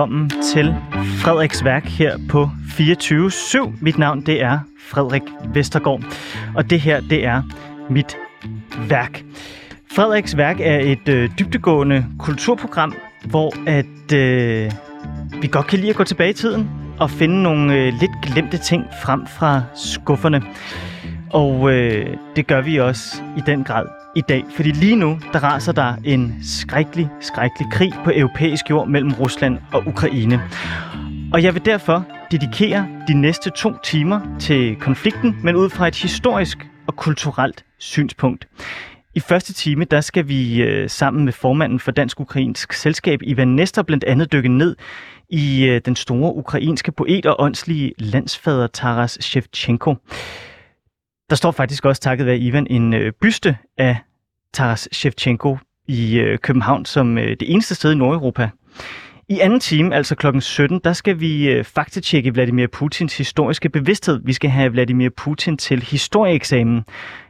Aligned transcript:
velkommen 0.00 0.30
til 0.54 0.74
Frederiks 1.22 1.64
værk 1.64 1.84
her 1.84 2.18
på 2.28 2.50
24-7. 2.70 3.72
Mit 3.80 3.98
navn 3.98 4.20
det 4.26 4.42
er 4.42 4.58
Frederik 4.88 5.22
Vestergaard, 5.54 6.02
og 6.56 6.70
det 6.70 6.80
her 6.80 7.00
det 7.00 7.24
er 7.24 7.42
mit 7.90 8.16
værk. 8.88 9.24
Frederiks 9.92 10.36
værk 10.36 10.60
er 10.60 10.78
et 10.78 11.08
øh, 11.08 11.30
dybtegående 11.38 12.06
kulturprogram, 12.18 12.94
hvor 13.24 13.54
at 13.66 14.12
øh, 14.14 14.70
vi 15.42 15.46
godt 15.46 15.66
kan 15.66 15.78
lide 15.78 15.90
at 15.90 15.96
gå 15.96 16.04
tilbage 16.04 16.30
i 16.30 16.32
tiden 16.32 16.70
og 16.98 17.10
finde 17.10 17.42
nogle 17.42 17.74
øh, 17.74 17.92
lidt 18.00 18.12
glemte 18.22 18.58
ting 18.58 18.84
frem 19.02 19.26
fra 19.26 19.62
skufferne. 19.74 20.42
Og 21.30 21.72
øh, 21.72 22.16
det 22.36 22.46
gør 22.46 22.60
vi 22.60 22.76
også 22.76 23.22
i 23.36 23.40
den 23.46 23.64
grad 23.64 23.86
i 24.16 24.20
dag, 24.20 24.44
fordi 24.56 24.70
lige 24.70 24.96
nu, 24.96 25.18
der 25.32 25.38
raser 25.38 25.72
der 25.72 25.94
en 26.04 26.38
skrækkelig, 26.42 27.08
skrækkelig 27.20 27.72
krig 27.72 27.92
på 28.04 28.10
europæisk 28.14 28.70
jord 28.70 28.88
mellem 28.88 29.12
Rusland 29.12 29.58
og 29.72 29.82
Ukraine. 29.86 30.40
Og 31.32 31.42
jeg 31.42 31.54
vil 31.54 31.64
derfor 31.64 32.06
dedikere 32.30 32.88
de 33.08 33.14
næste 33.14 33.50
to 33.50 33.72
timer 33.84 34.38
til 34.38 34.76
konflikten, 34.76 35.36
men 35.42 35.56
ud 35.56 35.70
fra 35.70 35.88
et 35.88 35.96
historisk 35.96 36.58
og 36.86 36.96
kulturelt 36.96 37.64
synspunkt. 37.78 38.48
I 39.14 39.20
første 39.20 39.52
time, 39.52 39.84
der 39.84 40.00
skal 40.00 40.28
vi 40.28 40.62
øh, 40.62 40.90
sammen 40.90 41.24
med 41.24 41.32
formanden 41.32 41.80
for 41.80 41.90
Dansk-Ukrainsk 41.90 42.72
Selskab, 42.72 43.20
Ivan 43.22 43.48
Nester, 43.48 43.82
blandt 43.82 44.04
andet 44.04 44.32
dykke 44.32 44.48
ned 44.48 44.76
i 45.28 45.64
øh, 45.64 45.80
den 45.84 45.96
store 45.96 46.34
ukrainske 46.34 46.92
poet 46.92 47.26
og 47.26 47.36
åndslige 47.38 47.92
landsfader 47.98 48.66
Taras 48.66 49.18
Shevchenko. 49.20 49.94
Der 51.30 51.36
står 51.36 51.50
faktisk 51.50 51.84
også 51.84 52.02
takket 52.02 52.26
være 52.26 52.38
Ivan 52.38 52.66
en 52.70 52.94
øh, 52.94 53.12
byste 53.20 53.56
af 53.78 53.96
Taras 54.52 54.88
Shevchenko 54.92 55.58
i 55.88 56.18
øh, 56.18 56.38
København 56.38 56.84
som 56.84 57.18
øh, 57.18 57.36
det 57.40 57.52
eneste 57.52 57.74
sted 57.74 57.92
i 57.92 57.94
Nordeuropa. 57.94 58.50
I 59.30 59.38
anden 59.38 59.60
time, 59.60 59.94
altså 59.94 60.14
klokken 60.14 60.40
17, 60.40 60.80
der 60.84 60.92
skal 60.92 61.20
vi 61.20 61.48
øh, 61.48 61.64
faktatjekke 61.64 62.34
Vladimir 62.34 62.66
Putins 62.66 63.18
historiske 63.18 63.68
bevidsthed. 63.68 64.20
Vi 64.24 64.32
skal 64.32 64.50
have 64.50 64.72
Vladimir 64.72 65.08
Putin 65.16 65.56
til 65.56 65.82
historieeksamen. 65.82 66.84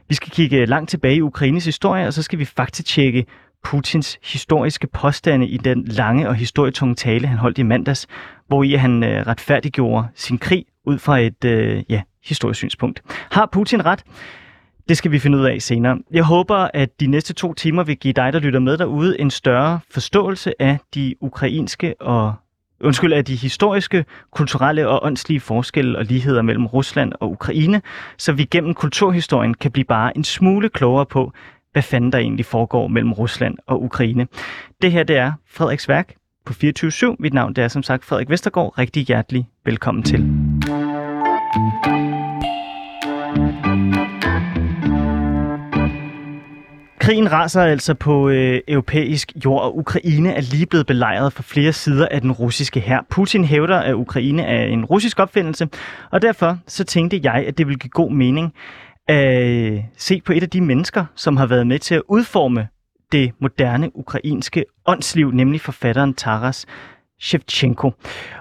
Vi 0.09 0.15
skal 0.15 0.31
kigge 0.31 0.65
langt 0.65 0.89
tilbage 0.89 1.15
i 1.15 1.21
Ukraines 1.21 1.65
historie, 1.65 2.07
og 2.07 2.13
så 2.13 2.23
skal 2.23 2.39
vi 2.39 2.45
faktatjekke 2.45 3.25
Putins 3.63 4.19
historiske 4.23 4.87
påstande 4.87 5.47
i 5.47 5.57
den 5.57 5.83
lange 5.85 6.27
og 6.27 6.35
historietunge 6.35 6.95
tale, 6.95 7.27
han 7.27 7.37
holdt 7.37 7.57
i 7.57 7.63
mandags, 7.63 8.07
hvor 8.47 8.63
i 8.63 8.71
han 8.71 9.03
øh, 9.03 9.27
retfærdiggjorde 9.27 10.07
sin 10.15 10.37
krig 10.37 10.65
ud 10.85 10.99
fra 10.99 11.19
et 11.19 11.45
øh, 11.45 11.83
ja, 11.89 12.01
historisk 12.23 12.57
synspunkt. 12.57 13.01
Har 13.31 13.49
Putin 13.51 13.85
ret? 13.85 14.03
Det 14.89 14.97
skal 14.97 15.11
vi 15.11 15.19
finde 15.19 15.37
ud 15.37 15.45
af 15.45 15.61
senere. 15.61 15.99
Jeg 16.11 16.23
håber, 16.23 16.67
at 16.73 16.99
de 16.99 17.07
næste 17.07 17.33
to 17.33 17.53
timer 17.53 17.83
vil 17.83 17.97
give 17.97 18.13
dig, 18.13 18.33
der 18.33 18.39
lytter 18.39 18.59
med 18.59 18.77
derude, 18.77 19.19
en 19.19 19.31
større 19.31 19.79
forståelse 19.91 20.61
af 20.61 20.77
de 20.95 21.15
ukrainske 21.21 21.95
og 22.01 22.33
undskyld, 22.83 23.13
af 23.13 23.25
de 23.25 23.35
historiske, 23.35 24.05
kulturelle 24.31 24.87
og 24.87 25.05
åndslige 25.05 25.39
forskelle 25.39 25.97
og 25.97 26.05
ligheder 26.05 26.41
mellem 26.41 26.65
Rusland 26.65 27.13
og 27.19 27.31
Ukraine, 27.31 27.81
så 28.17 28.33
vi 28.33 28.43
gennem 28.43 28.73
kulturhistorien 28.73 29.53
kan 29.53 29.71
blive 29.71 29.85
bare 29.85 30.17
en 30.17 30.23
smule 30.23 30.69
klogere 30.69 31.05
på, 31.05 31.33
hvad 31.71 31.83
fanden 31.83 32.11
der 32.11 32.17
egentlig 32.17 32.45
foregår 32.45 32.87
mellem 32.87 33.13
Rusland 33.13 33.57
og 33.67 33.83
Ukraine. 33.83 34.27
Det 34.81 34.91
her, 34.91 35.03
det 35.03 35.17
er 35.17 35.31
Frederiks 35.49 35.89
værk 35.89 36.13
på 36.45 36.53
24-7. 36.53 37.15
Mit 37.19 37.33
navn 37.33 37.53
det 37.53 37.63
er 37.63 37.67
som 37.67 37.83
sagt 37.83 38.05
Frederik 38.05 38.29
Vestergaard. 38.29 38.77
Rigtig 38.77 39.05
hjertelig 39.05 39.47
velkommen 39.65 40.03
til. 40.03 40.19
Krigen 47.01 47.31
raser 47.31 47.61
altså 47.61 47.93
på 47.93 48.29
øh, 48.29 48.61
europæisk 48.67 49.31
jord, 49.45 49.61
og 49.61 49.77
Ukraine 49.77 50.33
er 50.33 50.41
lige 50.41 50.65
blevet 50.65 50.87
belejret 50.87 51.33
fra 51.33 51.43
flere 51.43 51.73
sider 51.73 52.07
af 52.11 52.21
den 52.21 52.31
russiske 52.31 52.79
hær. 52.79 53.05
Putin 53.09 53.43
hævder, 53.43 53.77
at 53.77 53.93
Ukraine 53.93 54.43
er 54.43 54.65
en 54.65 54.85
russisk 54.85 55.19
opfindelse, 55.19 55.69
og 56.11 56.21
derfor 56.21 56.57
så 56.67 56.83
tænkte 56.83 57.19
jeg, 57.23 57.33
at 57.47 57.57
det 57.57 57.67
ville 57.67 57.79
give 57.79 57.89
god 57.89 58.11
mening 58.11 58.53
at 59.07 59.43
øh, 59.43 59.79
se 59.97 60.21
på 60.25 60.33
et 60.33 60.43
af 60.43 60.49
de 60.49 60.61
mennesker, 60.61 61.05
som 61.15 61.37
har 61.37 61.45
været 61.45 61.67
med 61.67 61.79
til 61.79 61.95
at 61.95 62.01
udforme 62.07 62.67
det 63.11 63.31
moderne 63.39 63.97
ukrainske 63.97 64.65
åndsliv, 64.87 65.31
nemlig 65.31 65.61
forfatteren 65.61 66.13
Taras 66.13 66.65
Shevchenko. 67.21 67.91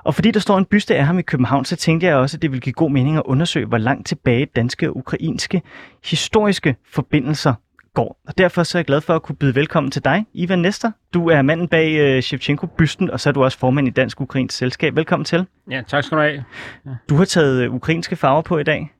Og 0.04 0.14
fordi 0.14 0.30
der 0.30 0.40
står 0.40 0.58
en 0.58 0.64
byste 0.64 0.96
af 0.96 1.06
ham 1.06 1.18
i 1.18 1.22
København, 1.22 1.64
så 1.64 1.76
tænkte 1.76 2.06
jeg 2.06 2.16
også, 2.16 2.36
at 2.36 2.42
det 2.42 2.50
ville 2.50 2.60
give 2.60 2.72
god 2.72 2.90
mening 2.90 3.16
at 3.16 3.22
undersøge, 3.24 3.66
hvor 3.66 3.78
langt 3.78 4.06
tilbage 4.06 4.46
danske 4.56 4.88
og 4.90 4.96
ukrainske 4.96 5.62
historiske 6.04 6.76
forbindelser 6.92 7.54
går. 7.94 8.20
Og 8.26 8.38
derfor 8.38 8.62
så 8.62 8.78
er 8.78 8.80
jeg 8.80 8.86
glad 8.86 9.00
for 9.00 9.14
at 9.14 9.22
kunne 9.22 9.36
byde 9.36 9.54
velkommen 9.54 9.90
til 9.90 10.04
dig, 10.04 10.26
Ivan 10.34 10.58
Nestor. 10.58 10.92
Du 11.14 11.28
er 11.28 11.42
manden 11.42 11.68
bag 11.68 12.16
uh, 12.16 12.22
Shevchenko-bysten, 12.22 13.10
og 13.10 13.20
så 13.20 13.28
er 13.28 13.32
du 13.32 13.44
også 13.44 13.58
formand 13.58 13.88
i 13.88 13.90
Dansk 13.90 14.20
Ukrainsk 14.20 14.56
Selskab. 14.56 14.96
Velkommen 14.96 15.24
til. 15.24 15.46
Ja, 15.70 15.82
tak 15.88 16.04
skal 16.04 16.18
du 16.18 16.22
have. 16.22 16.44
Ja. 16.86 16.90
Du 17.08 17.16
har 17.16 17.24
taget 17.24 17.68
uh, 17.68 17.74
ukrainske 17.74 18.16
farver 18.16 18.42
på 18.42 18.58
i 18.58 18.62
dag. 18.62 18.92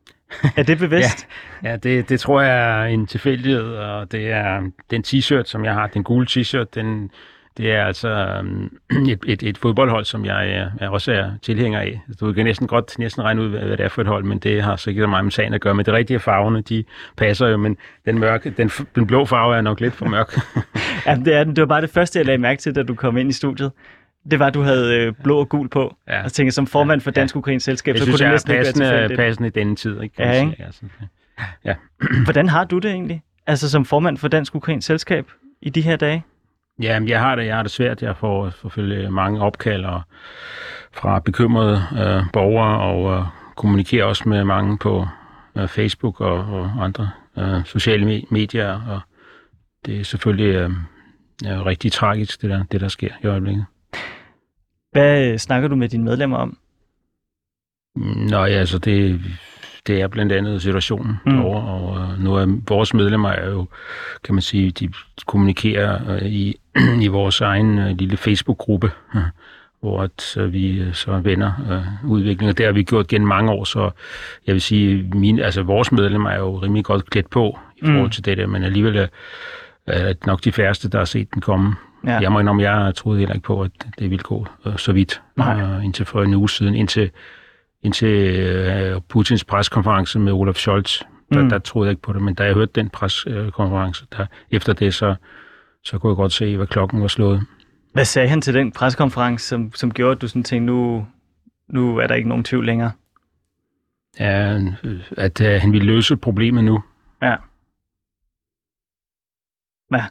Er 0.56 0.62
det 0.62 0.78
bevidst? 0.78 1.28
ja, 1.62 1.70
ja 1.70 1.76
det, 1.76 2.08
det 2.08 2.20
tror 2.20 2.40
jeg 2.40 2.80
er 2.80 2.84
en 2.84 3.06
tilfældighed, 3.06 3.74
og 3.74 4.12
det 4.12 4.30
er 4.30 4.70
den 4.90 5.04
t-shirt, 5.06 5.44
som 5.44 5.64
jeg 5.64 5.74
har, 5.74 5.86
den 5.86 6.04
gule 6.04 6.26
t-shirt, 6.30 6.66
den, 6.74 7.10
det 7.56 7.72
er 7.72 7.84
altså 7.84 8.38
um, 8.40 8.78
et, 9.08 9.18
et, 9.26 9.42
et 9.42 9.58
fodboldhold, 9.58 10.04
som 10.04 10.24
jeg 10.24 10.70
er, 10.80 10.88
også 10.88 11.12
er 11.12 11.30
tilhænger 11.42 11.80
af. 11.80 12.00
Du 12.20 12.32
kan 12.32 12.44
næsten 12.44 12.66
godt 12.66 12.98
næsten 12.98 13.22
regne 13.22 13.42
ud, 13.42 13.48
hvad 13.48 13.76
det 13.76 13.80
er 13.80 13.88
for 13.88 14.02
et 14.02 14.08
hold, 14.08 14.24
men 14.24 14.38
det 14.38 14.62
har 14.62 14.76
sikkert 14.76 15.08
meget 15.08 15.24
med 15.24 15.32
sagen 15.32 15.54
at 15.54 15.60
gøre. 15.60 15.74
Men 15.74 15.86
det 15.86 15.94
rigtige 15.94 16.18
farverne, 16.18 16.60
de 16.60 16.84
passer 17.16 17.46
jo, 17.46 17.56
men 17.56 17.76
den, 18.06 18.18
mørke, 18.18 18.50
den, 18.50 18.70
den 18.94 19.06
blå 19.06 19.24
farve 19.24 19.56
er 19.56 19.60
nok 19.60 19.80
lidt 19.80 19.94
for 19.94 20.06
mørk. 20.06 20.34
ja, 21.06 21.14
det, 21.24 21.34
er, 21.34 21.44
det 21.44 21.60
var 21.60 21.66
bare 21.66 21.80
det 21.80 21.90
første, 21.90 22.18
jeg 22.18 22.26
lagde 22.26 22.38
mærke 22.38 22.60
til, 22.60 22.74
da 22.74 22.82
du 22.82 22.94
kom 22.94 23.16
ind 23.16 23.30
i 23.30 23.32
studiet. 23.32 23.72
Det 24.30 24.38
var, 24.38 24.46
at 24.46 24.54
du 24.54 24.62
havde 24.62 24.96
øh, 24.96 25.12
blå 25.24 25.38
og 25.38 25.48
gul 25.48 25.68
på. 25.68 25.96
Ja. 26.08 26.24
Og 26.24 26.32
tænkte, 26.32 26.54
som 26.54 26.66
formand 26.66 27.00
for 27.00 27.10
Dansk 27.10 27.36
Ukrainsk 27.36 27.64
Selskab, 27.64 27.98
så 27.98 28.04
kunne 28.04 28.18
det 28.18 28.28
næsten 28.30 28.54
passende, 28.54 28.86
ikke 28.86 29.08
være 29.08 29.16
passende 29.16 29.48
i 29.48 29.50
denne 29.50 29.76
tid. 29.76 30.02
Ikke? 30.02 30.14
Ja, 30.18 30.32
ikke? 30.32 30.64
Altså, 30.66 30.82
ja. 31.64 31.74
Hvordan 32.24 32.48
har 32.48 32.64
du 32.64 32.78
det 32.78 32.90
egentlig? 32.90 33.22
Altså 33.46 33.70
som 33.70 33.84
formand 33.84 34.16
for 34.16 34.28
Dansk 34.28 34.54
Ukrainsk 34.54 34.86
Selskab 34.86 35.26
i 35.62 35.70
de 35.70 35.80
her 35.80 35.96
dage? 35.96 36.24
Ja, 36.82 37.00
jeg 37.06 37.20
har 37.20 37.36
det, 37.36 37.46
jeg 37.46 37.56
har 37.56 37.62
det 37.62 37.72
svært. 37.72 38.02
Jeg 38.02 38.16
får 38.16 38.50
selvfølgelig 38.50 39.12
mange 39.12 39.41
opkald 39.41 39.84
og 39.84 40.02
fra 40.92 41.18
bekymrede 41.18 41.82
øh, 41.92 42.22
borgere 42.32 42.80
og 42.80 43.18
øh, 43.18 43.24
kommunikerer 43.56 44.04
også 44.04 44.28
med 44.28 44.44
mange 44.44 44.78
på 44.78 45.06
øh, 45.58 45.68
Facebook 45.68 46.20
og, 46.20 46.34
og 46.34 46.70
andre 46.84 47.10
øh, 47.38 47.64
sociale 47.64 48.24
medier. 48.30 48.80
Og 48.88 49.00
det 49.86 50.00
er 50.00 50.04
selvfølgelig 50.04 50.54
øh, 50.54 50.70
er 51.46 51.66
rigtig 51.66 51.92
tragisk, 51.92 52.42
det 52.42 52.50
der, 52.50 52.64
det 52.72 52.80
der 52.80 52.88
sker 52.88 53.10
i 53.22 53.26
øjeblikket. 53.26 53.64
Hvad 54.92 55.38
snakker 55.38 55.68
du 55.68 55.76
med 55.76 55.88
dine 55.88 56.04
medlemmer 56.04 56.36
om? 56.36 56.58
Nå 58.30 58.44
ja, 58.44 58.58
altså 58.58 58.78
det, 58.78 59.20
det 59.90 60.00
er 60.00 60.08
blandt 60.08 60.32
andet 60.32 60.62
situationen 60.62 61.16
mm. 61.26 61.32
derovre, 61.32 61.62
og 61.62 61.98
øh, 61.98 62.24
nu 62.24 62.34
er 62.34 62.60
vores 62.68 62.94
medlemmer 62.94 63.28
er 63.28 63.50
jo, 63.50 63.66
kan 64.24 64.34
man 64.34 64.42
sige, 64.42 64.70
de 64.70 64.88
kommunikerer 65.26 66.14
øh, 66.14 66.22
i, 66.22 66.56
i 67.06 67.06
vores 67.06 67.40
egen 67.40 67.78
øh, 67.78 67.98
lille 67.98 68.16
Facebook-gruppe, 68.16 68.90
øh, 69.14 69.22
hvor 69.80 70.02
at, 70.02 70.36
øh, 70.36 70.52
vi 70.52 70.78
øh, 70.78 70.94
så 70.94 71.18
vender 71.18 71.52
øh, 71.70 72.10
udviklingen. 72.10 72.56
Det 72.56 72.66
har 72.66 72.72
vi 72.72 72.82
gjort 72.82 73.08
gennem 73.08 73.28
mange 73.28 73.52
år, 73.52 73.64
så 73.64 73.90
jeg 74.46 74.52
vil 74.52 74.62
sige, 74.62 75.10
mine, 75.15 75.44
altså 75.44 75.62
vores 75.62 75.92
medlemmer 75.92 76.30
er 76.30 76.38
jo 76.38 76.56
rimelig 76.56 76.84
godt 76.84 77.10
klædt 77.10 77.30
på 77.30 77.59
i 77.76 77.80
forhold 77.84 78.04
mm. 78.04 78.10
til 78.10 78.24
det 78.24 78.38
der, 78.38 78.47
men 78.47 78.62
alligevel 78.62 78.97
er, 78.97 79.06
er 79.86 80.15
nok 80.26 80.44
de 80.44 80.53
færreste, 80.53 80.88
der 80.88 80.98
har 80.98 81.04
set 81.04 81.34
den 81.34 81.41
komme. 81.41 81.74
Ja. 82.06 82.18
Jeg 82.18 82.32
må 82.32 82.41
indrømme, 82.41 82.62
jeg 82.62 82.94
troede 82.94 83.18
heller 83.18 83.34
ikke 83.34 83.47
på, 83.47 83.62
at 83.62 83.70
det 83.98 84.10
ville 84.10 84.22
gå 84.22 84.47
øh, 84.66 84.78
så 84.78 84.92
vidt 84.92 85.22
øh, 85.38 85.84
indtil 85.84 86.06
for 86.06 86.22
en 86.22 86.34
uge 86.34 86.50
siden, 86.50 86.74
indtil 86.74 87.10
indtil 87.82 88.41
øh, 88.41 89.00
Putins 89.09 89.44
preskonference 89.44 90.18
med 90.18 90.32
Olaf 90.32 90.54
Scholz. 90.54 91.03
Der, 91.32 91.42
mm. 91.42 91.48
der 91.48 91.59
troede 91.59 91.86
jeg 91.86 91.91
ikke 91.91 92.03
på 92.03 92.12
det, 92.12 92.22
men 92.22 92.34
da 92.34 92.44
jeg 92.44 92.54
hørte 92.54 92.72
den 92.74 92.91
preskonference, 92.91 94.06
der, 94.16 94.27
efter 94.50 94.72
det, 94.72 94.94
så, 94.94 95.15
så 95.84 95.98
kunne 95.98 96.10
jeg 96.10 96.16
godt 96.16 96.32
se, 96.32 96.56
hvad 96.56 96.66
klokken 96.66 97.03
var 97.03 97.09
slået. 97.09 97.47
Hvad 97.92 98.04
sagde 98.04 98.28
han 98.28 98.41
til 98.41 98.54
den 98.54 98.72
preskonference, 98.72 99.47
som, 99.47 99.72
som 99.74 99.91
gjorde, 99.91 100.12
at 100.12 100.22
du 100.22 100.28
sådan 100.28 100.44
tænkte, 100.44 100.66
nu, 100.66 101.06
nu 101.68 101.98
er 101.98 102.06
der 102.06 102.15
ikke 102.15 102.28
nogen 102.28 102.44
tvivl 102.44 102.66
længere? 102.66 102.92
Ja, 104.21 104.60
at 105.16 105.41
uh, 105.41 105.47
han 105.47 105.72
ville 105.72 105.86
løse 105.86 106.16
problemet 106.16 106.65
nu. 106.65 106.82
Ja. 107.22 107.36
Ja. 109.92 110.04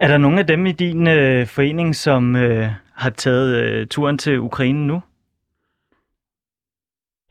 Er 0.00 0.08
der 0.08 0.18
nogen 0.18 0.38
af 0.38 0.46
dem 0.46 0.66
i 0.66 0.72
din 0.72 1.06
øh, 1.06 1.46
forening, 1.46 1.96
som 1.96 2.36
øh, 2.36 2.68
har 2.94 3.10
taget 3.10 3.56
øh, 3.56 3.86
turen 3.86 4.18
til 4.18 4.40
Ukraine 4.40 4.86
nu? 4.86 5.02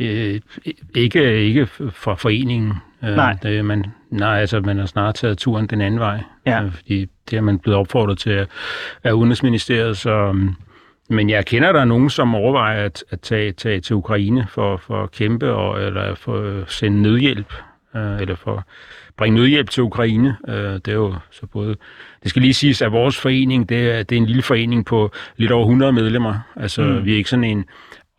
Øh, 0.02 0.42
ikke, 0.96 1.42
ikke 1.46 1.66
for 1.92 2.16
foreningen. 2.16 2.74
Øh, 3.04 3.10
Nej. 3.16 3.34
Det, 3.44 3.66
man, 3.66 3.86
nej, 4.10 4.40
altså 4.40 4.60
man 4.62 4.78
har 4.78 4.86
snart 4.86 5.16
taget 5.16 5.38
turen 5.38 5.68
den 5.68 5.82
anden 5.82 6.00
vej. 6.00 6.24
Ja. 6.46 6.64
Øh, 6.64 6.72
fordi 6.72 7.06
det 7.30 7.38
er 7.38 7.42
man 7.42 7.60
blevet 7.60 7.78
opfordret 7.80 8.18
til 8.20 8.48
af- 9.04 9.12
Udenrigsministeriet. 9.12 9.98
Så, 9.98 10.12
øhm, 10.12 10.50
men 11.10 11.30
jeg 11.30 11.46
kender 11.46 11.72
der 11.72 11.82
er 11.82 11.86
nogen, 11.86 12.10
som 12.10 12.36
overvejer 12.36 12.86
at, 12.86 13.04
at 13.10 13.22
tage, 13.22 13.52
tage 13.52 13.80
til 13.82 13.96
Ukraine 13.96 14.48
for, 14.50 14.78
for 14.78 15.04
at 15.04 15.12
kæmpe, 15.12 15.52
og, 15.54 15.82
eller 15.84 16.16
for 16.16 16.62
at 16.62 16.72
sende 16.72 17.02
nødhjælp, 17.02 17.54
øh, 17.96 18.22
eller 18.22 18.36
for 18.36 18.56
at 18.58 18.64
bringe 19.18 19.38
nødhjælp 19.40 19.70
til 19.70 19.84
Ukraine. 19.84 20.36
Øh, 20.48 20.56
det 20.56 20.88
er 20.88 20.94
jo 20.94 21.16
så 21.32 21.46
både... 21.46 21.76
Det 22.24 22.30
skal 22.30 22.42
lige 22.42 22.54
siges, 22.54 22.82
at 22.82 22.92
vores 22.92 23.18
forening, 23.20 23.70
det 23.70 23.92
er, 23.92 24.04
det 24.04 24.16
er 24.16 24.20
en 24.22 24.26
lille 24.26 24.42
forening 24.42 24.86
på 24.86 25.12
lidt 25.38 25.52
over 25.52 25.64
100 25.64 25.92
medlemmer. 25.94 26.40
Altså, 26.56 26.82
Mm. 26.82 26.88
mm. 26.90 27.06
vi 27.06 27.14
er 27.14 27.18
ikke 27.18 27.30
sådan 27.30 27.44
en 27.44 27.66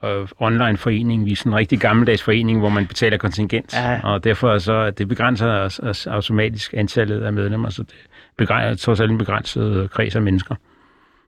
øh, 0.05 0.29
online 0.39 0.77
forening. 0.77 1.27
Vi 1.27 1.33
er 1.33 1.37
sådan 1.37 1.53
en 1.53 1.56
rigtig 1.56 1.79
gammeldags 1.79 2.23
forening, 2.23 2.59
hvor 2.59 2.69
man 2.69 2.87
betaler 2.87 3.17
kontingent. 3.17 3.75
Ja. 3.75 4.00
Og 4.05 4.25
derfor 4.25 4.59
så, 4.59 4.79
at 4.81 4.99
det 4.99 5.09
begrænser 5.09 5.49
os, 5.49 5.79
os 5.79 6.06
automatisk 6.06 6.75
antallet 6.77 7.23
af 7.23 7.33
medlemmer, 7.33 7.71
så 7.71 7.83
det 7.83 7.95
begrænser 8.37 8.85
trods 8.85 9.00
alt 9.00 9.11
en 9.11 9.19
begrænset 9.19 9.91
kreds 9.91 10.17
af 10.17 10.23
mennesker. 10.23 10.55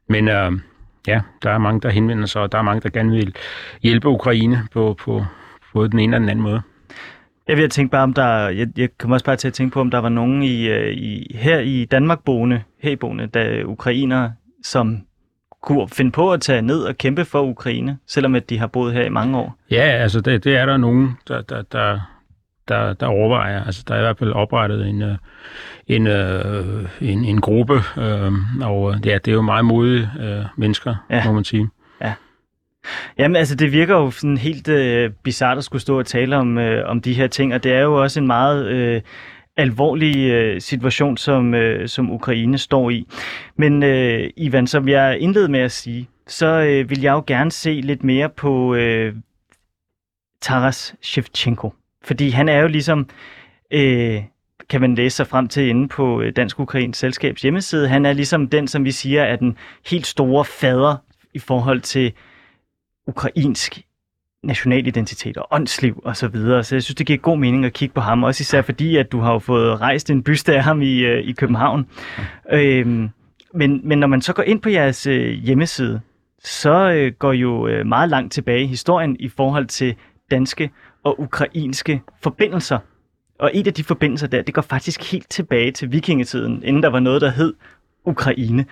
Men 0.08 0.28
øh, 0.28 0.52
ja, 1.06 1.20
der 1.42 1.50
er 1.50 1.58
mange, 1.58 1.80
der 1.80 1.90
henvender 1.90 2.26
sig, 2.26 2.42
og 2.42 2.52
der 2.52 2.58
er 2.58 2.62
mange, 2.62 2.80
der 2.80 2.90
gerne 2.90 3.10
vil 3.10 3.34
hjælpe 3.82 4.08
Ukraine 4.08 4.66
på, 4.72 4.96
på 5.04 5.24
både 5.74 5.90
den 5.90 5.98
ene 5.98 6.16
og 6.16 6.20
den 6.20 6.28
anden 6.28 6.42
måde. 6.42 6.62
Jeg 7.48 7.56
vil 7.56 7.70
tænke 7.70 7.90
bare, 7.90 8.02
om 8.02 8.14
der, 8.14 8.48
jeg, 8.48 8.68
jeg 8.76 8.88
kommer 8.98 9.14
også 9.14 9.24
bare 9.24 9.36
til 9.36 9.48
at 9.48 9.54
tænke 9.54 9.72
på, 9.72 9.80
om 9.80 9.90
der 9.90 9.98
var 9.98 10.08
nogen 10.08 10.42
i, 10.42 10.68
øh, 10.68 10.92
i, 10.92 11.36
her 11.38 11.58
i 11.58 11.84
Danmark 11.84 12.24
boende, 12.24 12.62
herboende, 12.78 13.26
der 13.26 13.64
ukrainere, 13.64 14.32
som 14.62 14.98
kunne 15.62 15.88
finde 15.88 16.10
på 16.10 16.32
at 16.32 16.40
tage 16.40 16.62
ned 16.62 16.82
og 16.82 16.98
kæmpe 16.98 17.24
for 17.24 17.42
Ukraine, 17.42 17.98
selvom 18.06 18.34
at 18.34 18.50
de 18.50 18.58
har 18.58 18.66
boet 18.66 18.92
her 18.92 19.02
i 19.04 19.08
mange 19.08 19.38
år. 19.38 19.56
Ja, 19.70 19.82
altså 19.82 20.20
det, 20.20 20.44
det 20.44 20.56
er 20.56 20.66
der 20.66 20.76
nogen, 20.76 21.18
der, 21.28 21.42
der, 21.42 21.62
der, 21.62 22.00
der, 22.68 22.92
der 22.92 23.06
overvejer. 23.06 23.64
Altså 23.64 23.84
der 23.88 23.94
er 23.94 23.98
i 23.98 24.02
hvert 24.02 24.18
fald 24.18 24.32
oprettet 24.32 24.86
en, 24.88 25.02
øh, 25.02 25.16
en, 25.86 26.06
øh, 26.06 26.84
en, 27.00 27.24
en 27.24 27.40
gruppe, 27.40 27.74
øh, 27.98 28.32
og 28.62 28.94
ja, 29.04 29.14
det 29.14 29.28
er 29.28 29.32
jo 29.32 29.42
meget 29.42 29.64
modige 29.64 30.10
øh, 30.20 30.44
mennesker, 30.56 30.94
Ja. 31.10 31.16
ja. 31.16 31.24
må 31.26 31.32
man 31.32 31.44
sige. 31.44 31.68
Jamen 33.18 33.36
altså, 33.36 33.54
det 33.54 33.72
virker 33.72 33.96
jo 33.96 34.10
sådan 34.10 34.36
helt 34.38 34.68
øh, 34.68 35.10
bizart 35.22 35.58
at 35.58 35.64
skulle 35.64 35.82
stå 35.82 35.98
og 35.98 36.06
tale 36.06 36.36
om, 36.36 36.58
øh, 36.58 36.88
om 36.90 37.00
de 37.00 37.12
her 37.12 37.26
ting, 37.26 37.54
og 37.54 37.64
det 37.64 37.72
er 37.72 37.80
jo 37.80 38.02
også 38.02 38.20
en 38.20 38.26
meget 38.26 38.66
øh, 38.66 39.00
alvorlig 39.56 40.30
øh, 40.30 40.60
situation, 40.60 41.16
som, 41.16 41.54
øh, 41.54 41.88
som 41.88 42.10
Ukraine 42.10 42.58
står 42.58 42.90
i. 42.90 43.06
Men 43.56 43.82
øh, 43.82 44.30
Ivan, 44.36 44.66
som 44.66 44.88
jeg 44.88 45.18
indledte 45.18 45.52
med 45.52 45.60
at 45.60 45.72
sige, 45.72 46.08
så 46.26 46.46
øh, 46.46 46.90
vil 46.90 47.00
jeg 47.00 47.12
jo 47.12 47.24
gerne 47.26 47.52
se 47.52 47.70
lidt 47.70 48.04
mere 48.04 48.28
på 48.28 48.74
øh, 48.74 49.14
Taras 50.40 50.94
Shevchenko, 51.02 51.72
fordi 52.04 52.28
han 52.30 52.48
er 52.48 52.58
jo 52.58 52.68
ligesom... 52.68 53.08
Øh, 53.70 54.22
kan 54.68 54.80
man 54.80 54.94
læse 54.94 55.16
sig 55.16 55.26
frem 55.26 55.48
til 55.48 55.68
inde 55.68 55.88
på 55.88 56.20
øh, 56.20 56.32
Dansk 56.36 56.60
Ukrains 56.60 56.98
Selskabs 56.98 57.42
hjemmeside. 57.42 57.88
Han 57.88 58.06
er 58.06 58.12
ligesom 58.12 58.48
den, 58.48 58.68
som 58.68 58.84
vi 58.84 58.90
siger, 58.90 59.22
er 59.22 59.36
den 59.36 59.56
helt 59.86 60.06
store 60.06 60.44
fader 60.44 60.96
i 61.34 61.38
forhold 61.38 61.80
til 61.80 62.12
ukrainsk 63.06 63.80
national 64.42 64.86
identitet 64.86 65.36
og 65.36 65.48
åndsliv 65.50 66.00
og 66.04 66.16
så 66.16 66.28
videre. 66.28 66.64
Så 66.64 66.74
jeg 66.74 66.82
synes, 66.82 66.94
det 66.94 67.06
giver 67.06 67.18
god 67.18 67.38
mening 67.38 67.64
at 67.64 67.72
kigge 67.72 67.94
på 67.94 68.00
ham, 68.00 68.24
også 68.24 68.42
især 68.42 68.62
fordi, 68.62 68.96
at 68.96 69.12
du 69.12 69.20
har 69.20 69.32
jo 69.32 69.38
fået 69.38 69.80
rejst 69.80 70.10
en 70.10 70.22
byste 70.22 70.56
af 70.56 70.64
ham 70.64 70.82
i, 70.82 70.98
øh, 70.98 71.24
i 71.24 71.32
København. 71.32 71.86
Øhm, 72.52 73.10
men, 73.54 73.80
men 73.84 73.98
når 73.98 74.06
man 74.06 74.22
så 74.22 74.32
går 74.32 74.42
ind 74.42 74.60
på 74.60 74.68
jeres 74.68 75.06
øh, 75.06 75.30
hjemmeside, 75.30 76.00
så 76.44 76.90
øh, 76.90 77.12
går 77.18 77.32
jo 77.32 77.66
øh, 77.66 77.86
meget 77.86 78.10
langt 78.10 78.32
tilbage 78.32 78.62
i 78.62 78.66
historien 78.66 79.16
i 79.18 79.28
forhold 79.28 79.66
til 79.66 79.94
danske 80.30 80.70
og 81.04 81.20
ukrainske 81.20 82.02
forbindelser. 82.22 82.78
Og 83.38 83.50
en 83.54 83.66
af 83.66 83.74
de 83.74 83.84
forbindelser 83.84 84.26
der, 84.26 84.42
det 84.42 84.54
går 84.54 84.62
faktisk 84.62 85.12
helt 85.12 85.30
tilbage 85.30 85.72
til 85.72 85.92
vikingetiden, 85.92 86.62
inden 86.64 86.82
der 86.82 86.88
var 86.88 87.00
noget, 87.00 87.20
der 87.20 87.30
hed 87.30 87.54
Ukraine. 88.04 88.66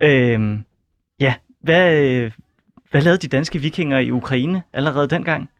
Øhm, 0.00 0.64
ja, 1.20 1.34
hvad, 1.62 2.02
øh, 2.02 2.30
hvad 2.94 3.02
lavede 3.02 3.18
de 3.18 3.28
danske 3.28 3.58
vikinger 3.58 3.98
i 3.98 4.10
Ukraine 4.10 4.62
allerede 4.72 5.08
dengang? 5.08 5.50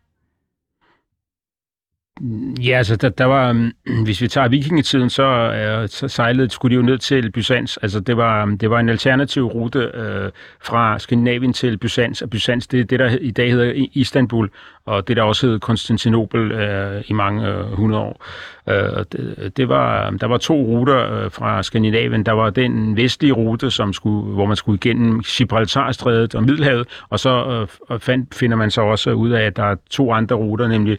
Ja, 2.62 2.76
altså 2.76 2.96
der, 2.96 3.08
der 3.08 3.25
var, 3.25 3.49
øhm, 3.49 3.72
hvis 4.05 4.20
vi 4.20 4.28
tager 4.28 4.49
vikingetiden, 4.49 5.11
så, 5.11 5.22
øh, 5.22 5.88
så 5.88 6.08
sejlede, 6.08 6.50
skulle 6.50 6.76
de 6.76 6.81
jo 6.81 6.87
ned 6.87 6.99
til 6.99 7.32
Byzans. 7.32 7.76
Altså 7.76 8.00
det 8.00 8.16
var, 8.16 8.43
øhm, 8.43 8.58
det 8.58 8.70
var 8.70 8.81
en 8.81 8.88
alternativ 8.88 9.44
rute 9.46 9.90
øh, 9.94 10.31
fra 10.62 10.99
Skandinavien 10.99 11.52
til 11.52 11.78
Byzans, 11.78 12.22
og 12.22 12.31
Byzans 12.31 12.66
det 12.66 12.81
er 12.81 12.84
det, 12.84 12.99
der 12.99 13.19
i 13.20 13.31
dag 13.31 13.50
hedder 13.50 13.87
Istanbul, 13.93 14.50
og 14.84 15.08
det 15.08 15.16
der 15.16 15.22
også 15.22 15.46
hed 15.46 15.61
Konstantinopel 15.61 16.52
øh, 16.52 17.02
i 17.06 17.12
mange 17.12 17.49
øh, 17.49 17.72
hundrede 17.72 18.02
år. 18.02 18.25
Øh, 18.69 18.93
og 18.96 19.12
det, 19.12 19.52
det 19.56 19.69
var, 19.69 20.06
øhm, 20.06 20.19
der 20.19 20.26
var 20.26 20.38
to 20.38 20.55
ruter 20.55 21.12
øh, 21.12 21.31
fra 21.31 21.62
Skandinavien. 21.62 22.26
Der 22.26 22.32
var 22.32 22.50
den 22.50 22.96
vestlige 22.96 23.32
rute, 23.32 23.70
som 23.70 23.93
skulle, 23.93 24.34
hvor 24.34 24.46
man 24.46 24.56
skulle 24.56 24.76
igennem 24.76 25.20
Gibraltarstrædet 25.20 26.34
og 26.34 26.43
Middelhavet, 26.43 26.88
og 27.08 27.20
så 27.20 27.67
øh, 27.90 28.00
fandt, 28.00 28.34
finder 28.34 28.56
man 28.56 28.70
så 28.70 28.81
også 28.81 29.12
ud 29.12 29.31
af, 29.31 29.43
at 29.43 29.56
der 29.56 29.64
er 29.64 29.76
to 29.90 30.12
andre 30.12 30.37
ruter, 30.37 30.69
nemlig 30.69 30.99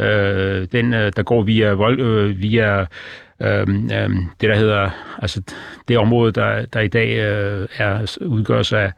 øh, 0.00 0.68
den, 0.72 0.94
øh, 0.94 1.12
der 1.16 1.22
går 1.22 1.42
via, 1.42 1.72
vold, 1.72 2.00
øh, 2.00 2.38
via 2.38 2.80
øh, 2.80 2.86
øh, 3.40 4.10
det, 4.40 4.48
der 4.48 4.56
hedder, 4.56 4.90
altså 5.22 5.42
det 5.88 5.98
område, 5.98 6.32
der, 6.32 6.66
der 6.66 6.80
i 6.80 6.88
dag 6.88 7.18
øh, 7.18 7.68
er, 7.76 8.16
udgøres 8.20 8.72
af 8.72 8.92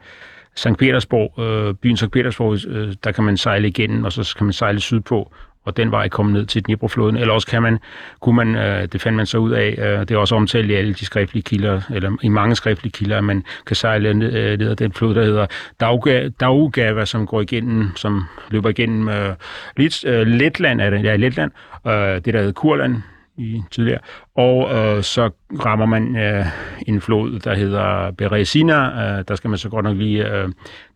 Sankt 0.55 0.79
Petersborg, 0.79 1.43
øh, 1.43 1.73
byen 1.73 1.97
Sankt 1.97 2.13
Petersborg, 2.13 2.67
øh, 2.67 2.93
der 3.03 3.11
kan 3.11 3.23
man 3.23 3.37
sejle 3.37 3.67
igennem, 3.67 4.03
og 4.03 4.11
så 4.11 4.33
kan 4.37 4.45
man 4.45 4.53
sejle 4.53 4.79
sydpå, 4.79 5.31
og 5.65 5.77
den 5.77 5.91
vej 5.91 6.09
komme 6.09 6.33
ned 6.33 6.45
til 6.45 6.65
Dniprofloden. 6.65 7.17
Eller 7.17 7.33
også 7.33 7.47
kan 7.47 7.61
man, 7.61 7.79
kunne 8.19 8.35
man, 8.35 8.55
øh, 8.55 8.87
det 8.87 9.01
fandt 9.01 9.15
man 9.15 9.25
så 9.25 9.37
ud 9.37 9.51
af, 9.51 9.75
øh, 9.77 9.99
det 9.99 10.11
er 10.11 10.17
også 10.17 10.35
omtalt 10.35 10.71
i 10.71 10.73
alle 10.73 10.93
de 10.93 11.05
skriftlige 11.05 11.43
kilder, 11.43 11.81
eller 11.93 12.17
i 12.21 12.29
mange 12.29 12.55
skriftlige 12.55 12.91
kilder, 12.91 13.17
at 13.17 13.23
man 13.23 13.43
kan 13.67 13.75
sejle 13.75 14.13
ned, 14.13 14.33
øh, 14.33 14.59
ned 14.59 14.69
ad 14.69 14.75
den 14.75 14.93
flod, 14.93 15.15
der 15.15 15.23
hedder 15.23 15.45
Dauga, 15.79 16.29
Daugava, 16.39 17.05
som 17.05 17.27
går 17.27 17.41
igennem, 17.41 17.95
som 17.95 18.23
løber 18.49 18.69
igennem 18.69 19.09
øh, 19.09 19.35
Lit, 19.77 20.05
øh, 20.05 20.27
Letland, 20.27 20.81
er 20.81 20.89
det, 20.89 21.03
ja, 21.03 21.15
Letland, 21.15 21.51
øh, 21.87 21.93
det 21.93 22.33
der 22.33 22.39
hedder 22.39 22.53
Kurland, 22.53 22.95
i 23.37 23.61
tidligere. 23.71 23.99
Og 24.35 24.75
øh, 24.75 25.03
så 25.03 25.29
rammer 25.65 25.85
man 25.85 26.15
øh, 26.15 26.45
en 26.87 27.01
flod, 27.01 27.39
der 27.39 27.55
hedder 27.55 28.11
Beresina. 28.11 28.75
Øh, 28.75 29.23
der 29.27 29.35
skal 29.35 29.49
man 29.49 29.59
så 29.59 29.69
godt 29.69 29.83
nok 29.83 29.97
lige... 29.97 30.33
Øh, 30.33 30.49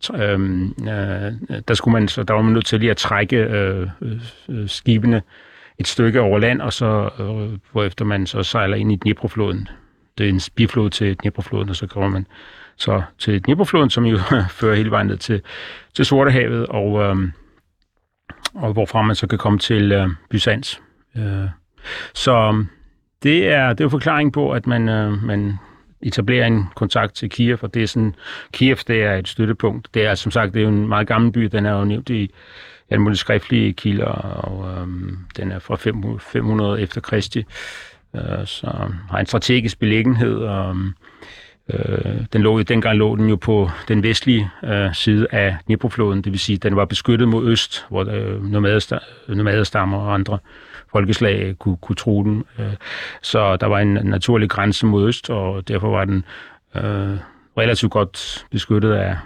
t- 0.04 0.22
øh, 0.22 0.62
øh, 0.80 1.32
der 1.68 1.74
skulle 1.74 1.92
man 1.92 2.08
så 2.08 2.22
der 2.22 2.34
var 2.34 2.42
man 2.42 2.52
nødt 2.52 2.66
til 2.66 2.80
lige 2.80 2.90
at 2.90 2.96
trække 2.96 3.36
øh, 3.36 3.88
øh, 4.48 4.68
skibene 4.68 5.22
et 5.78 5.88
stykke 5.88 6.20
over 6.20 6.38
land, 6.38 6.60
og 6.60 6.72
så 6.72 7.10
øh, 7.18 7.58
hvorefter 7.72 8.04
man 8.04 8.26
så 8.26 8.42
sejler 8.42 8.76
ind 8.76 8.92
i 8.92 8.96
Dniprofloden. 8.96 9.68
Det 10.18 10.26
er 10.26 10.30
en 10.30 10.40
biflod 10.54 10.90
til 10.90 11.16
Dniprofloden, 11.16 11.68
og 11.68 11.76
så 11.76 11.86
kommer 11.86 12.08
man 12.08 12.26
så 12.76 13.02
til 13.18 13.44
Dniprofloden, 13.44 13.90
som 13.90 14.04
jo 14.04 14.18
fører 14.58 14.74
hele 14.76 14.90
vejen 14.90 15.06
ned 15.06 15.16
til, 15.16 15.42
til 15.94 16.04
Sortehavet, 16.04 16.66
og, 16.66 17.02
øh, 17.02 17.16
og 18.54 18.72
hvorfra 18.72 19.02
man 19.02 19.16
så 19.16 19.26
kan 19.26 19.38
komme 19.38 19.58
til 19.58 19.92
øh, 19.92 20.08
Byzans. 20.30 20.80
Øh, 21.16 21.48
så 22.14 22.64
det 23.22 23.48
er, 23.48 23.68
det 23.68 23.80
er 23.80 23.84
jo 23.84 23.88
forklaring 23.88 24.32
på, 24.32 24.50
at 24.50 24.66
man, 24.66 24.88
øh, 24.88 25.24
man 25.24 25.58
etablerer 26.02 26.46
en 26.46 26.64
kontakt 26.74 27.14
til 27.14 27.30
Kiev, 27.30 27.58
og 27.62 27.74
det 27.74 27.82
er 27.82 27.86
sådan, 27.86 28.14
Kiev 28.52 28.76
det 28.86 29.02
er 29.02 29.14
et 29.14 29.28
støttepunkt. 29.28 29.88
Det 29.94 30.06
er 30.06 30.14
som 30.14 30.32
sagt, 30.32 30.54
det 30.54 30.60
er 30.60 30.64
jo 30.64 30.70
en 30.70 30.88
meget 30.88 31.06
gammel 31.06 31.32
by, 31.32 31.42
den 31.44 31.66
er 31.66 31.72
jo 31.72 31.84
nævnt 31.84 32.10
i 32.10 32.30
alle 32.90 33.02
mulige 33.02 33.18
skriftlige 33.18 33.72
kilder, 33.72 34.06
og 34.06 34.80
øhm, 34.80 35.18
den 35.36 35.52
er 35.52 35.58
fra 35.58 35.76
500, 35.76 36.20
500 36.20 36.80
efter 36.80 37.00
Kristi, 37.00 37.44
øh, 38.16 38.46
så 38.46 38.66
har 39.10 39.18
en 39.18 39.26
strategisk 39.26 39.78
beliggenhed, 39.78 40.36
og 40.36 40.76
øh, 41.68 42.24
den 42.32 42.42
lå, 42.42 42.62
dengang 42.62 42.98
lå 42.98 43.16
den 43.16 43.28
jo 43.28 43.36
på 43.36 43.70
den 43.88 44.02
vestlige 44.02 44.50
øh, 44.64 44.94
side 44.94 45.26
af 45.30 45.56
Dniprofloden, 45.66 46.22
det 46.22 46.32
vil 46.32 46.40
sige, 46.40 46.58
den 46.58 46.76
var 46.76 46.84
beskyttet 46.84 47.28
mod 47.28 47.50
øst, 47.50 47.86
hvor 47.88 48.10
øh, 48.10 48.44
nomader, 48.44 48.98
nomader 49.28 49.64
stammer 49.64 49.98
og 49.98 50.14
andre 50.14 50.38
folkeslag 50.92 51.58
kunne, 51.58 51.76
kunne 51.76 51.96
tro 51.96 52.24
den. 52.24 52.44
Øh, 52.58 52.74
så 53.22 53.56
der 53.56 53.66
var 53.66 53.78
en 53.78 53.94
naturlig 53.94 54.50
grænse 54.50 54.86
mod 54.86 55.08
øst, 55.08 55.30
og 55.30 55.68
derfor 55.68 55.90
var 55.90 56.04
den 56.04 56.24
øh, 56.74 57.16
relativt 57.58 57.92
godt 57.92 58.46
beskyttet 58.50 58.92
af 58.92 59.16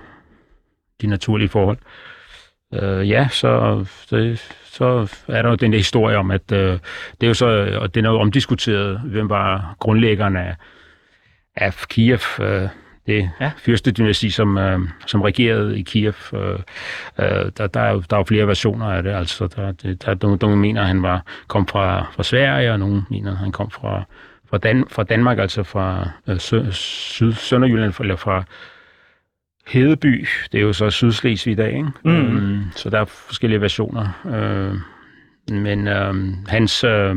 de 1.02 1.06
naturlige 1.06 1.48
forhold. 1.48 1.78
Øh, 2.74 3.10
ja, 3.10 3.28
så, 3.30 3.84
det, 4.10 4.38
så 4.64 5.08
er 5.28 5.42
der 5.42 5.48
jo 5.48 5.54
den 5.54 5.72
der 5.72 5.78
historie 5.78 6.16
om, 6.16 6.30
at 6.30 6.52
øh, 6.52 6.78
det 7.20 7.22
er 7.22 7.28
jo 7.28 7.34
så, 7.34 7.78
og 7.80 7.94
den 7.94 8.04
er 8.04 8.10
jo 8.10 8.20
omdiskuteret, 8.20 9.00
hvem 9.00 9.28
var 9.28 9.76
grundlæggeren 9.78 10.36
af, 10.36 10.56
af 11.56 11.74
Kiev, 11.88 12.20
øh, 12.40 12.68
det 13.06 13.30
Ja. 13.40 13.50
fyrstedynasti, 13.56 14.30
som, 14.30 14.58
øh, 14.58 14.80
som 15.06 15.22
regerede 15.22 15.78
i 15.78 15.82
Kiev. 15.82 16.14
Øh, 16.34 16.58
øh, 17.18 17.50
der, 17.58 17.66
der, 17.66 17.80
er 17.80 17.92
jo, 17.92 18.02
der 18.10 18.16
er 18.16 18.20
jo 18.20 18.24
flere 18.24 18.46
versioner 18.46 18.86
af 18.86 19.02
det. 19.02 19.10
Altså, 19.10 19.46
der, 19.46 19.72
der 19.72 20.08
er 20.10 20.16
nogle, 20.22 20.38
nogle 20.40 20.56
mener, 20.56 20.80
at 20.80 20.86
han 20.86 21.02
var, 21.02 21.22
kom 21.46 21.66
fra, 21.66 22.06
fra 22.12 22.22
Sverige, 22.22 22.72
og 22.72 22.78
nogle 22.78 23.02
mener, 23.10 23.32
at 23.32 23.38
han 23.38 23.52
kom 23.52 23.70
fra, 23.70 24.04
fra, 24.50 24.58
Dan, 24.58 24.84
fra 24.90 25.02
Danmark, 25.02 25.38
altså 25.38 25.62
fra 25.62 26.08
øh, 26.28 26.40
sø, 26.40 26.70
syd, 26.70 27.32
Sønderjylland, 27.32 27.94
eller 28.00 28.16
fra 28.16 28.44
Hedeby. 29.66 30.26
Det 30.52 30.58
er 30.58 30.62
jo 30.62 30.72
så 30.72 30.90
Sydslesvig 30.90 31.52
i 31.52 31.54
dag, 31.54 31.72
ikke? 31.72 31.88
Mm. 32.04 32.36
Øhm, 32.36 32.64
så 32.76 32.90
der 32.90 33.00
er 33.00 33.04
forskellige 33.04 33.60
versioner. 33.60 34.08
Øh, 34.26 34.74
men 35.56 35.88
øh, 35.88 36.14
hans 36.48 36.84
øh, 36.84 37.16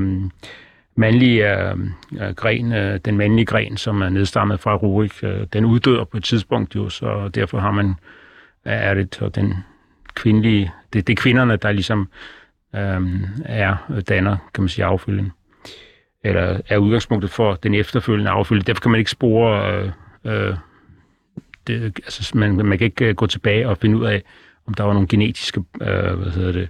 mandlige 0.96 1.60
øh, 1.60 1.78
øh, 2.22 2.36
gren, 2.36 2.74
øh, 2.74 3.00
den 3.06 3.18
mandlige 3.18 3.46
gren, 3.46 3.78
som 3.78 4.02
er 4.02 4.10
nedstammet 4.10 4.60
fra 4.60 4.75
Rurik, 4.75 5.24
øh, 5.24 5.48
den 5.54 5.66
uddør 5.66 6.04
på 6.04 6.18
et 6.18 6.24
tidspunkt 6.24 6.75
jo, 6.75 6.90
så 6.90 7.28
derfor 7.28 7.60
har 7.60 7.72
man 7.72 7.96
er 8.66 8.94
det, 8.94 9.22
og 9.22 9.36
den 9.36 9.54
kvindelige, 10.14 10.72
det, 10.94 11.08
det 11.08 11.14
er 11.14 11.22
kvinderne, 11.22 11.56
der 11.56 11.72
ligesom 11.72 12.10
øh, 12.75 13.02
er, 13.46 14.02
danner, 14.10 14.38
kan 14.54 14.62
man 14.62 14.70
sige, 14.70 14.86
affølgen. 14.86 15.32
Eller 16.24 16.60
er 16.70 16.78
udgangspunktet 16.78 17.32
for 17.32 17.56
den 17.56 17.74
efterfølgende 17.74 18.32
affølge. 18.32 18.62
Derfor 18.62 18.82
kan 18.82 18.92
man 18.92 19.00
ikke 19.00 19.12
spore, 19.12 19.74
øh, 19.74 19.92
øh, 20.25 20.56
det, 21.68 21.84
altså 21.84 22.38
man, 22.38 22.56
man 22.56 22.78
kan 22.78 22.86
ikke 22.86 23.06
øh, 23.06 23.16
gå 23.16 23.28
tilbage 23.28 23.70
og 23.70 23.78
finde 23.78 23.98
ud 23.98 24.06
af, 24.06 24.24
om 24.68 24.74
der 24.74 24.84
var 24.84 24.94
nogle 24.94 25.08
genetiske, 25.08 25.64
øh, 25.82 26.14
hvad 26.14 26.32
hedder 26.32 26.52
det, 26.52 26.70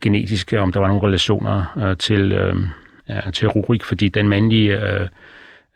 genetiske, 0.00 0.60
om 0.60 0.72
der 0.72 0.80
var 0.80 0.88
nogle 0.88 1.06
relationer 1.06 1.78
øh, 1.78 1.96
til, 1.96 2.32
øh, 2.32 2.56
ja, 3.08 3.30
til 3.30 3.48
Rurik, 3.48 3.84
fordi 3.84 4.08
den 4.08 4.28
mandlige, 4.28 4.80
øh, 4.80 5.08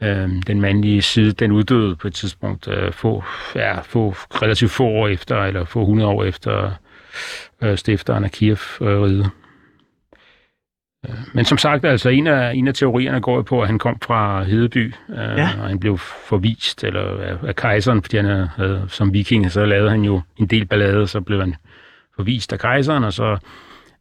øh, 0.02 0.28
den 0.46 0.60
mandlige 0.60 1.02
side, 1.02 1.32
den 1.32 1.52
uddøde 1.52 1.96
på 1.96 2.08
et 2.08 2.14
tidspunkt 2.14 2.68
øh, 2.68 2.92
få, 2.92 3.24
ja, 3.54 3.80
få 3.80 4.10
relativt 4.10 4.70
få 4.70 4.84
år 4.84 5.08
efter, 5.08 5.44
eller 5.44 5.64
få 5.64 5.80
100 5.80 6.10
år 6.10 6.24
efter 6.24 6.70
øh, 7.62 7.78
stifteren 7.78 8.24
af 8.24 8.30
Kiev-riget. 8.30 9.30
Øh, 11.08 11.14
men 11.34 11.44
som 11.44 11.58
sagt, 11.58 11.84
altså 11.84 12.08
en 12.08 12.26
af, 12.26 12.52
en 12.54 12.68
af 12.68 12.74
teorierne 12.74 13.20
går 13.20 13.42
på, 13.42 13.60
at 13.62 13.66
han 13.66 13.78
kom 13.78 13.98
fra 14.02 14.42
Hedeby, 14.42 14.94
øh, 15.08 15.16
ja. 15.16 15.50
og 15.60 15.68
han 15.68 15.80
blev 15.80 15.98
forvist 15.98 16.84
eller 16.84 17.20
af, 17.20 17.36
af 17.48 17.56
kejseren, 17.56 18.02
fordi 18.02 18.16
han 18.16 18.48
havde, 18.56 18.84
som 18.88 19.12
viking, 19.12 19.52
så 19.52 19.64
lavede 19.64 19.90
han 19.90 20.02
jo 20.02 20.20
en 20.36 20.46
del 20.46 20.66
ballade, 20.66 21.06
så 21.06 21.20
blev 21.20 21.40
han 21.40 21.54
forvist 22.16 22.52
af 22.52 22.58
kejseren, 22.58 23.04
og 23.04 23.12
så 23.12 23.38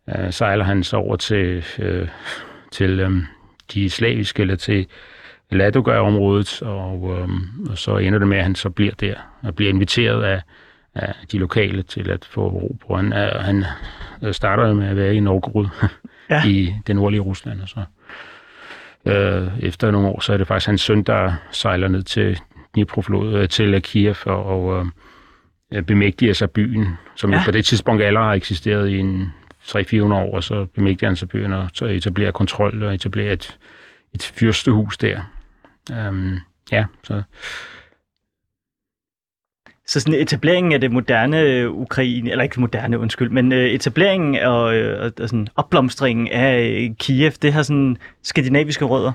øh, 0.10 0.34
sejler 0.34 0.66
han 0.66 0.84
så 0.84 0.98
over 0.98 1.16
til, 1.16 1.66
øh, 1.80 2.08
til 2.72 3.00
øh, 3.00 3.12
de 3.74 3.90
slaviske, 3.90 4.42
eller 4.42 4.56
til 4.56 4.88
Ladoga-området, 5.52 6.62
og, 6.62 7.18
øh, 7.20 7.30
og 7.70 7.78
så 7.78 7.98
ender 7.98 8.20
det 8.20 8.28
med, 8.28 8.38
at 8.38 8.44
han 8.44 8.56
så 8.56 8.70
bliver 8.70 8.94
der, 9.00 9.16
og 9.44 9.56
bliver 9.56 9.70
inviteret 9.70 10.24
af, 10.24 10.42
af 10.96 11.14
de 11.32 11.38
lokale 11.38 11.84
til 11.84 12.10
at 12.10 12.26
få 12.26 12.48
ro 12.48 12.78
på. 12.88 12.96
Han, 12.96 13.14
øh, 13.14 13.42
han 13.42 13.66
starter 14.32 14.74
med 14.74 14.88
at 14.88 14.96
være 14.96 15.16
i 15.16 15.20
Novgorod, 15.20 15.68
ja. 16.30 16.46
i 16.50 16.74
det 16.88 16.96
nordlige 16.96 17.22
Rusland. 17.22 17.62
Og 17.62 17.70
så, 17.70 17.84
øh, 19.06 19.48
efter 19.60 19.92
nogle 19.92 20.08
år, 20.08 20.20
så 20.20 20.34
er 20.34 20.38
det 20.38 20.48
faktisk 20.48 20.68
hans 20.68 20.82
søn, 20.82 21.04
der 21.04 21.34
sejler 21.52 21.88
ned 21.88 22.04
til 22.04 22.40
Dnipro-flod, 22.76 23.34
øh, 23.34 23.50
til 23.50 23.82
Kiev 23.82 24.16
og, 24.26 24.46
og 24.46 24.88
øh, 25.74 25.84
bemægtiger 25.84 26.34
sig 26.34 26.52
byen, 26.52 26.88
som 27.16 27.34
ja. 27.34 27.42
på 27.46 27.52
det 27.52 27.66
tidspunkt 27.66 28.04
allerede 28.04 28.28
har 28.28 28.36
eksisteret 28.36 28.90
i 28.90 28.98
en 28.98 29.34
300-400 29.70 30.14
år, 30.14 30.36
og 30.36 30.44
så 30.44 30.66
bemægtiger 30.66 31.10
han 31.10 31.16
sig 31.16 31.30
byen 31.30 31.54
og 31.54 31.70
så 31.74 31.86
etablerer 31.86 32.32
kontrol 32.32 32.84
og 32.84 32.94
etablerer 32.94 33.34
et, 33.34 33.58
et 34.14 34.24
fyrstehus 34.24 34.98
der. 34.98 35.22
Um, 36.10 36.38
ja, 36.72 36.86
så 37.04 37.24
så 39.90 40.00
sådan 40.00 40.22
etableringen 40.22 40.74
af 40.74 40.82
det 40.82 40.92
moderne 40.92 41.40
øh, 41.40 41.72
Ukraine, 41.72 42.32
eller 42.32 42.44
ikke 42.44 42.60
moderne, 42.60 43.00
undskyld, 43.00 43.30
men 43.30 43.52
øh, 43.52 43.70
etableringen 43.70 44.36
og, 44.36 44.76
øh, 44.76 45.12
og 45.20 45.30
sådan 45.30 45.48
opblomstringen 45.56 46.28
af 46.28 46.94
Kiev, 47.00 47.32
det 47.32 47.54
har 47.54 47.64
sådan 47.64 47.98
skandinaviske 48.24 48.86
rødder. 48.86 49.12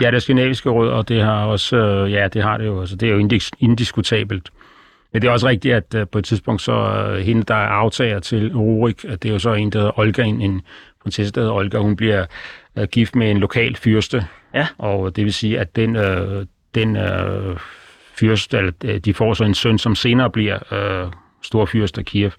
Ja, 0.00 0.06
det 0.06 0.14
er 0.14 0.18
skandinaviske 0.18 0.70
rødder, 0.70 0.92
og 0.92 1.08
det 1.08 1.22
har 1.22 1.44
også, 1.44 1.76
ja, 2.10 2.28
det 2.28 2.42
har 2.42 2.56
det 2.56 2.66
jo, 2.66 2.80
altså 2.80 2.96
det 2.96 3.08
er 3.08 3.12
jo 3.12 3.28
indiskutabelt. 3.58 4.50
Men 5.12 5.22
det 5.22 5.28
er 5.28 5.32
også 5.32 5.48
rigtigt, 5.48 5.94
at 5.94 6.10
på 6.10 6.18
et 6.18 6.24
tidspunkt 6.24 6.62
så 6.62 7.16
hende, 7.24 7.42
der 7.42 7.54
er 7.54 7.68
aftager 7.68 8.20
til 8.20 8.52
Rurik, 8.56 9.04
at 9.04 9.22
det 9.22 9.28
er 9.28 9.32
jo 9.32 9.38
så 9.38 9.54
en, 9.54 9.70
der 9.70 9.78
hedder 9.78 9.98
Olga, 9.98 10.22
en, 10.22 10.40
en 10.40 10.62
prinsesse, 11.02 11.32
der 11.32 11.40
hedder 11.40 11.54
Olga, 11.54 11.78
hun 11.78 11.96
bliver 11.96 12.26
gift 12.86 13.16
med 13.16 13.30
en 13.30 13.38
lokal 13.38 13.76
fyrste. 13.76 14.26
Ja. 14.54 14.66
Og 14.78 15.16
det 15.16 15.24
vil 15.24 15.34
sige, 15.34 15.60
at 15.60 15.76
den, 15.76 15.96
øh, 15.96 16.46
den 16.74 16.96
øh, 16.96 17.56
fyrst, 18.14 18.54
eller 18.54 18.72
øh, 18.84 18.98
de 18.98 19.14
får 19.14 19.34
så 19.34 19.44
en 19.44 19.54
søn, 19.54 19.78
som 19.78 19.94
senere 19.94 20.30
bliver 20.30 20.72
øh, 20.72 21.12
storfyrst 21.42 21.98
af 21.98 22.04
Kiev. 22.04 22.30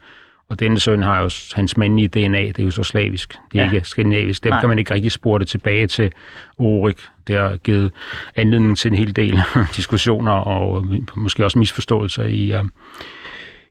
Og 0.49 0.59
denne 0.59 0.79
søn 0.79 1.03
har 1.03 1.21
jo 1.21 1.29
hans 1.55 1.77
mandlige 1.77 2.07
DNA, 2.07 2.41
det 2.41 2.59
er 2.59 2.63
jo 2.63 2.71
så 2.71 2.83
slavisk, 2.83 3.37
det 3.51 3.59
er 3.59 3.65
ja. 3.65 3.71
ikke 3.71 3.87
skandinavisk. 3.87 4.43
Dem 4.43 4.53
kan 4.59 4.69
man 4.69 4.79
ikke 4.79 4.93
rigtig 4.93 5.11
spore 5.11 5.39
det 5.39 5.47
tilbage 5.47 5.87
til 5.87 6.11
Orik. 6.57 6.97
Det 7.27 7.35
har 7.35 7.57
givet 7.57 7.91
anledning 8.35 8.77
til 8.77 8.91
en 8.91 8.97
hel 8.97 9.15
del 9.15 9.39
diskussioner 9.77 10.31
og 10.31 10.85
måske 11.15 11.45
også 11.45 11.59
misforståelser 11.59 12.23
i, 12.23 12.59
uh, 12.59 12.65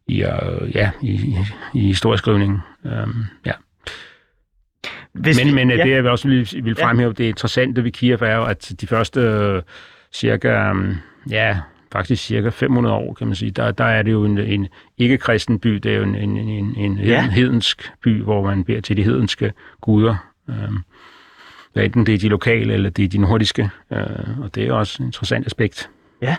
i, 0.06 0.24
uh, 0.24 0.74
ja, 0.74 0.90
i, 1.02 1.36
i 1.74 1.80
historieskrivningen. 1.80 2.58
Um, 2.84 3.24
ja. 3.46 3.52
Hvis 5.12 5.38
men, 5.38 5.46
vi, 5.46 5.52
men 5.52 5.70
ja. 5.70 5.84
det, 5.84 5.90
jeg 5.90 6.06
også 6.06 6.28
vil, 6.28 6.64
vil 6.64 6.76
fremhæve, 6.76 7.14
ja. 7.18 7.22
det 7.22 7.28
interessante 7.28 7.84
ved 7.84 7.90
Kiev 7.90 8.22
er 8.22 8.36
jo, 8.36 8.44
at 8.44 8.72
de 8.80 8.86
første 8.86 9.20
uh, 9.56 9.62
cirka 10.12 10.70
um, 10.70 10.96
ja, 11.30 11.58
faktisk 11.92 12.24
cirka 12.24 12.48
500 12.48 12.94
år, 12.94 13.14
kan 13.14 13.26
man 13.26 13.36
sige, 13.36 13.50
der, 13.50 13.70
der 13.70 13.84
er 13.84 14.02
det 14.02 14.12
jo 14.12 14.24
en, 14.24 14.38
en 14.38 14.68
ikke-kristen 14.98 15.60
by, 15.60 15.68
det 15.74 15.92
er 15.92 15.96
jo 15.96 16.02
en, 16.02 16.14
en, 16.14 16.36
en, 16.36 16.74
en 16.76 16.98
ja. 16.98 17.28
hedensk 17.30 17.92
by, 18.02 18.22
hvor 18.22 18.42
man 18.42 18.64
beder 18.64 18.80
til 18.80 18.96
de 18.96 19.02
hedenske 19.02 19.52
guder. 19.80 20.16
Øhm, 20.48 20.78
enten 21.76 22.06
det 22.06 22.14
er 22.14 22.18
de 22.18 22.28
lokale, 22.28 22.74
eller 22.74 22.90
det 22.90 23.04
er 23.04 23.08
de 23.08 23.18
nordiske, 23.18 23.70
øh, 23.92 24.40
og 24.40 24.54
det 24.54 24.66
er 24.66 24.72
også 24.72 25.02
et 25.02 25.06
interessant 25.06 25.46
aspekt. 25.46 25.90
Ja. 26.22 26.36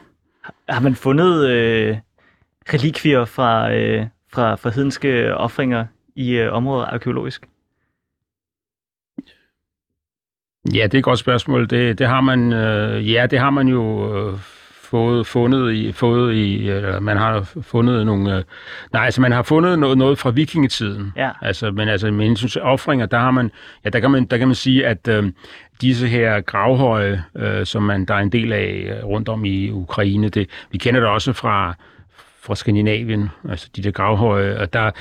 Har 0.70 0.80
man 0.80 0.96
fundet 0.96 1.50
øh, 1.50 1.98
relikvier 2.74 3.26
fra, 3.26 3.74
øh, 3.74 4.06
fra, 4.34 4.56
fra 4.56 4.70
hedenske 4.70 5.36
offringer 5.36 5.86
i 6.16 6.32
øh, 6.32 6.54
området 6.54 6.88
arkeologisk? 6.92 7.46
Ja, 10.74 10.84
det 10.84 10.94
er 10.94 10.98
et 10.98 11.04
godt 11.04 11.20
spørgsmål. 11.20 11.70
Det, 11.70 12.00
det 12.00 12.08
har 12.08 12.22
man, 12.22 12.54
øh, 12.54 13.12
ja, 13.12 13.26
det 13.26 13.40
har 13.40 13.50
man 13.50 13.68
jo 13.68 14.16
øh, 14.18 14.40
fået 14.90 15.28
fundet 15.28 15.74
i, 15.74 15.92
fået 15.92 16.34
i 16.34 16.70
eller 16.70 17.00
man 17.00 17.18
har 17.18 17.52
fundet 17.62 18.06
nogle, 18.06 18.38
øh, 18.38 18.44
nej, 18.94 19.06
altså 19.06 19.22
man 19.22 19.32
har 19.32 19.42
fundet 19.42 19.80
noget, 19.80 19.98
noget 19.98 20.18
fra 20.18 20.30
vikingetiden. 20.30 21.14
Ja. 21.16 21.30
Altså, 21.42 21.72
men 21.72 21.90
altså 21.90 22.12
med 22.12 22.26
hensyn 22.26 22.48
til 22.48 22.62
offringer, 22.62 23.06
der 23.06 23.20
har 23.20 23.32
man, 23.32 23.52
ja, 23.86 23.90
der 23.90 24.00
kan 24.00 24.12
man, 24.12 24.26
der 24.26 24.38
kan 24.38 24.48
man 24.48 24.56
sige, 24.56 24.88
at 24.88 25.08
øh, 25.08 25.32
disse 25.82 26.08
her 26.08 26.42
gravhøje, 26.42 27.24
øh, 27.36 27.66
som 27.66 27.84
man, 27.84 28.06
der 28.06 28.14
er 28.14 28.20
en 28.20 28.32
del 28.32 28.54
af 28.54 28.98
øh, 28.98 29.06
rundt 29.06 29.30
om 29.30 29.46
i 29.46 29.70
Ukraine, 29.70 30.30
det, 30.30 30.50
vi 30.72 30.78
kender 30.78 31.00
det 31.00 31.10
også 31.10 31.34
fra, 31.34 31.74
fra 32.42 32.56
Skandinavien, 32.56 33.30
altså 33.50 33.70
de 33.76 33.84
der 33.84 33.92
gravhøje, 33.92 34.58
og 34.58 34.74
der 34.74 34.92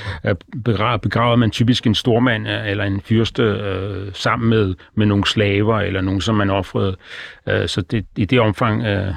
begraver, 0.64 0.96
begraver 0.96 1.36
man 1.36 1.50
typisk 1.50 1.86
en 1.86 1.94
stormand 1.94 2.48
øh, 2.48 2.70
eller 2.70 2.84
en 2.84 3.00
fyrste 3.00 3.42
øh, 3.42 4.12
sammen 4.12 4.48
med, 4.48 4.74
med 4.94 5.06
nogle 5.06 5.26
slaver 5.26 5.80
eller 5.80 6.00
nogen, 6.00 6.20
som 6.20 6.34
man 6.34 6.50
offrede. 6.50 6.96
Øh, 7.48 7.68
så 7.68 7.80
det, 7.80 8.06
i 8.16 8.24
det 8.24 8.40
omfang 8.40 8.82
øh, 8.86 9.14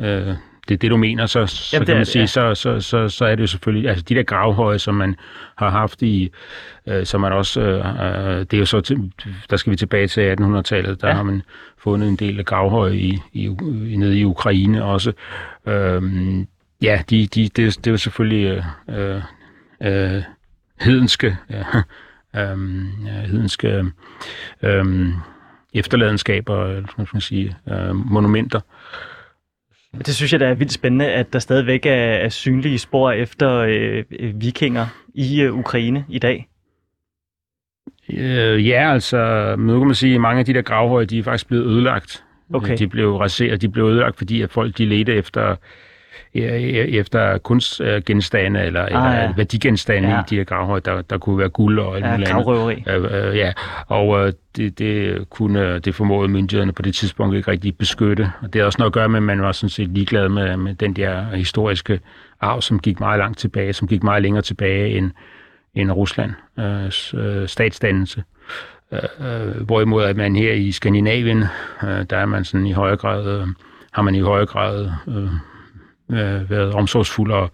øh, 0.00 0.34
det 0.68 0.74
er 0.74 0.78
det, 0.78 0.90
du 0.90 0.96
mener, 0.96 1.26
så, 1.26 1.46
så 1.46 1.70
Jamen, 1.72 1.86
kan 1.86 1.96
man 1.96 2.06
sige, 2.06 2.22
ja. 2.22 2.26
så, 2.26 2.54
så, 2.54 2.80
så, 2.80 3.08
så 3.08 3.24
er 3.24 3.34
det 3.34 3.42
jo 3.42 3.46
selvfølgelig, 3.46 3.88
altså 3.88 4.04
de 4.08 4.14
der 4.14 4.22
gravhøje, 4.22 4.78
som 4.78 4.94
man 4.94 5.16
har 5.56 5.70
haft 5.70 6.02
i, 6.02 6.30
øh, 6.86 7.06
som 7.06 7.20
man 7.20 7.32
også, 7.32 7.60
øh, 7.60 7.78
øh 7.78 8.38
det 8.38 8.54
er 8.54 8.58
jo 8.58 8.64
så, 8.64 8.80
til, 8.80 9.12
der 9.50 9.56
skal 9.56 9.70
vi 9.70 9.76
tilbage 9.76 10.08
til 10.08 10.36
1800-tallet, 10.40 11.02
der 11.02 11.08
ja. 11.08 11.14
har 11.14 11.22
man 11.22 11.42
fundet 11.78 12.08
en 12.08 12.16
del 12.16 12.38
af 12.38 12.44
gravhøje 12.44 12.96
i, 12.96 13.18
i, 13.32 13.44
i, 13.86 13.96
nede 13.96 14.18
i 14.18 14.24
Ukraine 14.24 14.84
også. 14.84 15.12
Øh, 15.66 16.02
ja, 16.82 17.02
de, 17.10 17.26
de, 17.26 17.42
det, 17.42 17.56
det 17.56 17.86
er 17.86 17.90
jo 17.90 17.96
selvfølgelig 17.96 18.64
øh, 18.88 19.22
øh, 19.82 20.22
hedenske, 20.80 21.36
ja, 21.50 21.64
øh, 22.36 22.58
hedenske 23.26 23.84
øh, 24.62 24.84
efterladenskaber, 25.74 26.66
eller 26.66 26.88
man 26.96 27.06
skal 27.06 27.22
sige, 27.22 27.56
øh, 27.70 27.94
monumenter. 27.94 28.60
Det 29.98 30.14
synes 30.14 30.32
jeg 30.32 30.40
da 30.40 30.44
er 30.44 30.54
vildt 30.54 30.72
spændende, 30.72 31.06
at 31.06 31.32
der 31.32 31.38
stadigvæk 31.38 31.86
er, 31.86 31.90
er 31.90 32.28
synlige 32.28 32.78
spor 32.78 33.10
efter 33.10 33.50
øh, 33.50 34.04
øh, 34.10 34.40
vikinger 34.40 34.86
i 35.14 35.42
øh, 35.42 35.58
Ukraine 35.58 36.04
i 36.08 36.18
dag. 36.18 36.48
Øh, 38.12 38.68
ja, 38.68 38.92
altså, 38.92 39.54
nu 39.58 39.78
kan 39.78 39.86
man 39.86 39.94
sige, 39.94 40.14
at 40.14 40.20
mange 40.20 40.38
af 40.38 40.44
de 40.44 40.54
der 40.54 40.62
gravhøje, 40.62 41.04
de 41.04 41.18
er 41.18 41.22
faktisk 41.22 41.48
blevet 41.48 41.66
ødelagt. 41.66 42.24
Okay. 42.54 42.76
De 42.78 42.88
blev 42.88 43.16
raseret, 43.16 43.60
de 43.60 43.68
blev 43.68 43.84
ødelagt, 43.84 44.18
fordi 44.18 44.42
at 44.42 44.50
folk 44.50 44.78
de 44.78 44.84
ledte 44.84 45.14
efter 45.14 45.56
efter 46.34 47.38
kunstgenstande 47.38 48.62
eller, 48.62 48.80
ah, 48.80 48.86
eller 48.86 49.22
ja. 49.22 49.32
værdigenstande 49.36 50.08
ja. 50.08 50.20
i 50.20 50.22
de 50.30 50.36
her 50.36 50.44
gravhøje. 50.44 50.80
Der, 50.80 51.02
der 51.02 51.18
kunne 51.18 51.38
være 51.38 51.48
guld 51.48 51.78
og 51.78 51.96
alt 51.96 52.04
ja, 52.04 52.38
muligt 52.38 52.88
andet. 52.88 53.36
ja, 53.36 53.52
og 53.86 54.26
øh, 54.26 54.32
det, 54.56 54.78
det, 54.78 55.24
kunne, 55.30 55.78
det 55.78 55.94
formåede 55.94 56.28
myndighederne 56.28 56.72
på 56.72 56.82
det 56.82 56.94
tidspunkt 56.94 57.36
ikke 57.36 57.50
rigtig 57.50 57.76
beskytte. 57.76 58.32
Og 58.42 58.52
det 58.52 58.60
har 58.60 58.66
også 58.66 58.78
noget 58.78 58.90
at 58.90 58.94
gøre 58.94 59.08
med, 59.08 59.18
at 59.18 59.22
man 59.22 59.42
var 59.42 59.52
sådan 59.52 59.70
set 59.70 59.88
ligeglad 59.88 60.28
med, 60.28 60.56
med 60.56 60.74
den 60.74 60.92
der 60.92 61.36
historiske 61.36 62.00
arv, 62.40 62.62
som 62.62 62.78
gik 62.78 63.00
meget 63.00 63.18
langt 63.18 63.38
tilbage, 63.38 63.72
som 63.72 63.88
gik 63.88 64.02
meget 64.02 64.22
længere 64.22 64.42
tilbage 64.42 64.96
end, 64.96 65.10
end 65.74 65.92
Rusland 65.92 66.32
øh, 66.58 67.48
statsdannelse. 67.48 68.22
Øh, 68.92 69.60
hvorimod 69.60 70.04
at 70.04 70.16
man 70.16 70.36
her 70.36 70.52
i 70.52 70.72
Skandinavien, 70.72 71.44
øh, 71.82 72.04
der 72.10 72.16
er 72.16 72.26
man 72.26 72.44
sådan 72.44 72.66
i 72.66 72.72
højere 72.72 72.96
grad, 72.96 73.26
øh, 73.26 73.46
har 73.92 74.02
man 74.02 74.14
i 74.14 74.20
højere 74.20 74.46
grad 74.46 74.90
øh, 75.08 75.28
øh, 76.12 76.50
været 76.50 76.72
omsorgsfuld 76.72 77.32
og, 77.32 77.50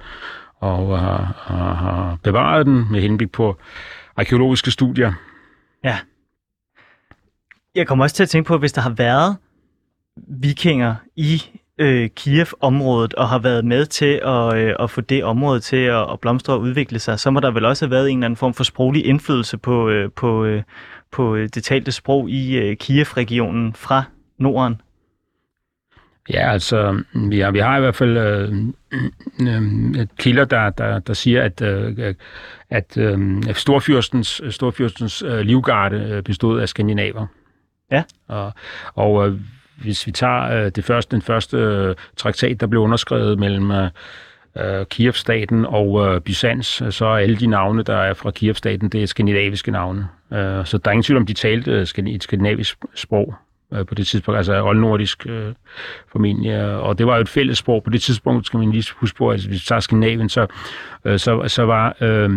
og 0.60 0.98
har, 0.98 1.75
har 1.75 2.18
bevaret 2.22 2.66
den 2.66 2.86
med 2.90 3.00
henblik 3.00 3.32
på 3.32 3.56
arkeologiske 4.16 4.70
studier. 4.70 5.12
Ja. 5.84 5.98
Jeg 7.75 7.86
kommer 7.86 8.04
også 8.04 8.16
til 8.16 8.22
at 8.22 8.28
tænke 8.28 8.48
på, 8.48 8.58
hvis 8.58 8.72
der 8.72 8.80
har 8.80 8.90
været 8.90 9.36
vikinger 10.28 10.94
i 11.16 11.42
øh, 11.78 12.10
Kiev-området 12.16 13.14
og 13.14 13.28
har 13.28 13.38
været 13.38 13.64
med 13.64 13.86
til 13.86 14.20
at, 14.25 14.56
øh, 14.56 14.75
at 14.80 14.90
få 14.90 15.00
det 15.00 15.25
område 15.25 15.60
til 15.60 15.76
at, 15.76 16.12
at 16.12 16.20
blomstre 16.20 16.52
og 16.52 16.60
udvikle 16.60 16.98
sig, 16.98 17.20
så 17.20 17.30
må 17.30 17.40
der 17.40 17.50
vel 17.50 17.64
også 17.64 17.84
have 17.86 17.90
været 17.90 18.10
en 18.10 18.18
eller 18.18 18.26
anden 18.26 18.36
form 18.36 18.54
for 18.54 18.64
sproglig 18.64 19.06
indflydelse 19.06 19.58
på, 19.58 19.88
øh, 19.88 20.10
på, 20.12 20.44
øh, 20.44 20.62
på 21.12 21.34
øh, 21.34 21.48
det 21.54 21.64
talte 21.64 21.92
sprog 21.92 22.30
i 22.30 22.56
øh, 22.56 22.76
Kiev-regionen 22.76 23.75
fra 23.75 24.02
Norden. 24.38 24.80
Ja, 26.30 26.52
altså, 26.52 27.02
vi 27.14 27.38
har, 27.38 27.50
vi 27.50 27.59
har 27.59 27.76
i 27.76 27.80
hvert 27.80 27.95
fald 27.95 28.16
øh, 28.16 28.52
øh, 29.40 30.06
kilder, 30.18 30.45
der, 30.45 30.71
der, 30.71 30.99
der 30.99 31.12
siger, 31.12 31.42
at, 31.42 31.62
øh, 31.62 32.14
at 32.71 32.97
øh, 32.99 33.42
Storfyrstens, 33.54 34.42
Storfyrstens 34.50 35.23
øh, 35.23 35.40
livgarde 35.40 35.97
øh, 35.97 36.23
bestod 36.23 36.61
af 36.61 36.68
skandinaver. 36.68 37.26
Ja. 37.92 38.02
Og, 38.28 38.52
og 38.95 39.28
øh, 39.28 39.35
hvis 39.83 40.06
vi 40.06 40.12
tager 40.12 40.42
øh, 40.42 40.71
det 40.71 40.85
første, 40.85 41.16
den 41.16 41.23
første 41.23 41.56
øh, 41.56 41.95
traktat, 42.16 42.61
der 42.61 42.66
blev 42.66 42.80
underskrevet 42.80 43.38
mellem 43.38 43.71
øh, 43.71 43.90
øh 44.56 44.87
Kiev-staten 44.87 45.64
og 45.64 46.06
øh, 46.06 46.21
Byzans, 46.21 46.83
så 46.90 47.06
er 47.06 47.16
alle 47.16 47.37
de 47.37 47.47
navne, 47.47 47.83
der 47.83 47.97
er 47.97 48.14
fra 48.14 48.30
Kiev-staten, 48.30 48.88
det 48.88 49.02
er 49.02 49.06
skandinaviske 49.06 49.71
navne. 49.71 50.09
Øh, 50.33 50.66
så 50.66 50.78
der 50.78 50.90
er 50.90 50.92
ingen 50.92 51.02
tvivl 51.02 51.21
om, 51.21 51.26
de 51.26 51.35
talte 51.35 51.71
øh, 51.71 52.06
et 52.09 52.23
skandinavisk 52.23 52.78
sprog 52.95 53.35
øh, 53.73 53.87
på 53.87 53.94
det 53.94 54.06
tidspunkt, 54.06 54.37
altså 54.37 54.64
oldnordisk 54.64 55.26
øh, 55.26 55.54
formentlig. 56.12 56.64
Og 56.64 56.99
det 56.99 57.06
var 57.06 57.14
jo 57.14 57.20
et 57.20 57.28
fælles 57.28 57.58
sprog 57.58 57.82
på 57.82 57.90
det 57.90 58.02
tidspunkt, 58.02 58.46
skal 58.46 58.58
man 58.58 58.70
lige 58.70 58.85
huske 58.96 59.18
på, 59.18 59.28
at 59.28 59.32
altså, 59.32 59.49
hvis 59.49 59.62
vi 59.62 59.66
tager 59.66 59.80
Skandinavien, 59.80 60.28
så, 60.28 60.46
øh, 61.04 61.18
så, 61.18 61.42
så 61.46 61.62
var 61.62 61.96
øh, 62.00 62.30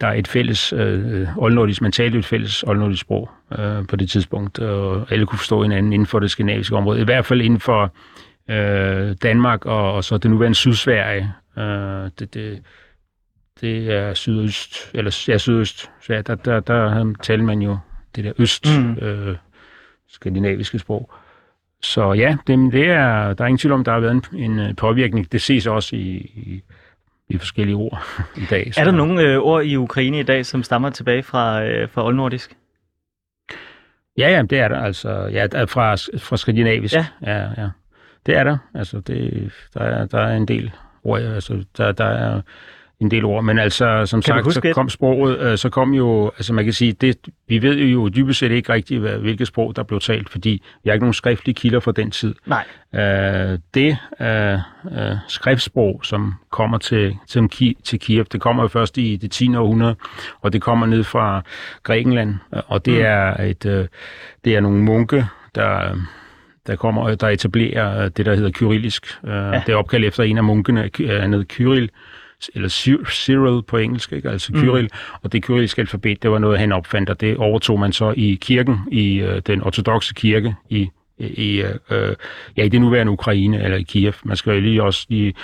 der 0.00 0.08
et 0.08 0.28
fælles 0.28 0.72
øh, 0.72 1.36
oldnordisk, 1.36 1.82
man 1.82 1.92
talte 1.92 2.18
et 2.18 2.24
fælles 2.24 2.62
oldnordisk 2.62 3.00
sprog 3.00 3.30
øh, 3.58 3.86
på 3.86 3.96
det 3.96 4.10
tidspunkt, 4.10 4.58
og 4.58 5.06
alle 5.12 5.26
kunne 5.26 5.38
forstå 5.38 5.62
hinanden 5.62 5.92
inden 5.92 6.06
for 6.06 6.18
det 6.18 6.30
skandinaviske 6.30 6.76
område, 6.76 7.00
i 7.00 7.04
hvert 7.04 7.26
fald 7.26 7.40
inden 7.40 7.60
for 7.60 7.94
øh, 8.50 9.16
Danmark 9.22 9.66
og, 9.66 9.92
og 9.92 10.04
så 10.04 10.18
det 10.18 10.30
nuværende 10.30 10.56
Sydsverige. 10.56 11.32
Øh, 11.58 12.10
det, 12.18 12.34
det, 12.34 12.62
det 13.60 13.92
er 13.92 14.14
sydøst, 14.14 14.90
eller 14.94 15.24
ja, 15.28 15.38
sydøst, 15.38 15.90
så 16.00 16.14
ja, 16.14 16.22
der, 16.22 16.34
der, 16.34 16.60
der 16.60 17.14
talte 17.22 17.44
man 17.44 17.62
jo 17.62 17.78
det 18.16 18.24
der 18.24 18.32
øst, 18.38 18.66
mm. 18.78 18.92
øh, 18.92 19.36
skandinaviske 20.14 20.78
sprog. 20.78 21.10
Så 21.82 22.12
ja, 22.12 22.36
det, 22.46 22.72
det 22.72 22.90
er, 22.90 23.34
der 23.34 23.44
er 23.44 23.48
ingen 23.48 23.58
tvivl 23.58 23.72
om, 23.72 23.84
der 23.84 23.92
har 23.92 24.00
været 24.00 24.12
en, 24.32 24.40
en 24.40 24.58
øh, 24.58 24.76
påvirkning. 24.76 25.32
Det 25.32 25.42
ses 25.42 25.66
også 25.66 25.96
i, 25.96 26.16
i, 26.34 26.62
i 27.28 27.38
forskellige 27.38 27.76
ord 27.76 28.02
i 28.42 28.44
dag. 28.50 28.74
Så. 28.74 28.80
Er 28.80 28.84
der 28.84 28.92
nogle 28.92 29.22
øh, 29.22 29.38
ord 29.38 29.64
i 29.64 29.76
Ukraine 29.76 30.20
i 30.20 30.22
dag, 30.22 30.46
som 30.46 30.62
stammer 30.62 30.90
tilbage 30.90 31.22
fra, 31.22 31.64
øh, 31.64 31.88
fra 31.88 32.06
oldnordisk? 32.06 32.56
Ja, 34.18 34.28
ja, 34.30 34.42
det 34.42 34.58
er 34.58 34.68
der. 34.68 34.80
Altså, 34.80 35.10
ja, 35.10 35.46
fra, 35.64 35.94
fra 36.18 36.36
skandinavisk. 36.36 36.94
Ja. 36.94 37.06
ja, 37.22 37.48
ja. 37.56 37.68
Det 38.26 38.36
er 38.36 38.44
der. 38.44 38.58
Altså, 38.74 39.00
det, 39.00 39.52
der, 39.74 39.80
er, 39.80 40.06
der 40.06 40.18
er 40.18 40.36
en 40.36 40.48
del 40.48 40.72
ord. 41.04 41.22
Altså, 41.22 41.64
der, 41.76 41.92
der 41.92 42.04
er 42.04 42.40
en 43.00 43.10
del 43.10 43.24
ord. 43.24 43.44
Men 43.44 43.58
altså, 43.58 44.06
som 44.06 44.22
kan 44.22 44.44
sagt, 44.44 44.54
så 44.54 44.72
kom 44.74 44.88
sproget, 44.88 45.38
øh, 45.40 45.58
så 45.58 45.68
kom 45.68 45.94
jo, 45.94 46.30
altså 46.36 46.52
man 46.52 46.64
kan 46.64 46.72
sige, 46.72 46.92
det, 46.92 47.18
vi 47.48 47.62
ved 47.62 47.76
jo 47.76 48.08
dybest 48.08 48.38
set 48.38 48.50
ikke 48.50 48.72
rigtigt, 48.72 49.00
hvad, 49.00 49.18
hvilket 49.18 49.46
sprog, 49.46 49.76
der 49.76 49.82
blev 49.82 50.00
talt, 50.00 50.30
fordi 50.30 50.62
vi 50.84 50.88
har 50.88 50.92
ikke 50.92 51.04
nogen 51.04 51.14
skriftlige 51.14 51.54
kilder 51.54 51.80
fra 51.80 51.92
den 51.92 52.10
tid. 52.10 52.34
Nej. 52.46 52.64
Øh, 52.94 53.58
det 53.74 53.96
øh, 54.20 54.52
øh, 54.98 55.16
skriftsprog, 55.28 56.00
som 56.02 56.34
kommer 56.50 56.78
til, 56.78 57.16
til, 57.26 57.74
til 57.84 58.00
Kiev, 58.00 58.24
det 58.24 58.40
kommer 58.40 58.62
jo 58.62 58.68
først 58.68 58.98
i 58.98 59.16
det 59.16 59.30
10. 59.30 59.56
århundrede, 59.56 59.96
og 60.40 60.52
det 60.52 60.62
kommer 60.62 60.86
ned 60.86 61.04
fra 61.04 61.42
Grækenland, 61.82 62.34
og 62.50 62.84
det 62.84 62.94
mm. 62.94 63.04
er 63.04 63.42
et, 63.42 63.66
øh, 63.66 63.86
det 64.44 64.56
er 64.56 64.60
nogle 64.60 64.82
munke, 64.82 65.26
der 65.54 65.96
der 66.66 66.76
kommer, 66.76 67.14
der 67.14 67.28
etablerer 67.28 68.08
det, 68.08 68.26
der 68.26 68.34
hedder 68.34 68.50
kyrillisk. 68.50 69.06
Øh, 69.24 69.30
ja. 69.30 69.62
Det 69.66 69.72
er 69.72 69.76
opkaldt 69.76 70.04
efter 70.04 70.22
en 70.22 70.38
af 70.38 70.44
munkene, 70.44 70.90
han 70.98 71.32
hed 71.32 71.44
Kyril, 71.44 71.90
eller 72.54 72.68
Cyril 73.08 73.62
på 73.62 73.76
engelsk, 73.76 74.12
ikke? 74.12 74.30
altså 74.30 74.52
Kyril, 74.52 74.84
mm. 74.84 75.18
og 75.22 75.32
det 75.32 75.44
kyrilliske 75.44 75.80
alfabet, 75.80 76.22
det 76.22 76.30
var 76.30 76.38
noget, 76.38 76.58
han 76.58 76.72
opfandt, 76.72 77.10
og 77.10 77.20
det 77.20 77.36
overtog 77.36 77.80
man 77.80 77.92
så 77.92 78.14
i 78.16 78.38
kirken, 78.40 78.78
i 78.92 79.20
øh, 79.20 79.42
den 79.46 79.62
ortodoxe 79.62 80.14
kirke 80.14 80.54
i 80.70 80.90
i, 81.18 81.64
øh, 81.90 82.14
ja, 82.56 82.62
i 82.62 82.68
det 82.68 82.80
nuværende 82.80 83.12
Ukraine, 83.12 83.62
eller 83.62 83.76
i 83.76 83.82
Kiev. 83.82 84.12
Man 84.24 84.36
skal 84.36 84.54
jo 84.54 84.60
lige 84.60 84.82
også 84.82 85.06
lige 85.08 85.34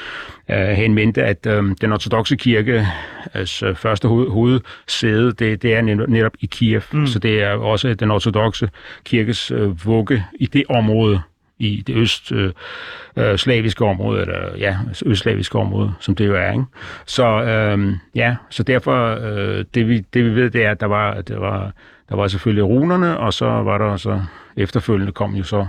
øh, 0.51 0.57
have 0.57 0.85
en 0.85 0.95
mente, 0.95 1.23
at 1.23 1.47
øh, 1.47 1.65
den 1.81 1.93
ortodoxe 1.93 2.37
kirke, 2.37 2.87
altså 3.35 3.75
første 3.75 4.09
hoved, 4.09 4.29
hovedsæde, 4.29 5.33
det, 5.33 5.63
det 5.63 5.75
er 5.75 5.83
netop 5.83 6.33
i 6.41 6.47
Kiev. 6.47 6.83
Mm. 6.93 7.07
Så 7.07 7.19
det 7.19 7.43
er 7.43 7.51
også 7.51 7.95
den 7.95 8.11
ortodoxe 8.11 8.71
kirkes 9.05 9.51
øh, 9.51 9.87
vugge 9.87 10.25
i 10.35 10.47
det 10.47 10.65
område, 10.69 11.21
i 11.61 11.83
det 11.87 11.97
østslaviske 11.97 13.85
øh, 13.85 13.89
øh 13.89 13.91
område, 13.91 14.21
eller 14.21 14.57
ja, 14.59 14.77
østslaviske 15.07 15.59
område, 15.59 15.93
som 16.01 16.15
det 16.15 16.27
jo 16.27 16.35
er. 16.35 16.53
Ikke? 16.53 16.65
Så 17.07 17.27
øh, 17.27 17.95
ja, 18.15 18.37
så 18.51 18.63
derfor, 18.63 19.19
øh, 19.23 19.65
det, 19.75 19.89
vi, 19.89 19.99
det 20.15 20.25
vi 20.25 20.35
ved, 20.35 20.51
det 20.51 20.65
er, 20.65 20.71
at 20.71 20.81
der 20.81 20.87
var, 20.87 21.21
det 21.21 21.41
var, 21.41 21.73
der 22.09 22.17
var 22.17 22.29
selvfølgelig 22.29 22.65
runerne, 22.65 23.19
og 23.19 23.33
så 23.33 23.47
var 23.47 23.79
der 23.79 23.97
så 23.97 24.23
efterfølgende 24.57 25.13
kom 25.13 25.35
jo 25.35 25.45
så 25.45 25.67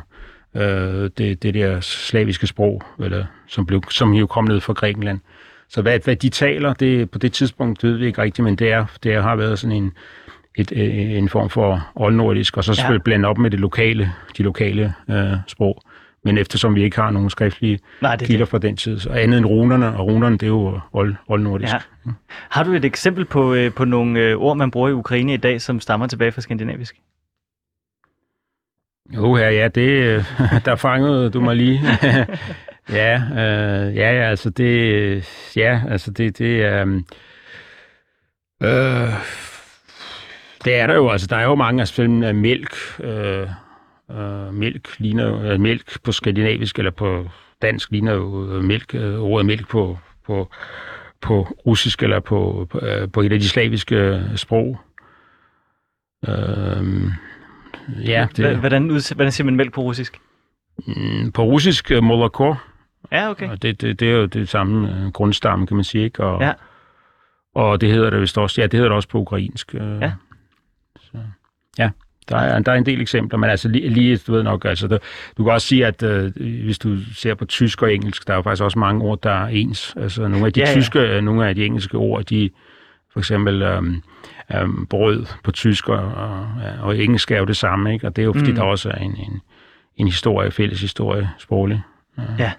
øh, 0.56 1.10
det, 1.18 1.44
det 1.44 1.54
der 1.54 1.80
slaviske 1.80 2.48
sprog, 2.48 2.84
eller, 3.00 3.26
som, 3.48 3.66
blev, 3.66 3.84
som 3.90 4.14
jo 4.14 4.28
kom 4.28 4.44
ned 4.44 4.60
fra 4.60 4.74
Grækenland. 4.74 5.20
Så 5.70 5.82
hvad, 5.82 6.00
hvad 6.04 6.16
de 6.16 6.30
taler, 6.30 6.74
det, 6.74 7.12
på 7.12 7.18
det 7.20 7.34
tidspunkt 7.34 7.84
ved 7.84 7.98
vi 7.98 8.06
ikke 8.06 8.22
rigtigt, 8.22 8.44
men 8.44 8.56
det, 8.56 8.72
er, 8.72 8.86
det 9.04 9.24
har 9.24 9.36
været 9.36 9.60
sådan 9.60 9.78
en, 9.78 9.92
et, 10.56 10.72
øh, 10.76 11.12
en 11.12 11.30
form 11.30 11.50
for 11.50 11.92
oldnordisk, 11.96 12.58
og 12.58 12.64
så 12.64 12.86
ja. 12.92 12.98
blande 12.98 13.28
op 13.28 13.38
med 13.38 13.52
det 13.52 13.60
lokale, 13.60 14.12
de 14.38 14.44
lokale 14.44 14.94
øh, 15.10 15.34
sprog. 15.48 15.82
Men 16.24 16.38
eftersom 16.38 16.76
vi 16.76 16.84
ikke 16.84 16.96
har 16.96 17.12
nogen 17.12 17.30
skriftlige 17.30 17.80
Nej, 18.02 18.16
det 18.16 18.28
kilder 18.28 18.46
det. 18.46 18.50
fra 18.50 18.58
den 18.58 18.78
tid, 18.78 19.00
så 19.00 19.10
andet 19.10 19.38
end 19.38 19.46
runerne, 19.46 19.98
og 19.98 20.08
runerne 20.08 20.38
det 20.38 20.44
er 20.44 20.48
jo 20.48 20.80
old, 20.94 21.16
oldnordisk. 21.28 21.74
Ja. 21.74 21.80
Har 22.28 22.64
du 22.64 22.72
et 22.72 22.86
eksempel 22.86 23.26
på, 23.26 23.54
øh, 23.54 23.74
på 23.74 23.86
nogle 23.86 24.20
øh, 24.20 24.38
ord, 24.38 24.58
man 24.58 24.72
bruger 24.72 24.90
i 24.90 24.94
Ukraine 24.94 25.34
i 25.34 25.38
dag, 25.38 25.62
som 25.62 25.80
stammer 25.80 26.08
tilbage 26.08 26.32
fra 26.32 26.42
skandinavisk? 26.42 26.96
Jo, 29.16 29.38
ja, 29.38 29.50
ja, 29.50 29.68
det, 29.68 29.90
øh, 29.90 30.24
der 30.66 30.76
fangede 30.76 31.30
du 31.30 31.42
mig 31.42 31.56
lige. 31.56 31.82
ja, 33.00 33.16
øh, 33.16 33.96
ja, 33.96 34.30
altså 34.30 34.50
det, 34.50 35.52
ja, 35.56 35.82
altså 35.90 36.12
det, 36.12 36.38
det 36.38 36.66
er, 36.66 37.02
øh, 38.64 39.14
det 40.66 40.76
er 40.76 40.88
der 40.88 40.94
jo, 40.94 41.10
altså 41.10 41.28
der 41.28 41.36
er 41.36 41.44
jo 41.44 41.56
mange, 41.56 41.82
altså 41.82 42.02
af 42.24 42.36
mælk, 42.36 42.76
øh, 43.00 43.48
øh, 44.12 44.54
mælk 44.54 45.00
ligner, 45.00 45.52
øh, 45.52 45.60
mælk 45.60 46.04
på 46.04 46.12
skandinavisk 46.12 46.78
eller 46.80 46.92
på 46.92 47.30
dansk 47.62 47.92
ligner 47.92 48.14
jo 48.14 48.56
øh, 48.56 48.64
mælk, 48.64 48.96
øh, 48.96 49.20
ordet 49.20 49.46
mælk 49.46 49.68
på, 49.70 49.98
på, 50.26 50.50
på 51.22 51.42
russisk 51.66 52.04
eller 52.04 52.20
på, 52.20 52.68
på, 52.70 52.80
øh, 52.80 53.12
på 53.12 53.22
et 53.22 53.32
af 53.32 53.40
de 53.40 53.50
slaviske 53.50 53.96
øh, 53.96 54.38
sprog. 54.38 54.80
Øh, 56.28 56.86
ja, 58.06 58.28
det, 58.38 58.58
hvordan, 58.58 59.02
hvordan 59.16 59.32
siger 59.32 59.46
man 59.46 59.56
mælk 59.56 59.74
på 59.74 59.82
russisk? 59.82 60.20
Mm, 60.88 61.32
på 61.32 61.44
russisk 61.44 61.92
uh, 61.98 62.04
moloko. 62.04 62.56
Ja, 63.12 63.30
okay. 63.30 63.50
Og 63.50 63.62
det, 63.62 63.82
det, 63.82 64.00
det 64.00 64.12
er 64.12 64.14
jo 64.14 64.26
det 64.26 64.50
samme 64.50 64.90
uh, 64.90 65.12
grundstamme, 65.12 65.68
kan 65.68 65.76
man 65.76 65.84
sige, 65.84 66.04
ikke? 66.04 66.24
Og, 66.24 66.42
ja. 66.42 66.54
og 67.56 67.82
det 67.82 67.92
hedder 67.92 68.10
det 68.10 68.22
vist 68.22 68.38
også, 68.38 68.62
ja, 68.62 68.68
det 68.68 68.74
hedder 68.74 68.90
det 68.90 68.96
også 68.96 69.10
på 69.10 69.18
ukrainsk. 69.18 69.74
Uh, 69.74 70.02
ja. 70.02 70.12
Ja. 71.78 71.90
Der 72.30 72.38
er, 72.38 72.60
der 72.60 72.72
er 72.72 72.76
en 72.76 72.86
del 72.86 73.02
eksempler, 73.02 73.40
men 73.40 73.50
altså 73.50 73.68
lige, 73.68 73.90
lige 73.90 74.18
du 74.18 74.32
ved 74.32 74.44
nok, 74.44 74.66
altså, 74.66 74.88
der, 74.88 74.98
du 75.38 75.44
kan 75.44 75.54
også 75.54 75.68
sige, 75.68 75.86
at 75.86 76.04
øh, 76.04 76.32
hvis 76.64 76.80
du 76.80 76.98
ser 77.16 77.34
på 77.34 77.46
tysk 77.46 77.82
og 77.82 77.94
engelsk, 77.94 78.28
der 78.28 78.34
er 78.34 78.38
jo 78.38 78.42
faktisk 78.42 78.64
også 78.64 78.80
mange 78.80 79.06
ord, 79.06 79.22
der 79.22 79.32
er 79.32 79.48
ens. 79.48 79.94
Altså 79.98 80.28
nogle 80.28 80.46
af 80.46 80.54
de 80.54 80.60
ja, 80.60 80.74
tyske, 80.74 81.00
ja. 81.00 81.22
nogle 81.22 81.48
af 81.48 81.56
de 81.56 81.66
engelske 81.66 81.98
ord, 81.98 82.24
de 82.24 82.50
for 83.14 83.20
eksempel 83.20 83.62
øhm, 83.62 84.02
øhm, 84.56 84.88
brød 84.88 85.26
på 85.44 85.52
tysk 85.52 85.90
og, 85.90 85.98
og, 85.98 86.48
og 86.82 86.98
engelsk 86.98 87.32
er 87.32 87.38
jo 87.38 87.46
det 87.46 87.58
samme, 87.58 87.94
ikke? 87.94 88.08
Og 88.08 88.16
det 88.16 88.22
er 88.22 88.26
jo 88.26 88.34
fordi, 88.34 88.50
mm. 88.50 88.56
der 88.56 88.64
også 88.64 88.90
er 88.90 88.96
en, 88.96 89.16
en, 89.16 89.42
en 89.98 90.08
historie, 90.08 90.52
fælles 90.52 90.82
historie, 90.82 91.30
sproglig. 91.38 91.82
Ja. 92.18 92.24
ja. 92.40 92.52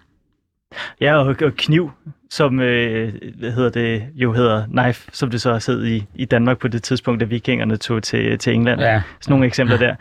Ja, 1.00 1.16
og, 1.16 1.36
og 1.42 1.52
kniv, 1.56 1.90
som 2.32 2.60
øh, 2.60 3.12
hvad 3.38 3.52
hedder 3.52 3.70
det, 3.70 4.02
jo 4.14 4.32
hedder 4.32 4.64
knife, 4.66 5.10
som 5.12 5.30
det 5.30 5.40
så 5.40 5.58
siddet 5.58 5.88
i, 5.88 6.04
i 6.14 6.24
Danmark 6.24 6.58
på 6.58 6.68
det 6.68 6.82
tidspunkt, 6.82 7.20
da 7.20 7.24
vikingerne 7.24 7.76
tog 7.76 8.02
til, 8.02 8.38
til 8.38 8.54
England. 8.54 8.80
Ja. 8.80 9.02
Sådan 9.20 9.32
nogle 9.32 9.46
eksempler 9.46 9.76
der. 9.76 9.94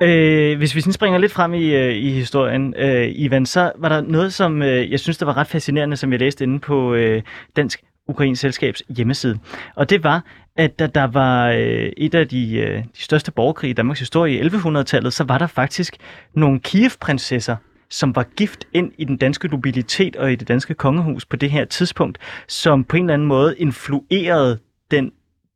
Ja. 0.00 0.06
Øh, 0.06 0.58
hvis 0.58 0.74
vi 0.74 0.80
sådan 0.80 0.92
springer 0.92 1.18
lidt 1.18 1.32
frem 1.32 1.54
i, 1.54 1.74
øh, 1.74 1.94
i 1.94 2.10
historien, 2.10 2.74
øh, 2.78 3.08
Ivan, 3.14 3.46
så 3.46 3.72
var 3.78 3.88
der 3.88 4.00
noget, 4.00 4.32
som 4.32 4.62
øh, 4.62 4.90
jeg 4.90 5.00
synes, 5.00 5.18
der 5.18 5.26
var 5.26 5.36
ret 5.36 5.46
fascinerende, 5.46 5.96
som 5.96 6.12
jeg 6.12 6.20
læste 6.20 6.44
inde 6.44 6.60
på 6.60 6.94
øh, 6.94 7.22
Dansk 7.56 7.80
Ukrains 8.08 8.38
Selskabs 8.40 8.82
hjemmeside. 8.96 9.38
Og 9.76 9.90
det 9.90 10.04
var, 10.04 10.24
at 10.56 10.78
da 10.78 10.86
der 10.86 11.06
var 11.06 11.48
øh, 11.48 11.92
et 11.96 12.14
af 12.14 12.28
de, 12.28 12.56
øh, 12.56 12.78
de 12.78 13.02
største 13.02 13.32
borgerkrige 13.32 13.70
i 13.70 13.74
Danmarks 13.74 14.00
historie 14.00 14.34
i 14.34 14.40
1100-tallet, 14.40 15.12
så 15.12 15.24
var 15.24 15.38
der 15.38 15.46
faktisk 15.46 15.96
nogle 16.34 16.60
Kiev-prinsesser, 16.60 17.56
som 17.94 18.16
var 18.16 18.22
gift 18.36 18.64
ind 18.72 18.92
i 18.98 19.04
den 19.04 19.16
danske 19.16 19.48
nobilitet 19.48 20.16
og 20.16 20.32
i 20.32 20.36
det 20.36 20.48
danske 20.48 20.74
kongehus 20.74 21.26
på 21.26 21.36
det 21.36 21.50
her 21.50 21.64
tidspunkt, 21.64 22.18
som 22.48 22.84
på 22.84 22.96
en 22.96 23.02
eller 23.02 23.14
anden 23.14 23.28
måde 23.28 23.58
influerede 23.58 24.58
den 24.90 25.12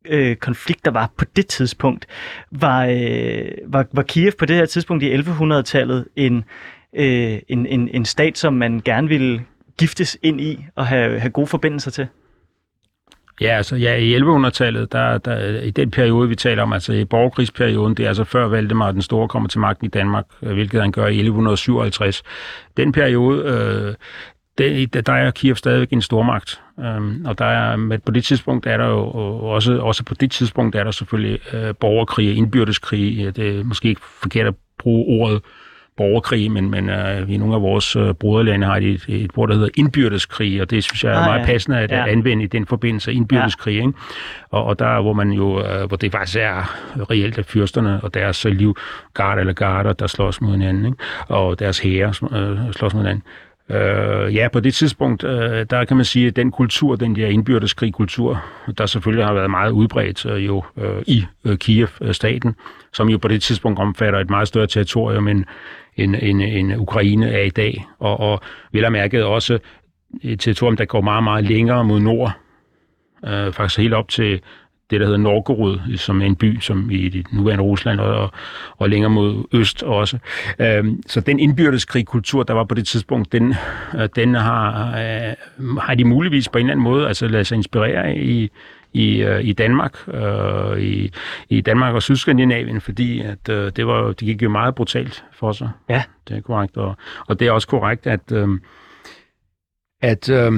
øh, 0.06 0.36
konflikt, 0.36 0.84
der 0.84 0.90
var 0.90 1.10
på 1.16 1.24
det 1.36 1.46
tidspunkt. 1.46 2.06
Var, 2.50 2.86
øh, 2.86 3.48
var, 3.66 3.86
var 3.92 4.02
Kiev 4.02 4.32
på 4.38 4.46
det 4.46 4.56
her 4.56 4.66
tidspunkt 4.66 5.02
i 5.02 5.14
1100-tallet 5.14 6.08
en, 6.16 6.44
øh, 6.96 7.38
en, 7.48 7.66
en, 7.66 7.88
en 7.88 8.04
stat, 8.04 8.38
som 8.38 8.52
man 8.52 8.80
gerne 8.84 9.08
ville 9.08 9.44
giftes 9.78 10.18
ind 10.22 10.40
i 10.40 10.64
og 10.74 10.86
have, 10.86 11.20
have 11.20 11.30
gode 11.30 11.46
forbindelser 11.46 11.90
til? 11.90 12.06
Ja, 13.40 13.56
altså 13.56 13.76
ja, 13.76 13.94
i 13.96 14.18
1100-tallet, 14.18 14.92
der, 14.92 15.18
der, 15.18 15.60
i 15.60 15.70
den 15.70 15.90
periode, 15.90 16.28
vi 16.28 16.34
taler 16.34 16.62
om, 16.62 16.72
altså 16.72 16.92
i 16.92 17.04
borgerkrigsperioden, 17.04 17.94
det 17.94 18.04
er 18.04 18.08
altså 18.08 18.24
før 18.24 18.48
Valdemar 18.48 18.92
den 18.92 19.02
Store 19.02 19.28
kommer 19.28 19.48
til 19.48 19.60
magten 19.60 19.86
i 19.86 19.88
Danmark, 19.88 20.24
øh, 20.42 20.52
hvilket 20.52 20.80
han 20.80 20.92
gør 20.92 21.06
i 21.06 21.18
1157. 21.18 22.22
Den 22.76 22.92
periode, 22.92 23.42
øh, 23.42 23.94
det, 24.58 25.06
der 25.06 25.12
er 25.12 25.30
Kiev 25.30 25.56
stadigvæk 25.56 25.92
en 25.92 26.02
stormagt. 26.02 26.60
Um, 26.76 27.24
og 27.26 27.38
der 27.38 27.44
er, 27.44 27.76
men 27.76 28.00
på 28.00 28.12
det 28.12 28.24
tidspunkt 28.24 28.66
er 28.66 28.76
der 28.76 28.86
jo 28.86 29.04
også, 29.38 29.78
også 29.78 30.04
på 30.04 30.14
det 30.14 30.30
tidspunkt 30.30 30.76
er 30.76 30.84
der 30.84 30.90
selvfølgelig 30.90 31.40
øh, 31.52 31.74
borgerkrig, 31.80 32.36
indbyrdeskrig. 32.36 33.36
Det 33.36 33.58
er 33.58 33.64
måske 33.64 33.88
ikke 33.88 34.00
forkert 34.22 34.46
at 34.46 34.54
bruge 34.78 35.20
ordet 35.20 35.42
borgerkrig, 35.98 36.50
men, 36.50 36.70
men 36.70 36.88
uh, 36.88 37.30
i 37.30 37.36
nogle 37.36 37.54
af 37.54 37.62
vores 37.62 37.96
uh, 37.96 38.12
broderlande 38.12 38.66
har 38.66 38.80
de 38.80 38.90
et, 38.92 39.04
et 39.08 39.30
ord, 39.36 39.48
der 39.48 39.54
hedder 39.54 39.68
indbyrdeskrig, 39.74 40.62
og 40.62 40.70
det 40.70 40.84
synes 40.84 41.04
jeg 41.04 41.12
er 41.12 41.18
ah, 41.18 41.24
meget 41.24 41.40
ja. 41.40 41.46
passende 41.46 41.78
at, 41.78 41.90
ja. 41.90 42.06
anvende 42.06 42.44
i 42.44 42.46
den 42.46 42.66
forbindelse, 42.66 43.12
indbyrdeskrig. 43.12 43.74
Ja. 43.74 43.80
Ikke? 43.80 43.92
Og, 44.50 44.64
og 44.64 44.78
der, 44.78 45.00
hvor 45.00 45.12
man 45.12 45.30
jo, 45.30 45.58
uh, 45.58 45.88
hvor 45.88 45.96
det 45.96 46.12
faktisk 46.12 46.38
er 46.38 46.76
reelt 47.10 47.38
af 47.38 47.44
fyrsterne 47.44 48.00
og 48.02 48.14
deres 48.14 48.44
livgarder 48.44 49.40
eller 49.40 49.52
garder, 49.52 49.92
der 49.92 50.06
slås 50.06 50.40
mod 50.40 50.52
hinanden, 50.52 50.86
ikke? 50.86 50.98
og 51.28 51.58
deres 51.58 51.78
hære 51.78 52.08
uh, 52.08 52.72
slås 52.72 52.94
mod 52.94 53.02
hinanden. 53.02 53.22
Øh, 53.70 54.34
ja, 54.34 54.48
på 54.52 54.60
det 54.60 54.74
tidspunkt, 54.74 55.24
øh, 55.24 55.66
der 55.70 55.84
kan 55.84 55.96
man 55.96 56.04
sige, 56.04 56.26
at 56.26 56.36
den 56.36 56.50
kultur, 56.50 56.96
den 56.96 57.16
der 57.16 57.26
indbyrdeskrigkultur, 57.26 58.44
der 58.78 58.86
selvfølgelig 58.86 59.26
har 59.26 59.34
været 59.34 59.50
meget 59.50 59.70
udbredt 59.70 60.26
øh, 60.26 60.46
jo 60.46 60.64
øh, 60.76 61.02
i 61.06 61.24
øh, 61.44 61.58
Kiev-staten, 61.58 62.48
øh, 62.48 62.54
som 62.92 63.08
jo 63.08 63.18
på 63.18 63.28
det 63.28 63.42
tidspunkt 63.42 63.78
omfatter 63.78 64.20
et 64.20 64.30
meget 64.30 64.48
større 64.48 64.66
territorium 64.66 65.28
end, 65.28 65.44
end, 65.96 66.16
end, 66.20 66.42
end 66.42 66.74
Ukraine 66.76 67.30
er 67.30 67.42
i 67.42 67.50
dag. 67.50 67.86
Og, 67.98 68.20
og 68.20 68.40
vel 68.72 68.82
har 68.82 68.90
mærket 68.90 69.24
også 69.24 69.58
et 70.22 70.40
territorium, 70.40 70.76
der 70.76 70.84
går 70.84 71.00
meget, 71.00 71.24
meget 71.24 71.44
længere 71.44 71.84
mod 71.84 72.00
nord, 72.00 72.32
øh, 73.26 73.52
faktisk 73.52 73.78
helt 73.78 73.94
op 73.94 74.08
til 74.08 74.40
det, 74.90 75.00
der 75.00 75.06
hedder 75.06 75.18
Novgorod, 75.18 75.96
som 75.96 76.22
er 76.22 76.26
en 76.26 76.36
by, 76.36 76.60
som 76.60 76.90
i 76.90 77.08
det 77.08 77.32
nuværende 77.32 77.64
Rusland 77.64 78.00
og, 78.00 78.30
og 78.76 78.88
længere 78.88 79.10
mod 79.10 79.44
øst 79.52 79.82
også. 79.82 80.18
Øhm, 80.58 81.02
så 81.06 81.20
den 81.20 81.40
indbyrdeskrigkultur, 81.40 82.42
der 82.42 82.54
var 82.54 82.64
på 82.64 82.74
det 82.74 82.86
tidspunkt, 82.86 83.32
den, 83.32 83.54
øh, 83.94 84.08
den 84.16 84.34
har, 84.34 84.88
øh, 84.88 85.34
har 85.80 85.94
de 85.94 86.04
muligvis 86.04 86.48
på 86.48 86.58
en 86.58 86.64
eller 86.64 86.72
anden 86.72 86.84
måde 86.84 87.08
altså 87.08 87.28
ladet 87.28 87.46
sig 87.46 87.56
inspirere 87.56 88.16
i, 88.16 88.50
i, 88.92 89.22
øh, 89.22 89.44
i 89.44 89.52
Danmark, 89.52 90.08
øh, 90.08 90.80
i, 90.80 91.12
i 91.48 91.60
Danmark 91.60 91.94
og 91.94 92.02
Sydskandinavien, 92.02 92.80
fordi 92.80 93.20
at, 93.20 93.48
øh, 93.50 93.72
det, 93.76 93.86
var, 93.86 94.06
det 94.06 94.18
gik 94.18 94.42
jo 94.42 94.48
meget 94.48 94.74
brutalt 94.74 95.24
for 95.32 95.52
sig. 95.52 95.70
Ja. 95.88 96.02
Det 96.28 96.36
er 96.36 96.40
korrekt. 96.40 96.76
Og, 96.76 96.96
og 97.26 97.40
det 97.40 97.48
er 97.48 97.52
også 97.52 97.68
korrekt, 97.68 98.06
at, 98.06 98.32
øh, 98.32 98.48
at 100.02 100.30
øh, 100.30 100.52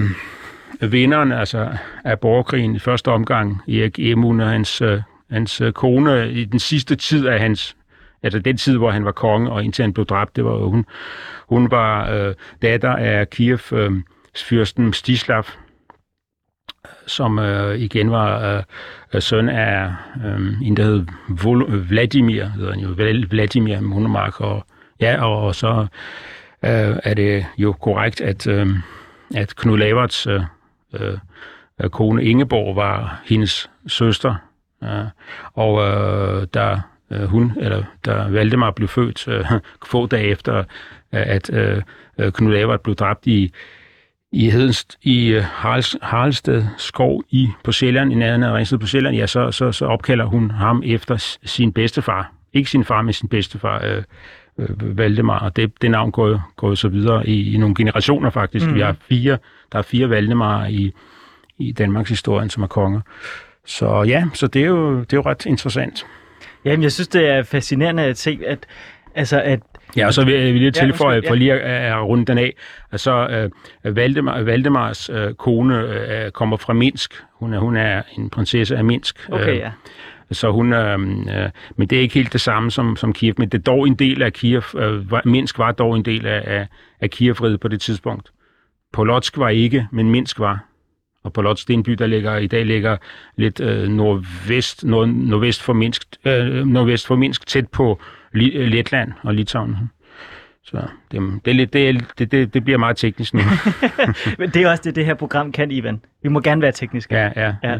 Øh, 0.82 0.92
vinderen 0.92 1.32
altså, 1.32 1.68
af 2.04 2.20
borgerkrigen 2.20 2.76
i 2.76 2.78
første 2.78 3.08
omgang, 3.08 3.62
Erik 3.68 3.98
Emun 3.98 4.40
og 4.40 4.48
hans, 4.48 4.82
øh, 4.82 5.00
hans 5.30 5.60
øh, 5.60 5.72
kone, 5.72 6.32
i 6.32 6.44
den 6.44 6.58
sidste 6.58 6.96
tid 6.96 7.26
af 7.26 7.40
hans 7.40 7.76
altså 8.22 8.38
den 8.38 8.56
tid, 8.56 8.76
hvor 8.76 8.90
han 8.90 9.04
var 9.04 9.12
konge, 9.12 9.50
og 9.50 9.64
indtil 9.64 9.82
han 9.82 9.92
blev 9.92 10.06
dræbt, 10.06 10.36
det 10.36 10.44
var 10.44 10.56
hun. 10.56 10.86
Hun 11.48 11.70
var 11.70 12.10
øh, 12.10 12.34
datter 12.62 12.96
af 12.96 13.30
Kiev, 13.30 13.58
øh, 13.72 13.92
fyrsten 14.36 14.92
Stislav, 14.92 15.44
som 17.06 17.38
øh, 17.38 17.78
igen 17.78 18.10
var 18.10 18.64
øh, 19.14 19.22
søn 19.22 19.48
af 19.48 19.92
øh, 20.24 20.62
en, 20.62 20.76
der 20.76 20.82
hed 20.82 21.06
Vol- 21.28 21.88
Vladimir, 21.88 22.44
hedder 22.44 22.72
han 22.72 22.80
jo, 22.80 22.94
Vladimir 23.30 23.80
Monomark, 23.80 24.40
og 24.40 24.66
ja, 25.00 25.24
og, 25.24 25.42
og 25.42 25.54
så 25.54 25.86
øh, 26.64 26.96
er 27.04 27.14
det 27.14 27.46
jo 27.58 27.72
korrekt, 27.72 28.20
at, 28.20 28.46
øh, 28.46 28.68
at 29.34 29.56
Knud 29.56 29.78
Laverts 29.78 30.26
øh, 30.26 30.40
øh, 30.92 31.18
kone 31.90 32.24
Ingeborg 32.24 32.76
var 32.76 33.22
hendes 33.24 33.70
søster. 33.86 34.34
Ja. 34.82 35.04
Og 35.54 35.82
øh, 35.82 36.46
da 36.54 36.80
øh, 37.10 37.22
hun, 37.22 37.52
eller 37.56 37.82
da 38.04 38.12
Valdemar 38.12 38.70
blev 38.70 38.88
født, 38.88 39.28
øh, 39.28 39.44
få 39.86 40.06
dage 40.06 40.28
efter, 40.28 40.58
øh, 40.58 40.64
at 41.12 41.50
øh, 41.52 41.82
Knud 42.32 42.52
Lavert 42.52 42.80
blev 42.80 42.94
dræbt 42.96 43.26
i, 43.26 43.52
i, 44.32 44.50
Hedens, 44.50 44.86
i 45.02 45.28
øh, 45.28 45.42
Harlsted 46.02 46.64
skov 46.76 47.24
i, 47.30 47.48
på 47.64 47.72
Sjælland, 47.72 48.12
i 48.12 48.14
nærheden 48.14 48.42
af 48.42 48.54
Ringsted 48.54 48.78
på 48.78 48.86
Sjælland, 48.86 49.16
ja, 49.16 49.26
så, 49.26 49.50
så, 49.50 49.72
så 49.72 49.86
opkalder 49.86 50.24
hun 50.24 50.50
ham 50.50 50.82
efter 50.86 51.36
sin 51.44 51.72
bedstefar. 51.72 52.32
Ikke 52.52 52.70
sin 52.70 52.84
far, 52.84 53.02
men 53.02 53.12
sin 53.12 53.28
bedstefar, 53.28 53.84
øh, 53.84 54.02
øh, 54.58 54.98
Valdemar. 54.98 55.38
Og 55.38 55.56
det, 55.56 55.82
det 55.82 55.90
navn 55.90 56.10
går, 56.10 56.52
går 56.56 56.74
så 56.74 56.88
videre 56.88 57.28
i, 57.28 57.54
i 57.54 57.58
nogle 57.58 57.74
generationer 57.74 58.30
faktisk. 58.30 58.66
Mm. 58.66 58.74
Vi 58.74 58.80
har 58.80 58.96
fire 59.08 59.38
der 59.72 59.78
er 59.78 59.82
fire 59.82 60.10
Valdemar 60.10 60.66
i, 60.66 60.92
i 61.58 61.72
Danmarks 61.72 62.08
historien, 62.08 62.50
som 62.50 62.62
er 62.62 62.66
konger. 62.66 63.00
Så 63.66 64.02
ja, 64.02 64.24
så 64.34 64.46
det 64.46 64.62
er 64.62 64.66
jo, 64.66 65.00
det 65.00 65.12
er 65.12 65.16
jo 65.16 65.22
ret 65.22 65.46
interessant. 65.46 66.06
Jamen, 66.64 66.82
jeg 66.82 66.92
synes, 66.92 67.08
det 67.08 67.28
er 67.28 67.42
fascinerende 67.42 68.02
at 68.02 68.18
se, 68.18 68.40
at, 68.46 68.66
altså, 69.14 69.40
at 69.40 69.60
Ja, 69.96 70.06
og 70.06 70.14
så 70.14 70.24
vil 70.24 70.34
jeg 70.34 70.54
lige 70.54 70.70
tilføje, 70.70 71.20
ja, 71.24 71.30
for 71.30 71.34
lige 71.34 71.52
at, 71.52 71.92
at 71.92 72.04
runde 72.04 72.24
den 72.24 72.38
af, 72.38 72.54
at 72.92 73.00
så 73.00 73.48
uh, 73.84 73.96
Valdemar, 73.96 74.42
Valdemars 74.42 75.10
uh, 75.10 75.32
kone 75.38 75.84
uh, 75.86 76.30
kommer 76.30 76.56
fra 76.56 76.72
Minsk. 76.72 77.14
Hun 77.32 77.54
er, 77.54 77.58
hun 77.58 77.76
er 77.76 78.02
en 78.18 78.30
prinsesse 78.30 78.76
af 78.76 78.84
Minsk. 78.84 79.28
Okay, 79.30 79.58
ja. 79.58 79.70
Så 80.32 80.50
hun, 80.50 80.72
uh, 80.72 80.78
uh, 80.78 81.50
men 81.76 81.88
det 81.88 81.92
er 81.92 82.00
ikke 82.00 82.14
helt 82.14 82.32
det 82.32 82.40
samme 82.40 82.70
som, 82.70 82.96
som 82.96 83.12
Kiev, 83.12 83.34
men 83.38 83.48
det 83.48 83.58
er 83.58 83.62
dog 83.62 83.86
en 83.86 83.94
del 83.94 84.22
af 84.22 84.32
Kiev. 84.32 84.62
Uh, 84.74 85.18
Minsk 85.24 85.58
var 85.58 85.72
dog 85.72 85.96
en 85.96 86.04
del 86.04 86.26
af, 86.26 86.42
af, 86.46 86.66
af 87.00 87.10
Kievriget 87.10 87.60
på 87.60 87.68
det 87.68 87.80
tidspunkt. 87.80 88.30
Polotsk 88.92 89.38
var 89.38 89.48
ikke, 89.48 89.88
men 89.92 90.10
Minsk 90.10 90.38
var. 90.38 90.64
Og 91.22 91.32
Polotsk, 91.32 91.68
det 91.68 91.74
er 91.74 91.78
en 91.78 91.82
by, 91.82 91.92
der 91.92 92.06
ligger, 92.06 92.36
i 92.36 92.46
dag 92.46 92.66
ligger 92.66 92.96
lidt 93.36 93.60
øh, 93.60 93.88
nordvest, 93.88 94.84
nord, 94.84 95.08
nordvest, 95.08 95.62
for 95.62 95.72
Minsk, 95.72 96.02
øh, 96.24 96.66
nordvest 96.66 97.06
for 97.06 97.16
Minsk, 97.16 97.46
tæt 97.46 97.68
på 97.68 98.00
Letland 98.32 99.12
og 99.22 99.34
Litauen. 99.34 99.76
Så 100.70 100.82
det, 101.12 101.44
det, 101.44 101.54
lidt, 101.56 101.72
det, 101.72 102.32
det, 102.32 102.54
det 102.54 102.64
bliver 102.64 102.78
meget 102.78 102.96
teknisk 102.96 103.34
nu. 103.34 103.40
Men 104.38 104.50
det 104.50 104.62
er 104.62 104.70
også 104.70 104.82
det, 104.84 104.96
det 104.96 105.06
her 105.06 105.14
program 105.14 105.52
kan, 105.52 105.70
Ivan. 105.70 106.00
Vi 106.22 106.28
må 106.28 106.40
gerne 106.40 106.62
være 106.62 106.72
tekniske. 106.72 107.16
Ja, 107.16 107.30
ja. 107.36 107.54
ja. 107.62 107.74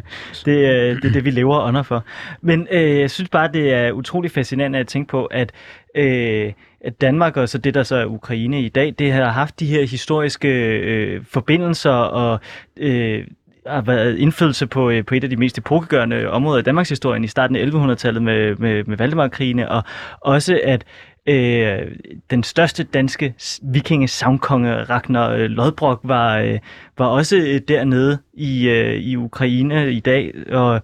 Det, 0.45 0.49
øh, 0.49 0.97
det 0.97 1.05
er 1.05 1.13
det, 1.13 1.25
vi 1.25 1.31
lever 1.31 1.61
under 1.61 1.83
for. 1.83 2.05
Men 2.41 2.69
øh, 2.71 3.01
jeg 3.01 3.11
synes 3.11 3.31
bare, 3.31 3.53
det 3.53 3.73
er 3.73 3.93
utrolig 3.93 4.31
fascinerende 4.31 4.79
at 4.79 4.89
tænke 4.89 5.11
på, 5.11 5.25
at, 5.25 5.53
øh, 5.95 6.53
at 6.81 7.01
Danmark 7.01 7.37
og 7.37 7.49
så 7.49 7.59
det, 7.59 7.75
der 7.75 7.83
så 7.83 7.97
er 7.97 8.05
Ukraine 8.05 8.63
i 8.63 8.69
dag, 8.69 8.95
det 8.99 9.13
har 9.13 9.31
haft 9.31 9.61
de 9.61 9.67
her 9.67 9.87
historiske 9.87 10.49
øh, 10.79 11.25
forbindelser 11.25 11.91
og 11.91 12.41
øh, 12.77 13.27
har 13.67 13.81
været 13.81 14.19
indflydelse 14.19 14.67
på, 14.67 14.91
øh, 14.91 15.05
på 15.05 15.15
et 15.15 15.25
af 15.25 15.31
de 15.31 15.37
mest 15.37 15.59
epokegørende 15.59 16.31
områder 16.31 16.61
i 16.61 16.63
Danmarks 16.63 16.89
historie 16.89 17.25
i 17.25 17.27
starten 17.27 17.57
af 17.57 17.65
1100-tallet 17.65 18.23
med, 18.23 18.57
med, 18.57 18.85
med 18.85 18.97
Valdemarkrigene, 18.97 19.71
og 19.71 19.83
også 20.21 20.61
at 20.65 20.85
Øh, 21.27 21.97
den 22.31 22.43
største 22.43 22.85
danske 22.85 23.35
vikinge 23.63 24.09
savnkonge 24.09 24.75
Ragnar 24.75 25.31
øh, 25.31 25.51
Lodbrok 25.51 26.01
var, 26.03 26.39
øh, 26.39 26.59
var 26.99 27.07
også 27.07 27.37
øh, 27.37 27.61
dernede 27.69 28.19
i, 28.35 28.69
øh, 28.69 28.95
i 28.95 29.17
Ukraine 29.17 29.93
i 29.93 30.01
dag, 30.01 30.35
og 30.53 30.81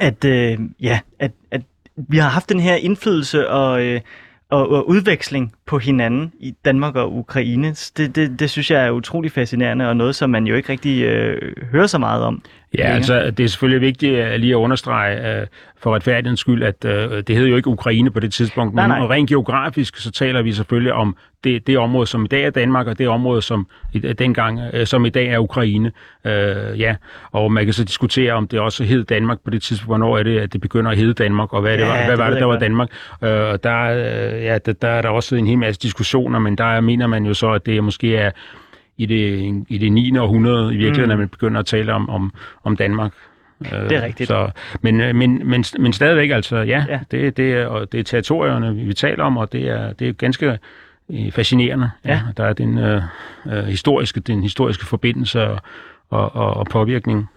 at, 0.00 0.24
øh, 0.24 0.58
ja, 0.80 1.00
at, 1.18 1.32
at 1.50 1.62
vi 1.96 2.18
har 2.18 2.28
haft 2.28 2.48
den 2.48 2.60
her 2.60 2.74
indflydelse 2.74 3.50
og, 3.50 3.82
øh, 3.82 4.00
og, 4.50 4.68
og 4.70 4.88
udveksling 4.88 5.52
på 5.66 5.78
hinanden 5.78 6.32
i 6.40 6.54
Danmark 6.64 6.96
og 6.96 7.14
Ukraine. 7.14 7.68
Det, 7.96 8.16
det, 8.16 8.40
det 8.40 8.50
synes 8.50 8.70
jeg 8.70 8.86
er 8.86 8.90
utrolig 8.90 9.32
fascinerende, 9.32 9.88
og 9.88 9.96
noget, 9.96 10.14
som 10.14 10.30
man 10.30 10.46
jo 10.46 10.54
ikke 10.54 10.68
rigtig 10.68 11.02
øh, 11.02 11.52
hører 11.72 11.86
så 11.86 11.98
meget 11.98 12.22
om. 12.22 12.42
Ja, 12.78 12.84
altså 12.84 13.30
det 13.30 13.44
er 13.44 13.48
selvfølgelig 13.48 13.80
vigtigt 13.80 14.18
at 14.18 14.40
lige 14.40 14.52
at 14.52 14.56
understrege 14.56 15.40
uh, 15.40 15.46
for 15.78 15.94
retfærdighedens 15.94 16.40
skyld, 16.40 16.62
at 16.62 16.84
uh, 16.84 16.90
det 17.18 17.36
hed 17.36 17.46
jo 17.46 17.56
ikke 17.56 17.68
Ukraine 17.68 18.10
på 18.10 18.20
det 18.20 18.32
tidspunkt, 18.32 18.74
nej, 18.74 18.86
nej. 18.86 18.98
men 18.98 19.10
rent 19.10 19.28
geografisk, 19.28 19.96
så 19.96 20.10
taler 20.10 20.42
vi 20.42 20.52
selvfølgelig 20.52 20.92
om 20.92 21.16
det, 21.44 21.66
det 21.66 21.78
område, 21.78 22.06
som 22.06 22.24
i 22.24 22.28
dag 22.28 22.44
er 22.44 22.50
Danmark, 22.50 22.86
og 22.86 22.98
det 22.98 23.08
område, 23.08 23.42
som 23.42 23.66
i, 23.92 23.98
dengang, 23.98 24.60
uh, 24.60 24.84
som 24.84 25.04
i 25.04 25.08
dag 25.08 25.26
er 25.26 25.38
Ukraine. 25.38 25.92
Uh, 26.24 26.30
ja, 26.80 26.96
og 27.32 27.52
man 27.52 27.64
kan 27.64 27.72
så 27.72 27.84
diskutere, 27.84 28.32
om 28.32 28.48
det 28.48 28.60
også 28.60 28.84
hed 28.84 29.04
Danmark 29.04 29.38
på 29.44 29.50
det 29.50 29.62
tidspunkt, 29.62 29.88
hvornår 29.88 30.18
er 30.18 30.22
det, 30.22 30.38
at 30.38 30.52
det 30.52 30.60
begynder 30.60 30.90
at 30.90 30.96
hedde 30.96 31.14
Danmark, 31.14 31.52
og 31.52 31.60
hvad, 31.60 31.74
ja, 31.74 31.80
det 31.80 31.88
var, 31.88 31.96
hvad 31.96 32.10
det 32.10 32.18
var 32.18 32.30
det, 32.30 32.40
der 32.40 32.46
var 32.46 32.58
Danmark. 32.58 32.88
Uh, 33.22 33.28
der, 33.28 33.90
uh, 33.90 34.44
ja, 34.44 34.58
der, 34.58 34.72
der 34.72 34.88
er 34.88 35.02
der 35.02 35.08
også 35.08 35.36
en 35.36 35.46
hel 35.46 35.58
masse 35.58 35.80
diskussioner, 35.80 36.38
men 36.38 36.58
der 36.58 36.80
mener 36.80 37.06
man 37.06 37.26
jo 37.26 37.34
så, 37.34 37.52
at 37.52 37.66
det 37.66 37.84
måske 37.84 38.16
er 38.16 38.30
i 38.96 39.06
det, 39.06 39.64
i 39.68 39.78
det 39.78 39.92
9. 39.92 40.18
århundrede 40.18 40.74
i 40.74 40.76
virkeligheden, 40.76 41.04
mm. 41.04 41.08
når 41.08 41.16
man 41.16 41.28
begynder 41.28 41.60
at 41.60 41.66
tale 41.66 41.92
om, 41.92 42.10
om, 42.10 42.32
om 42.64 42.76
Danmark. 42.76 43.12
Det 43.70 43.92
er 43.92 44.02
rigtigt. 44.02 44.28
Så, 44.28 44.50
men, 44.80 45.00
øh, 45.00 45.14
men, 45.14 45.48
men, 45.48 45.64
men 45.78 45.92
stadigvæk 45.92 46.30
altså, 46.30 46.56
ja, 46.56 46.84
ja. 46.88 47.00
Det, 47.10 47.36
det, 47.36 47.52
er, 47.52 47.66
og 47.66 47.92
det 47.92 48.00
er 48.00 48.04
territorierne, 48.04 48.74
vi 48.74 48.94
taler 48.94 49.24
om, 49.24 49.36
og 49.36 49.52
det 49.52 49.68
er, 49.68 49.92
det 49.92 50.08
er 50.08 50.12
ganske 50.12 50.58
øh, 51.10 51.32
fascinerende. 51.32 51.90
Ja. 52.04 52.10
Ja. 52.10 52.20
Der 52.36 52.44
er 52.44 52.52
den 52.52 52.78
øh, 52.78 53.02
øh, 53.46 53.64
historiske, 53.64 54.20
den 54.20 54.42
historiske 54.42 54.86
forbindelse 54.86 55.42
og, 55.48 55.60
og, 56.10 56.34
og 56.34 56.66
påvirkning. 56.66 57.28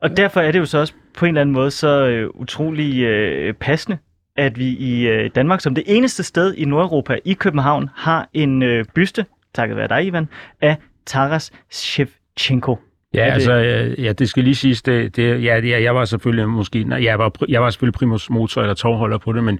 Og 0.00 0.16
derfor 0.16 0.40
er 0.40 0.52
det 0.52 0.58
jo 0.58 0.64
så 0.64 0.78
også 0.78 0.94
på 1.18 1.24
en 1.24 1.28
eller 1.28 1.40
anden 1.40 1.54
måde 1.54 1.70
så 1.70 2.06
øh, 2.06 2.30
utrolig 2.34 3.02
øh, 3.02 3.54
passende, 3.54 3.98
at 4.36 4.58
vi 4.58 4.68
i 4.68 5.06
øh, 5.06 5.30
Danmark 5.34 5.60
som 5.60 5.74
det 5.74 5.84
eneste 5.86 6.22
sted 6.22 6.54
i 6.54 6.64
Nordeuropa, 6.64 7.18
i 7.24 7.32
København, 7.32 7.90
har 7.94 8.28
en 8.32 8.62
øh, 8.62 8.84
byste, 8.94 9.26
takket 9.54 9.76
være 9.76 9.88
dig, 9.88 10.06
Ivan, 10.06 10.28
af 10.60 10.76
Taras 11.06 11.52
Shevchenko. 11.70 12.78
Ja, 13.14 13.24
det... 13.26 13.32
altså, 13.32 13.52
ja, 13.98 14.12
det 14.12 14.28
skal 14.28 14.44
lige 14.44 14.54
siges, 14.54 14.82
det, 14.82 15.16
det, 15.16 15.44
ja, 15.44 15.54
jeg, 15.54 15.82
jeg 15.82 15.94
var 15.94 16.04
selvfølgelig 16.04 16.48
måske, 16.48 16.84
nej, 16.84 17.04
jeg 17.04 17.18
var, 17.18 17.32
jeg 17.48 17.62
var 17.62 17.70
selvfølgelig 17.70 17.94
primus 17.94 18.30
motor 18.30 18.62
eller 18.62 18.74
tovholder 18.74 19.18
på 19.18 19.32
det, 19.32 19.44
men 19.44 19.58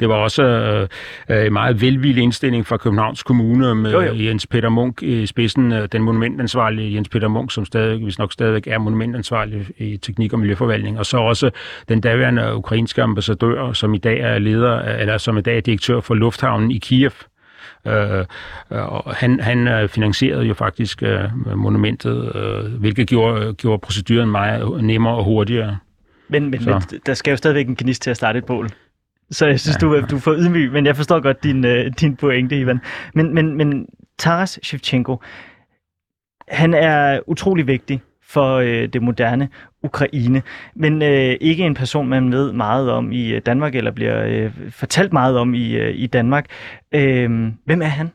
det 0.00 0.08
var 0.08 0.14
også 0.14 0.42
øh, 1.28 1.46
en 1.46 1.52
meget 1.52 1.82
velvillig 1.82 2.22
indstilling 2.22 2.66
fra 2.66 2.76
Københavns 2.76 3.22
Kommune 3.22 3.74
med 3.74 3.92
jo, 3.92 4.00
jo. 4.00 4.14
Jens 4.14 4.46
Peter 4.46 4.68
Munk 4.68 5.02
i 5.02 5.26
spidsen, 5.26 5.72
øh, 5.72 5.88
den 5.92 6.02
monumentansvarlige 6.02 6.94
Jens 6.94 7.08
Peter 7.08 7.28
Munk, 7.28 7.52
som 7.52 7.64
stadig, 7.64 8.02
hvis 8.02 8.18
nok 8.18 8.32
stadigvæk 8.32 8.66
er 8.66 8.78
monumentansvarlig 8.78 9.66
i 9.78 9.96
teknik 9.96 10.32
og 10.32 10.38
miljøforvaltning, 10.38 10.98
og 10.98 11.06
så 11.06 11.16
også 11.16 11.50
den 11.88 12.00
daværende 12.00 12.54
ukrainske 12.54 13.02
ambassadør, 13.02 13.72
som 13.72 13.94
i 13.94 13.98
dag 13.98 14.20
er 14.20 14.38
leder, 14.38 14.80
eller 14.80 15.18
som 15.18 15.38
i 15.38 15.40
dag 15.40 15.56
er 15.56 15.60
direktør 15.60 16.00
for 16.00 16.14
Lufthavnen 16.14 16.70
i 16.70 16.78
Kiev, 16.78 17.12
Øh, 17.86 18.24
og 18.70 19.14
han, 19.14 19.40
han 19.40 19.68
øh, 19.68 19.88
finansierede 19.88 20.44
jo 20.44 20.54
faktisk 20.54 21.02
øh, 21.02 21.56
monumentet, 21.56 22.36
øh, 22.36 22.72
hvilket 22.80 23.08
gjorde, 23.08 23.54
gjorde 23.54 23.78
proceduren 23.78 24.30
meget 24.30 24.84
nemmere 24.84 25.14
og 25.14 25.24
hurtigere. 25.24 25.78
Men, 26.28 26.50
men, 26.50 26.64
men 26.64 26.82
der 27.06 27.14
skal 27.14 27.30
jo 27.30 27.36
stadigvæk 27.36 27.68
en 27.68 27.76
gnist 27.76 28.02
til 28.02 28.10
at 28.10 28.16
starte 28.16 28.38
et 28.38 28.44
bål. 28.44 28.68
Så 29.30 29.46
jeg 29.46 29.60
synes, 29.60 29.76
ja. 29.82 29.86
du, 29.86 30.06
du 30.10 30.18
får 30.18 30.34
ydmyg, 30.34 30.72
men 30.72 30.86
jeg 30.86 30.96
forstår 30.96 31.20
godt 31.20 31.44
din, 31.44 31.64
øh, 31.64 31.92
din 32.00 32.16
pointe, 32.16 32.58
Ivan. 32.58 32.80
Men, 33.14 33.34
men, 33.34 33.56
men 33.56 33.86
Taras 34.18 34.58
Shevchenko, 34.62 35.22
han 36.48 36.74
er 36.74 37.20
utrolig 37.26 37.66
vigtig 37.66 38.02
for 38.30 38.56
øh, 38.56 38.88
det 38.88 39.02
moderne 39.02 39.48
Ukraine, 39.82 40.42
men 40.74 41.02
øh, 41.02 41.36
ikke 41.40 41.64
en 41.64 41.74
person, 41.74 42.08
man 42.08 42.32
ved 42.32 42.52
meget 42.52 42.90
om 42.90 43.12
i 43.12 43.32
øh, 43.32 43.42
Danmark, 43.46 43.74
eller 43.74 43.90
bliver 43.90 44.24
øh, 44.26 44.52
fortalt 44.70 45.12
meget 45.12 45.38
om 45.38 45.54
i, 45.54 45.76
øh, 45.76 45.94
i 45.94 46.06
Danmark. 46.06 46.46
Øh, 46.92 47.52
hvem 47.64 47.82
er 47.82 47.86
han? 47.86 48.10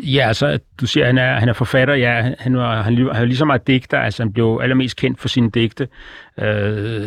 Ja, 0.00 0.24
altså, 0.28 0.58
du 0.80 0.86
siger, 0.86 1.06
han 1.06 1.18
er, 1.18 1.38
han 1.38 1.48
er 1.48 1.52
forfatter. 1.52 1.94
Ja, 1.94 2.34
han 2.38 2.56
var, 2.56 2.82
han, 2.82 2.96
han 2.96 3.06
var 3.06 3.24
lige 3.24 3.36
så 3.36 3.44
meget 3.44 3.66
digter. 3.66 3.98
Altså, 3.98 4.22
han 4.22 4.32
blev 4.32 4.58
allermest 4.62 4.96
kendt 4.96 5.20
for 5.20 5.28
sine 5.28 5.50
digte. 5.50 5.88
Uh, 6.36 6.44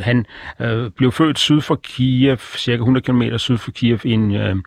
han 0.03 0.25
uh, 0.59 0.89
blev 0.97 1.11
født 1.11 1.39
syd 1.39 1.61
for 1.61 1.75
Kiev, 1.75 2.37
cirka 2.37 2.81
100 2.81 3.03
km 3.03 3.37
syd 3.37 3.57
for 3.57 3.71
Kiev, 3.71 3.99
i 4.03 4.11
en 4.11 4.35
uh, 4.35 4.57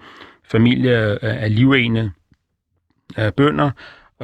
familie 0.51 1.25
af 1.25 1.55
livene 1.55 2.13
uh, 3.19 3.29
bønder, 3.37 3.71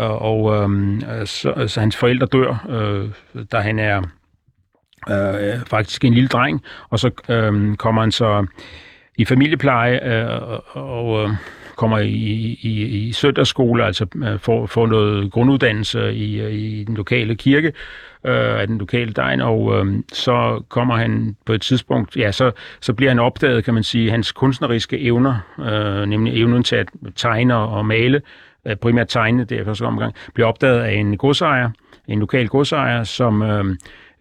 Øh, 0.00 0.22
og 0.22 0.54
øh, 0.54 1.26
så, 1.26 1.64
så 1.66 1.80
hans 1.80 1.96
forældre 1.96 2.26
dør, 2.26 2.66
øh, 2.68 3.08
da 3.52 3.58
han 3.58 3.78
er 3.78 4.02
øh, 5.08 5.60
faktisk 5.66 6.04
en 6.04 6.14
lille 6.14 6.28
dreng, 6.28 6.62
og 6.90 6.98
så 6.98 7.10
øh, 7.28 7.76
kommer 7.76 8.02
han 8.02 8.12
så 8.12 8.46
i 9.16 9.24
familiepleje 9.24 10.00
øh, 10.04 10.58
og 10.72 11.24
øh, 11.24 11.30
kommer 11.76 11.98
i, 11.98 12.58
i, 12.62 12.82
i 12.82 13.12
søndagsskole, 13.12 13.84
altså 13.84 14.06
øh, 14.24 14.38
får, 14.38 14.66
får 14.66 14.86
noget 14.86 15.32
grunduddannelse 15.32 16.14
i, 16.14 16.40
øh, 16.40 16.52
i 16.52 16.84
den 16.84 16.96
lokale 16.96 17.36
kirke, 17.36 17.72
øh, 18.24 18.60
af 18.60 18.66
den 18.66 18.78
lokale 18.78 19.12
degn, 19.12 19.40
og 19.40 19.78
øh, 19.78 19.94
så 20.12 20.62
kommer 20.68 20.96
han 20.96 21.36
på 21.46 21.52
et 21.52 21.60
tidspunkt, 21.62 22.16
ja, 22.16 22.32
så, 22.32 22.52
så 22.80 22.92
bliver 22.92 23.10
han 23.10 23.18
opdaget, 23.18 23.64
kan 23.64 23.74
man 23.74 23.82
sige, 23.82 24.10
hans 24.10 24.32
kunstneriske 24.32 25.00
evner, 25.00 25.38
øh, 25.58 26.08
nemlig 26.08 26.40
evnen 26.40 26.62
til 26.62 26.76
at 26.76 26.88
tegne 27.16 27.54
og 27.54 27.86
male, 27.86 28.16
Øh, 28.16 28.22
primært 28.80 29.08
tegne 29.08 29.44
det 29.44 29.64
første 29.64 29.82
omgang, 29.82 30.14
blev 30.34 30.46
opdaget 30.46 30.80
af 30.80 30.92
en 30.92 31.16
godsejer, 31.16 31.70
en 32.08 32.20
lokal 32.20 32.48
godsejer, 32.48 33.04
som 33.04 33.42
øh, 33.42 33.64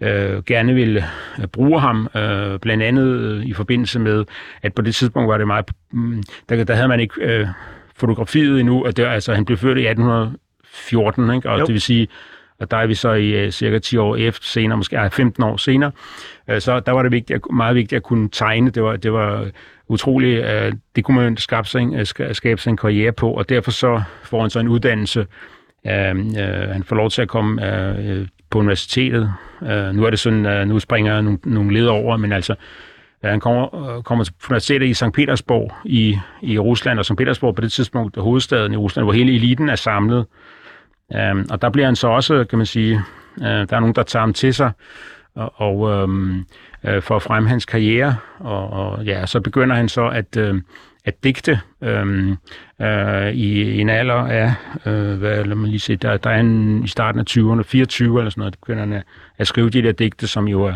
øh, 0.01 0.43
gerne 0.43 0.73
ville 0.73 1.05
øh, 1.39 1.47
bruge 1.47 1.79
ham, 1.79 2.09
øh, 2.15 2.59
blandt 2.59 2.83
andet 2.83 3.07
øh, 3.07 3.45
i 3.45 3.53
forbindelse 3.53 3.99
med, 3.99 4.25
at 4.61 4.73
på 4.73 4.81
det 4.81 4.95
tidspunkt 4.95 5.29
var 5.29 5.37
det 5.37 5.47
meget, 5.47 5.65
øh, 5.95 6.23
der, 6.49 6.63
der 6.63 6.75
havde 6.75 6.87
man 6.87 6.99
ikke 6.99 7.21
øh, 7.21 7.47
fotografiet 7.95 8.59
endnu, 8.59 8.85
og 8.85 8.97
det, 8.97 9.05
altså, 9.05 9.33
han 9.33 9.45
blev 9.45 9.57
født 9.57 9.77
i 9.77 9.87
1814, 9.87 11.33
ikke? 11.33 11.49
og 11.49 11.59
jo. 11.59 11.65
det 11.65 11.73
vil 11.73 11.81
sige, 11.81 12.07
og 12.59 12.71
der 12.71 12.77
er 12.77 12.87
vi 12.87 12.95
så 12.95 13.13
i 13.13 13.45
uh, 13.45 13.51
cirka 13.51 13.79
10 13.79 13.97
år 13.97 14.15
efter 14.15 14.45
senere, 14.45 14.77
måske 14.77 14.95
ej, 14.95 15.09
15 15.09 15.43
år 15.43 15.57
senere. 15.57 15.91
Uh, 16.51 16.59
så 16.59 16.79
der 16.79 16.91
var 16.91 17.03
det 17.03 17.11
vigtigt, 17.11 17.39
meget 17.53 17.75
vigtigt 17.75 17.97
at 17.97 18.03
kunne 18.03 18.29
tegne. 18.29 18.69
Det 18.69 18.83
var, 18.83 18.95
det 18.95 19.13
var 19.13 19.47
utroligt, 19.87 20.45
uh, 20.45 20.71
det 20.95 21.03
kunne 21.03 21.21
man 21.21 21.37
skabe 21.37 21.67
sig, 21.67 21.81
en, 21.81 22.05
skabe 22.33 22.61
sig 22.61 22.69
en 22.69 22.77
karriere 22.77 23.11
på, 23.11 23.31
og 23.31 23.49
derfor 23.49 23.71
så 23.71 24.01
får 24.23 24.41
han 24.41 24.49
så 24.49 24.59
en 24.59 24.67
uddannelse. 24.67 25.19
Uh, 25.85 25.91
uh, 25.91 26.71
han 26.71 26.83
får 26.83 26.95
lov 26.95 27.09
til 27.09 27.21
at 27.21 27.27
komme 27.27 27.61
uh, 27.61 28.27
på 28.49 28.59
universitetet. 28.59 29.33
Uh, 29.61 29.95
nu 29.95 30.03
er 30.03 30.09
det 30.09 30.19
sådan, 30.19 30.61
uh, 30.61 30.67
nu 30.67 30.79
springer 30.79 31.21
nogle, 31.21 31.39
nogle 31.43 31.73
led 31.73 31.85
over, 31.87 32.17
men 32.17 32.31
altså, 32.31 32.55
uh, 33.23 33.29
han 33.29 33.39
kommer, 33.39 33.97
uh, 33.97 34.03
kommer 34.03 34.23
til 34.23 34.33
universitetet 34.49 34.87
i 34.87 34.93
St. 34.93 35.13
Petersborg 35.13 35.71
i, 35.85 36.17
i 36.41 36.59
Rusland, 36.59 36.99
og 36.99 37.05
St. 37.05 37.17
Petersborg 37.17 37.55
på 37.55 37.61
det 37.61 37.71
tidspunkt 37.71 38.17
er 38.17 38.21
hovedstaden 38.21 38.73
i 38.73 38.77
Rusland, 38.77 39.05
hvor 39.05 39.13
hele 39.13 39.35
eliten 39.35 39.69
er 39.69 39.75
samlet. 39.75 40.25
Øh, 41.15 41.45
og 41.49 41.61
der 41.61 41.69
bliver 41.69 41.85
han 41.85 41.95
så 41.95 42.07
også, 42.07 42.45
kan 42.49 42.57
man 42.57 42.65
sige, 42.65 43.01
øh, 43.39 43.45
der 43.45 43.75
er 43.75 43.79
nogen, 43.79 43.95
der 43.95 44.03
tager 44.03 44.21
ham 44.21 44.33
til 44.33 44.53
sig, 44.53 44.71
og, 45.35 45.53
og 45.55 45.79
um, 45.79 46.45
for 47.01 47.15
at 47.15 47.21
fremme 47.21 47.49
hans 47.49 47.65
karriere, 47.65 48.15
og, 48.39 48.69
og 48.69 49.05
ja, 49.05 49.25
så 49.25 49.39
begynder 49.39 49.75
han 49.75 49.89
så 49.89 50.07
at, 50.07 50.37
øh, 50.37 50.61
at 51.05 51.23
digte 51.23 51.59
øh, 51.81 52.29
øh, 52.81 53.33
i 53.33 53.81
en 53.81 53.89
alder 53.89 54.13
af, 54.13 54.53
øh, 54.85 55.17
hvad 55.17 55.43
lad 55.43 55.55
mig 55.55 55.69
lige 55.69 55.79
se, 55.79 55.95
der, 55.95 56.17
der 56.17 56.29
er 56.29 56.39
en 56.39 56.83
i 56.83 56.87
starten 56.87 57.19
af 57.19 57.25
20'erne, 57.29 57.61
24 57.61 58.19
eller 58.19 58.29
sådan 58.29 58.41
noget, 58.41 58.53
der 58.53 58.59
begynder 58.59 58.79
han 58.79 58.93
at, 58.93 59.03
at 59.37 59.47
skrive 59.47 59.69
de 59.69 59.81
der 59.81 59.91
digte, 59.91 60.27
som 60.27 60.47
jo 60.47 60.63
er, 60.63 60.73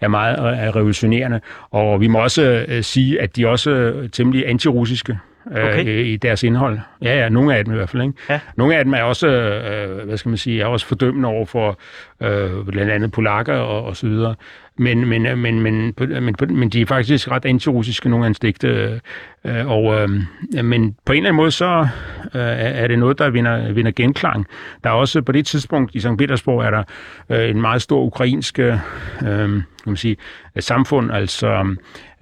er 0.00 0.08
meget 0.08 0.38
er 0.38 0.76
revolutionerende, 0.76 1.40
og 1.70 2.00
vi 2.00 2.06
må 2.06 2.18
også 2.18 2.64
øh, 2.68 2.82
sige, 2.82 3.20
at 3.20 3.36
de 3.36 3.42
er 3.42 3.48
også 3.48 3.94
temmelig 4.12 4.48
antirussiske, 4.48 5.18
okay. 5.46 5.86
øh, 5.86 6.06
i 6.06 6.16
deres 6.16 6.42
indhold. 6.42 6.78
Ja, 7.02 7.18
ja, 7.18 7.28
nogle 7.28 7.56
af 7.56 7.64
dem 7.64 7.74
i 7.74 7.76
hvert 7.76 7.90
fald. 7.90 8.02
Ikke? 8.02 8.14
Ja. 8.28 8.40
Nogle 8.56 8.76
af 8.76 8.84
dem 8.84 8.94
er 8.94 9.02
også, 9.02 9.26
øh, 9.28 10.06
hvad 10.06 10.16
skal 10.16 10.28
man 10.28 10.38
sige, 10.38 10.62
er 10.62 10.66
også 10.66 10.86
fordømmende 10.86 11.28
over 11.28 11.46
for 11.46 11.78
øh, 12.20 12.64
blandt 12.64 12.92
andet 12.92 13.12
polakker 13.12 13.54
og, 13.54 13.84
og 13.84 13.96
så 13.96 14.06
videre. 14.06 14.34
Men, 14.76 15.08
men, 15.08 15.22
men, 15.38 15.60
men, 15.60 15.94
men, 15.98 16.34
men 16.50 16.68
de 16.68 16.80
er 16.80 16.86
faktisk 16.86 17.30
ret 17.30 17.44
antirussiske, 17.44 18.08
nogle 18.08 18.24
af 18.24 18.26
hans 18.26 18.38
digte. 18.38 19.00
Øh, 19.44 19.66
og, 19.66 20.00
øh, 20.00 20.10
men 20.64 20.96
på 21.04 21.12
en 21.12 21.16
eller 21.16 21.28
anden 21.28 21.36
måde, 21.36 21.50
så 21.50 21.88
øh, 22.34 22.40
er 22.56 22.86
det 22.88 22.98
noget, 22.98 23.18
der 23.18 23.30
vinder, 23.30 23.72
vinder 23.72 23.90
genklang. 23.90 24.46
Der 24.84 24.90
er 24.90 24.94
også 24.94 25.22
på 25.22 25.32
det 25.32 25.46
tidspunkt 25.46 25.94
i 25.94 26.00
St. 26.00 26.08
Petersborg, 26.18 26.64
er 26.64 26.70
der 26.70 26.82
øh, 27.30 27.50
en 27.50 27.60
meget 27.60 27.82
stor 27.82 28.02
ukrainsk 28.02 28.58
øh, 28.58 28.78
kan 29.84 29.90
man 29.90 29.96
sige, 29.96 30.16
samfund, 30.60 31.12
altså 31.12 31.76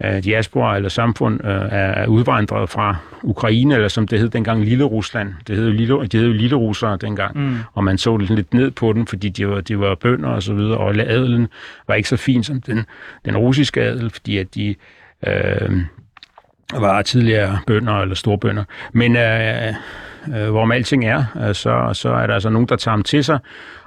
øh, 0.04 0.24
diaspora 0.24 0.76
eller 0.76 0.88
samfund 0.88 1.44
øh, 1.44 1.68
er 1.70 2.06
udvandret 2.06 2.70
fra 2.70 2.96
Ukraine, 3.22 3.74
eller 3.74 3.88
som 3.88 4.08
det 4.08 4.18
hed 4.18 4.28
dengang 4.28 4.64
Lille 4.64 4.84
Rusland. 4.84 5.34
Det 5.46 5.56
hed 5.56 5.66
jo 5.66 5.72
Lille, 5.72 6.02
det 6.02 6.14
hed 6.14 6.26
jo 6.26 6.32
Lille 6.32 6.56
Russere 6.56 6.98
dengang, 7.00 7.38
mm. 7.38 7.56
og 7.72 7.84
man 7.84 7.98
så 7.98 8.16
lidt 8.16 8.54
ned 8.54 8.70
på 8.70 8.92
dem, 8.92 9.06
fordi 9.06 9.28
de 9.28 9.48
var, 9.48 9.60
de 9.60 9.80
var 9.80 9.94
bønder 9.94 10.28
og 10.28 10.42
så 10.42 10.54
videre, 10.54 10.78
og 10.78 10.90
adelen 10.90 11.48
var 11.88 11.94
ikke 11.94 12.08
så 12.08 12.16
fin 12.16 12.39
som 12.44 12.60
den, 12.60 12.86
den 13.24 13.36
russiske 13.36 13.82
adel, 13.82 14.10
fordi 14.10 14.38
at 14.38 14.54
de 14.54 14.74
øh, 15.26 15.82
var 16.72 17.02
tidligere 17.02 17.58
bønder 17.66 18.00
eller 18.00 18.14
storbønder. 18.14 18.64
Men 18.92 19.16
øh, 19.16 19.74
øh, 20.28 20.50
hvorom 20.50 20.72
alting 20.72 21.04
er, 21.04 21.24
øh, 21.48 21.54
så, 21.54 21.90
så 21.92 22.08
er 22.08 22.26
der 22.26 22.34
altså 22.34 22.50
nogen, 22.50 22.68
der 22.68 22.76
tager 22.76 22.96
dem 22.96 23.02
til 23.02 23.24
sig, 23.24 23.38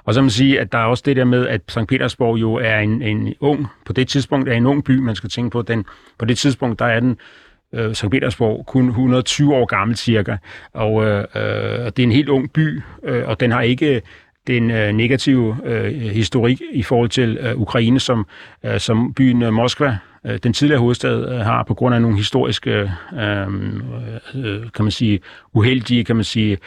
og 0.03 0.13
så 0.13 0.21
må 0.21 0.23
man 0.23 0.29
sige, 0.29 0.59
at 0.59 0.71
der 0.71 0.77
er 0.77 0.85
også 0.85 1.03
det 1.05 1.15
der 1.15 1.25
med, 1.25 1.47
at 1.47 1.61
St. 1.69 1.87
Petersborg 1.87 2.41
jo 2.41 2.53
er 2.53 2.79
en, 2.79 3.01
en 3.01 3.35
ung, 3.39 3.67
på 3.85 3.93
det 3.93 4.07
tidspunkt 4.07 4.49
er 4.49 4.53
en 4.53 4.65
ung 4.65 4.83
by, 4.83 4.97
man 4.97 5.15
skal 5.15 5.29
tænke 5.29 5.49
på. 5.49 5.61
Den, 5.61 5.85
på 6.17 6.25
det 6.25 6.37
tidspunkt, 6.37 6.79
der 6.79 6.85
er 6.85 6.99
den 6.99 7.17
øh, 7.73 7.93
St. 7.93 8.09
Petersborg 8.09 8.65
kun 8.65 8.87
120 8.87 9.55
år 9.55 9.65
gammel 9.65 9.97
cirka, 9.97 10.37
og 10.73 11.05
øh, 11.05 11.25
øh, 11.35 11.85
det 11.85 11.99
er 11.99 12.03
en 12.03 12.11
helt 12.11 12.29
ung 12.29 12.53
by, 12.53 12.81
øh, 13.03 13.27
og 13.27 13.39
den 13.39 13.51
har 13.51 13.61
ikke 13.61 14.01
den 14.47 14.71
øh, 14.71 14.93
negative 14.93 15.57
øh, 15.65 15.93
historik 15.93 16.61
i 16.71 16.83
forhold 16.83 17.09
til 17.09 17.37
øh, 17.41 17.61
Ukraine, 17.61 17.99
som, 17.99 18.25
øh, 18.65 18.79
som 18.79 19.13
byen 19.13 19.41
øh, 19.41 19.53
Moskva, 19.53 19.97
øh, 20.25 20.39
den 20.43 20.53
tidligere 20.53 20.79
hovedstad, 20.79 21.33
øh, 21.33 21.39
har 21.39 21.63
på 21.63 21.73
grund 21.73 21.95
af 21.95 22.01
nogle 22.01 22.17
historiske, 22.17 22.91
øh, 23.19 23.47
øh, 24.35 24.61
kan 24.75 24.85
man 24.85 24.91
sige, 24.91 25.19
uheldige, 25.53 26.03
kan 26.03 26.15
man 26.15 26.25
sige, 26.25 26.57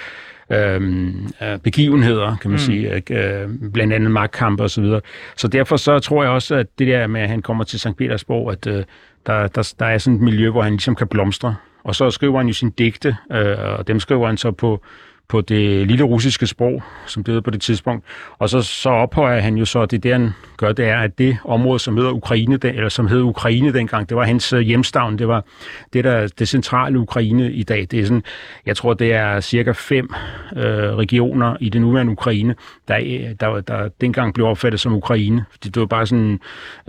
øhm, 0.53 1.27
øh, 1.43 1.59
begivenheder, 1.59 2.37
kan 2.37 2.51
man 2.51 2.61
mm. 2.61 2.65
sige, 2.67 3.03
øh, 3.11 3.49
blandt 3.73 3.93
andet 3.93 4.11
magtkampe 4.11 4.62
og 4.62 4.71
så 4.71 4.81
videre. 4.81 5.01
Så 5.37 5.49
derfor 5.49 5.77
så 5.77 5.99
tror 5.99 6.23
jeg 6.23 6.33
også, 6.33 6.55
at 6.55 6.67
det 6.79 6.87
der 6.87 7.07
med, 7.07 7.21
at 7.21 7.29
han 7.29 7.43
kommer 7.43 7.65
til 7.65 7.81
St. 7.81 7.97
Petersborg, 7.99 8.53
at 8.53 8.67
øh, 8.67 8.85
der, 9.27 9.47
der, 9.47 9.75
der 9.79 9.87
er 9.87 9.99
sådan 9.99 10.17
et 10.17 10.23
miljø, 10.23 10.51
hvor 10.51 10.62
han 10.62 10.73
ligesom 10.73 10.95
kan 10.95 11.09
blomstre. 11.09 11.55
Og 11.85 11.95
så 11.95 12.11
skriver 12.11 12.39
han 12.39 12.47
jo 12.47 12.53
sin 12.53 12.71
digte, 12.71 13.17
øh, 13.33 13.79
og 13.79 13.89
dem 13.89 14.01
skriver 14.01 14.27
han 14.27 14.37
så 14.37 14.51
på 14.51 14.83
på 15.29 15.41
det 15.41 15.87
lille 15.87 16.05
russiske 16.05 16.47
sprog, 16.47 16.83
som 17.07 17.25
det 17.25 17.35
hed 17.35 17.41
på 17.41 17.51
det 17.51 17.61
tidspunkt. 17.61 18.05
Og 18.39 18.49
så, 18.49 18.62
så 18.62 18.89
ophøjer 18.91 19.41
han 19.41 19.57
jo 19.57 19.65
så, 19.65 19.87
det 19.87 20.03
der 20.03 20.12
han 20.12 20.33
gør, 20.57 20.73
det 20.73 20.89
er, 20.89 20.99
at 20.99 21.19
det 21.19 21.39
område, 21.45 21.79
som 21.79 21.97
hedder 21.97 22.11
Ukraine, 22.11 22.59
eller 22.62 22.89
som 22.89 23.07
hed 23.07 23.21
Ukraine 23.21 23.73
dengang, 23.73 24.09
det 24.09 24.17
var 24.17 24.25
hans 24.25 24.53
øh, 24.53 24.61
hjemstavn, 24.61 25.19
det 25.19 25.29
var 25.29 25.45
det, 25.93 26.05
der, 26.05 26.27
det 26.39 26.49
centrale 26.49 26.99
Ukraine 26.99 27.53
i 27.53 27.62
dag. 27.62 27.87
Det 27.91 28.01
er 28.01 28.05
sådan, 28.05 28.23
jeg 28.67 28.77
tror, 28.77 28.95
det 28.95 29.12
er 29.12 29.41
cirka 29.41 29.73
fem 29.73 30.15
øh, 30.57 30.62
regioner 30.95 31.57
i 31.61 31.69
det 31.69 31.81
nuværende 31.81 32.12
Ukraine, 32.12 32.55
der, 32.89 32.97
øh, 32.97 33.35
der, 33.41 33.61
der 33.61 33.89
dengang 34.01 34.35
blev 34.35 34.47
opfattet 34.47 34.81
som 34.81 34.93
Ukraine. 34.93 35.45
Det 35.65 35.77
var 35.77 35.87
bare 35.87 36.07
sådan 36.07 36.25
en 36.25 36.41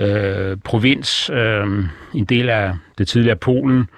øh, 0.05 0.57
provins, 0.63 1.29
øh, 1.29 1.85
en 2.13 2.25
del 2.25 2.49
af 2.49 2.73
det 2.97 3.07
tidligere 3.07 3.35
Polen, 3.35 3.89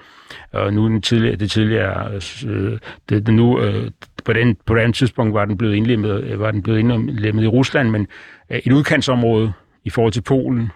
og 0.52 0.74
nu 0.74 0.88
den 0.88 1.02
tidligere, 1.02 1.36
det 1.36 1.52
tidligere, 1.52 2.12
øh, 2.48 2.78
det, 3.10 3.26
det 3.26 3.34
nu, 3.34 3.62
øh, 3.62 3.92
på, 4.26 4.34
den, 4.34 4.58
på 4.66 4.76
den 4.76 4.94
tidspunkt 4.94 5.34
var 5.34 5.46
den 5.46 5.58
blevet 5.58 5.76
indlemmet, 5.76 6.24
øh, 6.24 6.40
var 6.40 6.52
den 6.52 6.64
blevet 6.64 6.80
indlemmet 6.80 7.44
i 7.44 7.48
Rusland, 7.48 7.90
men 7.90 8.08
øh, 8.50 8.60
et 8.66 8.72
udkantsområde 8.72 9.54
i 9.84 9.90
forhold 9.90 10.14
til 10.14 10.22
Polen 10.22 10.72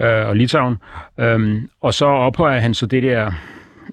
øh, 0.00 0.28
og 0.28 0.36
Litauen. 0.36 0.76
Øh, 1.20 1.62
og 1.80 1.94
så 1.94 2.06
ophøjer 2.06 2.60
han 2.60 2.74
så 2.74 2.86
det 2.86 3.02
der 3.02 3.32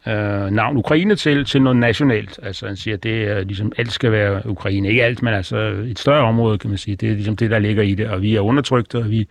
øh, 0.07 0.51
navn 0.51 0.77
Ukraine 0.77 1.15
til, 1.15 1.45
til 1.45 1.61
noget 1.61 1.77
nationalt. 1.77 2.39
Altså 2.43 2.67
han 2.67 2.75
siger, 2.75 2.97
at 2.97 3.03
det 3.03 3.23
er 3.23 3.43
ligesom, 3.43 3.71
alt 3.77 3.91
skal 3.91 4.11
være 4.11 4.49
Ukraine. 4.49 4.89
Ikke 4.89 5.03
alt, 5.03 5.23
men 5.23 5.33
altså 5.33 5.57
et 5.57 5.99
større 5.99 6.23
område, 6.23 6.57
kan 6.57 6.69
man 6.69 6.77
sige. 6.77 6.95
Det 6.95 7.09
er 7.09 7.13
ligesom 7.13 7.35
det, 7.35 7.51
der 7.51 7.59
ligger 7.59 7.83
i 7.83 7.95
det, 7.95 8.07
og 8.07 8.21
vi 8.21 8.35
er 8.35 8.41
undertrykte, 8.41 8.97
og 8.97 9.09
vi 9.09 9.27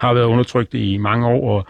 har 0.00 0.14
været 0.14 0.24
undertrykte 0.24 0.78
i 0.78 0.96
mange 0.96 1.26
år, 1.26 1.58
og 1.58 1.66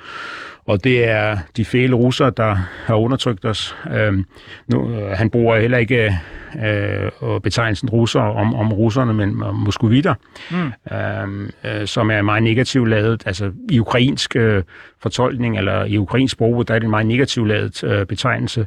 og 0.69 0.85
det 0.85 1.09
er 1.09 1.39
de 1.57 1.65
fæle 1.65 1.97
russere, 1.97 2.33
der 2.37 2.57
har 2.85 2.95
undertrykt 2.95 3.45
os. 3.45 3.77
Øhm, 3.95 4.25
nu, 4.67 4.91
øh, 4.91 5.11
han 5.11 5.31
bruger 5.31 5.61
heller 5.61 5.79
ikke 5.79 6.19
øh, 6.65 7.41
betegnelsen 7.43 7.89
russer 7.91 8.21
om, 8.21 8.55
om 8.55 8.73
russerne, 8.73 9.15
men 9.15 9.43
om 9.43 9.55
moskovitter, 9.55 10.15
mm. 10.51 10.97
øhm, 10.97 11.51
øh, 11.65 11.87
som 11.87 12.11
er 12.11 12.23
meget 12.23 12.43
negativt 12.43 12.89
lavet. 12.89 13.23
Altså 13.27 13.53
i 13.71 13.81
ukrainsk 13.81 14.37
øh, 14.37 14.63
fortolkning, 15.01 15.59
eller 15.59 15.85
i 15.85 15.99
ukrainsk 15.99 16.33
sprog, 16.33 16.69
der 16.69 16.75
er 16.75 16.79
det 16.79 16.85
en 16.85 16.91
meget 16.91 17.07
negativt 17.07 17.49
lavet 17.49 17.85
øh, 17.85 18.07
betegnelse, 18.07 18.67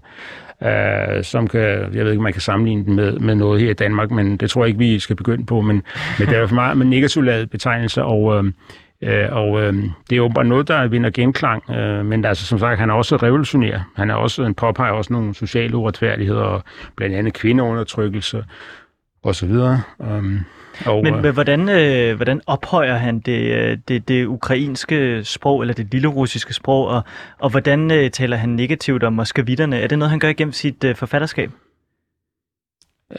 øh, 0.63 1.23
som 1.23 1.47
kan, 1.47 1.61
jeg 1.93 2.05
ved 2.05 2.11
ikke, 2.11 2.23
man 2.23 2.33
kan 2.33 2.41
sammenligne 2.41 2.85
den 2.85 2.95
med, 2.95 3.19
med 3.19 3.35
noget 3.35 3.61
her 3.61 3.69
i 3.69 3.73
Danmark, 3.73 4.11
men 4.11 4.37
det 4.37 4.49
tror 4.49 4.63
jeg 4.63 4.67
ikke, 4.67 4.79
vi 4.79 4.99
skal 4.99 5.15
begynde 5.15 5.45
på, 5.45 5.61
men, 5.61 5.83
men 6.19 6.27
det 6.27 6.37
er 6.37 6.47
for 6.47 6.55
meget 6.55 6.77
med 6.77 6.85
negativt 6.85 7.25
lavet 7.25 7.49
betegnelse, 7.49 8.03
og 8.03 8.37
øh, 8.37 8.51
Øh, 9.03 9.27
og 9.31 9.61
øh, 9.61 9.73
det 9.73 10.11
er 10.11 10.15
jo 10.15 10.27
bare 10.35 10.45
noget, 10.45 10.67
der 10.67 10.87
vinder 10.87 11.09
genklang, 11.09 11.69
øh, 11.69 12.05
men 12.05 12.25
altså, 12.25 12.45
som 12.45 12.59
sagt, 12.59 12.79
han 12.79 12.89
er 12.89 12.93
også 12.93 13.15
revolutionær. 13.15 13.79
Han 13.95 14.09
er 14.09 14.15
også 14.15 14.43
en 14.43 14.53
påpeger 14.53 14.91
også 14.91 15.13
nogle 15.13 15.35
sociale 15.35 15.77
uretfærdigheder, 15.77 16.61
blandt 16.95 17.15
andet 17.15 17.33
kvindeundertrykkelse 17.33 18.45
og 19.23 19.35
så 19.35 19.45
videre. 19.45 19.81
Um, 19.99 20.39
og, 20.85 21.03
men, 21.03 21.15
øh, 21.15 21.23
men 21.23 21.33
hvordan, 21.33 21.69
øh, 21.69 22.15
hvordan 22.15 22.41
ophøjer 22.47 22.95
han 22.95 23.19
det, 23.19 23.55
øh, 23.55 23.77
det, 23.87 24.07
det 24.07 24.25
ukrainske 24.25 25.23
sprog, 25.23 25.61
eller 25.61 25.73
det 25.73 25.87
lille 25.91 26.07
russiske 26.07 26.53
sprog, 26.53 26.87
og, 26.87 27.03
og 27.39 27.49
hvordan 27.49 27.91
øh, 27.91 28.11
taler 28.11 28.37
han 28.37 28.49
negativt 28.49 29.03
om 29.03 29.13
moskavitterne? 29.13 29.79
Er 29.79 29.87
det 29.87 29.99
noget, 29.99 30.09
han 30.09 30.19
gør 30.19 30.29
igennem 30.29 30.53
sit 30.53 30.83
øh, 30.83 30.95
forfatterskab? 30.95 31.51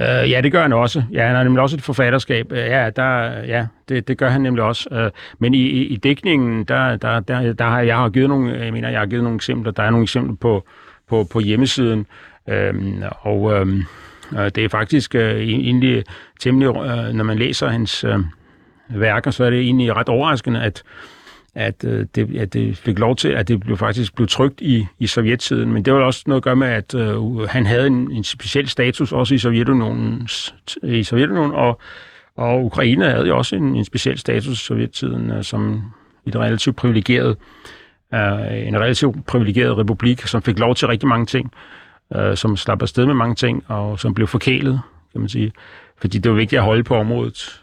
Øh, 0.01 0.31
ja, 0.31 0.41
det 0.41 0.53
gør 0.53 0.63
han 0.63 0.73
også. 0.73 1.03
Ja, 1.13 1.27
han 1.27 1.37
har 1.37 1.43
nemlig 1.43 1.63
også 1.63 1.77
et 1.77 1.83
forfatterskab. 1.83 2.53
Øh, 2.53 2.59
ja, 2.59 2.91
der, 2.97 3.23
ja 3.43 3.67
det, 3.89 4.09
det 4.09 4.19
gør 4.19 4.29
han 4.29 4.41
nemlig 4.41 4.65
også. 4.65 4.89
Øh, 4.93 5.11
men 5.39 5.55
i, 5.55 5.59
i, 5.59 5.87
i 5.87 5.97
dækningen, 5.97 6.65
der, 6.65 6.97
der, 6.97 7.21
der, 7.21 7.53
der 7.53 7.65
har 7.65 7.81
jeg 7.81 7.97
har 7.97 8.09
givet 8.09 8.29
nogle, 8.29 8.65
jeg 8.65 8.73
mener, 8.73 8.89
jeg 8.89 8.99
har 8.99 9.07
givet 9.07 9.25
nogle 9.25 9.37
eksempler. 9.37 9.73
Der 9.73 9.83
er 9.83 9.91
nogle 9.91 10.03
eksempler 10.03 10.37
på, 10.37 10.65
på, 11.09 11.27
på 11.33 11.41
hjemmesiden. 11.41 12.07
Uh, 12.47 13.05
og 13.21 13.43
uh, 13.43 13.69
det 14.55 14.59
er 14.59 14.69
faktisk 14.69 15.15
øh, 15.15 15.41
egentlig 15.41 16.05
temmelig, 16.41 16.67
øh, 16.69 17.15
når 17.15 17.25
man 17.25 17.39
læser 17.39 17.69
hans 17.69 18.05
øh, 18.05 18.19
værker, 18.89 19.31
så 19.31 19.45
er 19.45 19.51
det 19.51 19.61
egentlig 19.61 19.97
ret 19.97 20.09
overraskende, 20.09 20.63
at 20.63 20.83
at, 21.55 21.85
øh, 21.85 22.07
det, 22.15 22.37
at 22.37 22.53
det 22.53 22.77
fik 22.77 22.99
lov 22.99 23.17
til, 23.17 23.29
at 23.29 23.49
det 23.49 23.61
blev 23.61 23.77
faktisk 23.77 24.15
blev 24.15 24.29
trygt 24.29 24.61
i, 24.61 24.87
i 24.99 25.07
sovjettiden. 25.07 25.73
Men 25.73 25.85
det 25.85 25.93
var 25.93 26.01
også 26.01 26.23
noget 26.27 26.41
at 26.41 26.45
gøre 26.45 26.57
med, 26.57 26.69
at 26.69 26.95
øh, 26.95 27.41
han 27.49 27.67
havde 27.67 27.87
en, 27.87 28.11
en 28.13 28.25
speciel 28.25 28.69
status 28.69 29.13
også 29.13 29.35
i 29.35 29.39
Sovjetunionen, 29.39 30.29
i 30.83 31.03
Sovjetunionen 31.03 31.53
og, 31.53 31.81
og 32.37 32.65
Ukraine 32.65 33.11
havde 33.11 33.27
jo 33.27 33.39
også 33.39 33.57
en, 33.57 33.77
en 33.77 33.85
speciel 33.85 34.19
status 34.19 34.63
i 34.63 34.65
sovjettiden, 34.65 35.31
øh, 35.31 35.45
som 35.45 35.83
et 36.27 36.37
relativt 36.37 36.77
privilegeret, 36.77 37.37
øh, 38.15 38.69
en 38.69 38.81
relativt 38.81 39.27
privilegeret 39.27 39.79
republik, 39.79 40.27
som 40.27 40.43
fik 40.43 40.59
lov 40.59 40.75
til 40.75 40.89
rigtig 40.89 41.09
mange 41.09 41.27
ting, 41.27 41.53
øh, 42.17 42.37
som 42.37 42.57
slap 42.57 42.83
afsted 42.83 43.07
med 43.07 43.15
mange 43.15 43.35
ting, 43.35 43.65
og 43.69 44.01
som 44.01 44.15
blev 44.15 44.27
forkælet, 44.27 44.81
kan 45.13 45.21
man 45.21 45.29
sige. 45.29 45.53
Fordi 46.01 46.19
det 46.19 46.31
var 46.31 46.37
vigtigt 46.37 46.59
at 46.59 46.65
holde 46.65 46.83
på 46.83 46.97
området. 46.97 47.63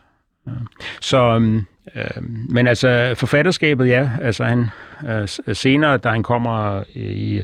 Så, 1.01 1.17
øhm, 1.17 1.65
Øh, 1.95 2.23
men 2.49 2.67
altså, 2.67 3.13
forfatterskabet, 3.17 3.87
ja. 3.87 4.09
Altså, 4.21 4.43
han, 4.43 4.65
øh, 5.09 5.55
senere, 5.55 5.97
da 5.97 6.09
han 6.09 6.23
kommer 6.23 6.83
i, 6.95 7.43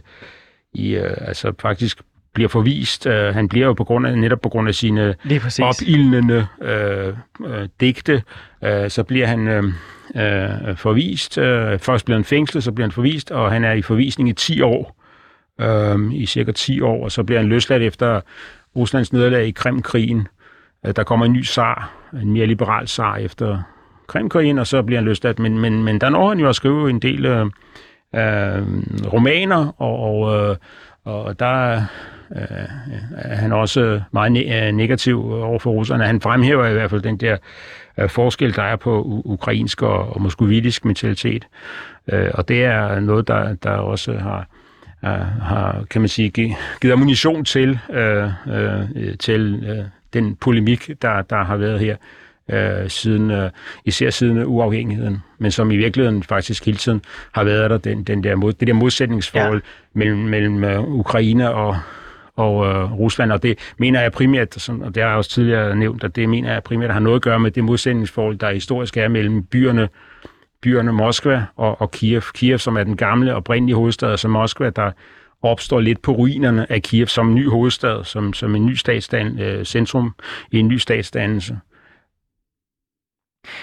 i 0.73 0.95
øh, 0.95 1.17
altså 1.21 1.53
faktisk 1.59 2.01
bliver 2.33 2.49
forvist. 2.49 3.07
Øh, 3.07 3.33
han 3.33 3.47
bliver 3.47 3.65
jo 3.65 3.73
på 3.73 3.83
grund 3.83 4.07
af, 4.07 4.17
netop 4.17 4.41
på 4.41 4.49
grund 4.49 4.67
af 4.67 4.75
sine 4.75 5.15
opildnende 5.61 6.47
øh, 6.61 7.13
øh, 7.45 7.67
digte, 7.79 8.23
øh, 8.63 8.89
så 8.89 9.03
bliver 9.03 9.27
han 9.27 9.47
øh, 9.47 9.63
øh, 10.15 10.77
forvist. 10.77 11.37
Øh, 11.37 11.79
først 11.79 12.05
bliver 12.05 12.17
han 12.17 12.25
fængslet, 12.25 12.63
så 12.63 12.71
bliver 12.71 12.85
han 12.85 12.91
forvist, 12.91 13.31
og 13.31 13.51
han 13.51 13.63
er 13.63 13.73
i 13.73 13.81
forvisning 13.81 14.29
i 14.29 14.33
10 14.33 14.61
år. 14.61 15.01
Øh, 15.61 16.13
I 16.13 16.25
cirka 16.25 16.51
10 16.51 16.81
år, 16.81 17.03
og 17.03 17.11
så 17.11 17.23
bliver 17.23 17.39
han 17.39 17.49
løsladt 17.49 17.81
efter 17.81 18.21
Ruslands 18.75 19.13
nederlag 19.13 19.47
i 19.47 19.51
Krimkrigen. 19.51 20.27
Øh, 20.85 20.93
der 20.95 21.03
kommer 21.03 21.25
en 21.25 21.33
ny 21.33 21.45
zar, 21.45 21.91
en 22.13 22.33
mere 22.33 22.45
liberal 22.45 22.87
zar 22.87 23.15
efter 23.15 23.63
Krimkrigen, 24.07 24.59
og 24.59 24.67
så 24.67 24.81
bliver 24.81 24.99
han 24.99 25.05
løsladt. 25.05 25.39
Men, 25.39 25.59
men, 25.59 25.83
men 25.83 26.01
der 26.01 26.09
når 26.09 26.29
han 26.29 26.39
jo 26.39 26.49
at 26.49 26.55
skrive 26.55 26.89
en 26.89 26.99
del 26.99 27.25
øh, 27.25 27.45
øh 28.15 28.63
romaner, 29.13 29.81
og, 29.81 29.99
og, 29.99 30.49
øh, 30.49 30.55
og 31.03 31.39
der 31.39 31.75
øh, 32.35 32.67
er 33.17 33.35
han 33.35 33.51
også 33.51 34.01
meget 34.11 34.37
ne- 34.37 34.65
øh, 34.65 34.71
negativ 34.71 35.31
over 35.31 35.59
for 35.59 35.71
russerne. 35.71 36.05
Han 36.05 36.21
fremhæver 36.21 36.67
i 36.67 36.73
hvert 36.73 36.89
fald 36.89 37.01
den 37.01 37.17
der 37.17 37.37
øh, 37.97 38.09
forskel, 38.09 38.55
der 38.55 38.63
er 38.63 38.75
på 38.75 39.21
ukrainsk 39.25 39.81
og, 39.81 40.15
og 40.15 40.21
moskovitisk 40.21 40.85
mentalitet. 40.85 41.47
Øh, 42.07 42.29
og 42.33 42.47
det 42.47 42.63
er 42.63 42.99
noget, 42.99 43.27
der, 43.27 43.53
der 43.53 43.71
også 43.71 44.17
har 44.17 44.47
øh, 45.05 45.41
har, 45.41 45.85
kan 45.89 46.01
man 46.01 46.07
sige, 46.07 46.29
givet 46.29 46.93
ammunition 46.93 47.45
til, 47.45 47.79
øh, 47.89 48.29
øh, 48.47 49.17
til 49.19 49.63
øh, 49.67 49.85
den 50.13 50.35
polemik, 50.35 50.89
der, 51.01 51.21
der 51.21 51.43
har 51.43 51.57
været 51.57 51.79
her 51.79 51.95
øh, 52.49 52.89
siden, 52.89 53.31
øh, 53.31 53.49
især 53.85 54.09
siden 54.09 54.45
uafhængigheden, 54.45 55.23
men 55.39 55.51
som 55.51 55.71
i 55.71 55.77
virkeligheden 55.77 56.23
faktisk 56.23 56.65
hele 56.65 56.77
tiden 56.77 57.01
har 57.31 57.43
været 57.43 57.69
der, 57.69 57.77
den, 57.77 58.03
den 58.03 58.23
der 58.23 58.35
mod, 58.35 58.53
det 58.53 58.67
der 58.67 58.73
modsætningsforhold 58.73 59.61
ja. 59.65 59.99
mellem, 59.99 60.17
mellem 60.17 60.63
uh, 60.63 60.99
Ukraine 60.99 61.51
og, 61.51 61.77
og 62.35 62.55
uh, 62.55 62.99
Rusland, 62.99 63.31
og 63.31 63.43
det 63.43 63.73
mener 63.77 64.01
jeg 64.01 64.11
primært, 64.11 64.53
som, 64.53 64.81
og 64.81 64.95
det 64.95 65.03
har 65.03 65.09
jeg 65.09 65.17
også 65.17 65.29
tidligere 65.29 65.75
nævnt, 65.75 66.03
at 66.03 66.15
det 66.15 66.29
mener 66.29 66.53
jeg 66.53 66.63
primært 66.63 66.91
har 66.91 66.99
noget 66.99 67.15
at 67.15 67.21
gøre 67.21 67.39
med 67.39 67.51
det 67.51 67.63
modsætningsforhold, 67.63 68.37
der 68.37 68.51
historisk 68.51 68.97
er 68.97 69.07
mellem 69.07 69.43
byerne, 69.43 69.89
byerne 70.61 70.93
Moskva 70.93 71.45
og, 71.55 71.81
og 71.81 71.91
Kiev. 71.91 72.21
Kiev, 72.33 72.57
som 72.57 72.77
er 72.77 72.83
den 72.83 72.97
gamle 72.97 73.35
oprindelige 73.35 73.75
hovedstad, 73.75 74.11
altså 74.11 74.27
Moskva, 74.27 74.69
der 74.69 74.91
opstår 75.41 75.79
lidt 75.79 76.01
på 76.01 76.11
ruinerne 76.11 76.71
af 76.71 76.81
Kiev 76.81 77.07
som 77.07 77.33
ny 77.33 77.49
hovedstad, 77.49 78.03
som, 78.03 78.33
som 78.33 78.55
en 78.55 78.65
ny 78.65 78.73
statsdan, 78.73 79.39
øh, 79.39 79.65
centrum 79.65 80.15
i 80.51 80.59
en 80.59 80.67
ny 80.67 80.77
statsdannelse. 80.77 81.57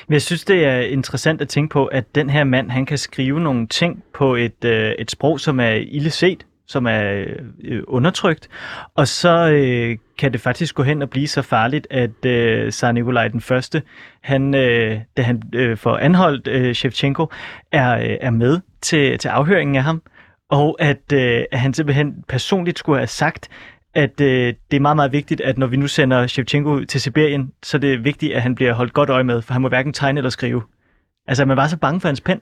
Men 0.09 0.12
jeg 0.12 0.23
synes, 0.23 0.45
det 0.45 0.64
er 0.64 0.81
interessant 0.81 1.40
at 1.40 1.49
tænke 1.49 1.73
på, 1.73 1.87
at 1.87 2.14
den 2.14 2.31
her 2.31 2.45
mand, 2.45 2.71
han 2.71 2.87
kan 2.87 2.99
skrive 2.99 3.40
nogle 3.40 3.66
ting 3.66 4.05
på 4.14 4.35
et, 4.35 4.64
øh, 4.64 4.92
et 4.99 5.11
sprog, 5.11 5.40
som 5.40 5.61
er 5.61 5.71
ille 5.71 6.11
set, 6.11 6.47
som 6.66 6.87
er 6.87 7.25
øh, 7.64 7.83
undertrykt, 7.88 8.49
og 8.95 9.09
så 9.09 9.51
øh, 9.51 9.99
kan 10.18 10.33
det 10.33 10.40
faktisk 10.40 10.75
gå 10.75 10.83
hen 10.83 11.03
og 11.03 11.11
blive 11.11 11.29
så 11.29 11.42
farligt, 11.42 11.87
at 11.90 12.25
øh, 12.27 12.71
Tsar 12.71 12.92
Nikolaj 12.92 13.29
den 13.29 13.40
Første, 13.40 13.83
han, 14.21 14.55
øh, 14.55 15.01
da 15.16 15.23
han 15.23 15.42
øh, 15.55 15.77
får 15.77 15.97
anholdt 15.97 16.49
øh, 16.49 16.75
Shevchenko, 16.75 17.27
er, 17.73 17.99
øh, 17.99 18.16
er 18.21 18.31
med 18.31 18.61
til, 18.81 19.18
til 19.18 19.29
afhøringen 19.29 19.77
af 19.77 19.83
ham, 19.83 20.03
og 20.51 20.77
at, 20.81 21.12
øh, 21.12 21.45
at 21.53 21.61
han 21.61 21.75
simpelthen 21.75 22.25
personligt 22.29 22.79
skulle 22.79 22.99
have 22.99 23.07
sagt, 23.07 23.49
at 23.94 24.20
øh, 24.20 24.55
det 24.70 24.76
er 24.76 24.81
meget, 24.81 24.96
meget 24.96 25.12
vigtigt, 25.12 25.40
at 25.40 25.59
når 25.59 25.66
vi 25.66 25.76
nu 25.76 25.87
sender 25.87 26.26
Shevchenko 26.26 26.85
til 26.85 27.00
Sibirien, 27.00 27.52
så 27.62 27.76
er 27.76 27.81
det 27.81 28.05
vigtigt, 28.05 28.35
at 28.35 28.42
han 28.42 28.55
bliver 28.55 28.72
holdt 28.72 28.92
godt 28.92 29.11
øje 29.11 29.24
med, 29.24 29.42
for 29.42 29.52
han 29.52 29.62
må 29.62 29.68
hverken 29.68 29.92
tegne 29.92 30.18
eller 30.18 30.31
skrive. 30.31 30.62
Altså, 31.26 31.45
man 31.45 31.57
var 31.57 31.66
så 31.66 31.76
bange 31.76 32.01
for 32.01 32.09
hans 32.09 32.20
pen. 32.20 32.40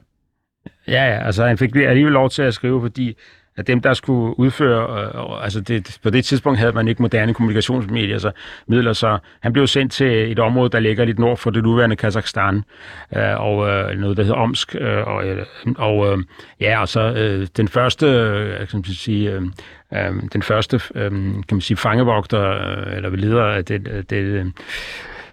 Ja, 0.88 1.04
ja, 1.04 1.26
altså 1.26 1.46
han 1.46 1.58
fik 1.58 1.76
alligevel 1.76 2.12
lov 2.12 2.30
til 2.30 2.42
at 2.42 2.54
skrive, 2.54 2.80
fordi 2.80 3.16
at 3.56 3.66
dem, 3.66 3.80
der 3.80 3.94
skulle 3.94 4.38
udføre, 4.38 5.00
øh, 5.00 5.32
øh, 5.32 5.44
altså 5.44 5.60
det, 5.60 5.98
på 6.02 6.10
det 6.10 6.24
tidspunkt 6.24 6.58
havde 6.58 6.72
man 6.72 6.88
ikke 6.88 7.02
moderne 7.02 7.34
kommunikationsmedier, 7.34 8.18
så 8.18 8.30
midler, 8.66 8.92
så 8.92 9.18
han 9.40 9.52
blev 9.52 9.66
sendt 9.66 9.92
til 9.92 10.32
et 10.32 10.38
område, 10.38 10.70
der 10.70 10.80
ligger 10.80 11.04
lidt 11.04 11.18
nord 11.18 11.36
for 11.36 11.50
det 11.50 11.62
nuværende 11.62 11.96
Kazakhstan, 11.96 12.64
øh, 13.16 13.40
og 13.40 13.68
øh, 13.68 13.98
noget, 13.98 14.16
der 14.16 14.22
hedder 14.22 14.36
Omsk, 14.36 14.76
øh, 14.80 15.06
og, 15.06 15.24
øh, 15.24 15.46
og 15.78 16.12
øh, 16.12 16.24
ja, 16.60 16.80
og 16.80 16.88
så 16.88 17.00
øh, 17.00 17.46
den 17.56 17.68
første, 17.68 18.06
øh, 18.06 18.68
kan 18.68 18.68
man 18.72 18.84
sige, 18.84 19.30
øh, 19.30 19.42
øh, 19.94 20.22
den 20.32 20.42
første, 20.42 20.80
øh, 20.94 21.10
kan 21.10 21.44
man 21.50 21.60
sige, 21.60 21.76
fangevogter, 21.76 22.50
øh, 22.50 22.96
eller 22.96 23.10
leder 23.10 23.44
af 23.44 23.64
det, 23.64 23.88
øh, 23.88 24.04
det 24.10 24.16
øh, 24.16 24.46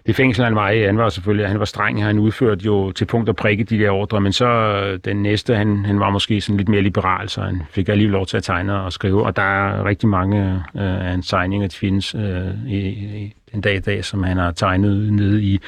det 0.08 0.16
fængsel, 0.16 0.44
han 0.44 0.54
var 0.54 0.70
i, 0.70 0.82
han 0.82 0.98
var 0.98 1.08
selvfølgelig, 1.08 1.48
han 1.48 1.58
var 1.58 1.64
streng, 1.64 2.04
han 2.04 2.18
udførte 2.18 2.64
jo 2.64 2.92
til 2.92 3.04
punkt 3.04 3.28
og 3.28 3.36
prikke 3.36 3.64
de 3.64 3.78
der 3.78 3.90
ordre, 3.90 4.20
men 4.20 4.32
så 4.32 4.46
øh, 4.46 4.98
den 5.04 5.22
næste, 5.22 5.56
han, 5.56 5.84
han 5.84 6.00
var 6.00 6.10
måske 6.10 6.40
sådan 6.40 6.56
lidt 6.56 6.68
mere 6.68 6.82
liberal, 6.82 7.28
så 7.28 7.40
han 7.40 7.62
fik 7.70 7.88
alligevel 7.88 8.12
lov 8.12 8.26
til 8.26 8.36
at 8.36 8.42
tegne 8.42 8.80
og 8.80 8.92
skrive, 8.92 9.26
og 9.26 9.36
der 9.36 9.42
er 9.42 9.84
rigtig 9.84 10.08
mange 10.08 10.62
øh, 10.74 11.04
af 11.04 11.10
hans 11.10 11.28
tegninger, 11.28 11.68
der 11.68 11.76
findes 11.76 12.14
øh, 12.14 12.64
i, 12.66 12.78
i 12.78 13.34
den 13.52 13.60
dag 13.60 13.76
i 13.76 13.80
dag, 13.80 14.04
som 14.04 14.22
han 14.22 14.36
har 14.36 14.50
tegnet 14.50 15.12
nede 15.12 15.42
i 15.42 15.60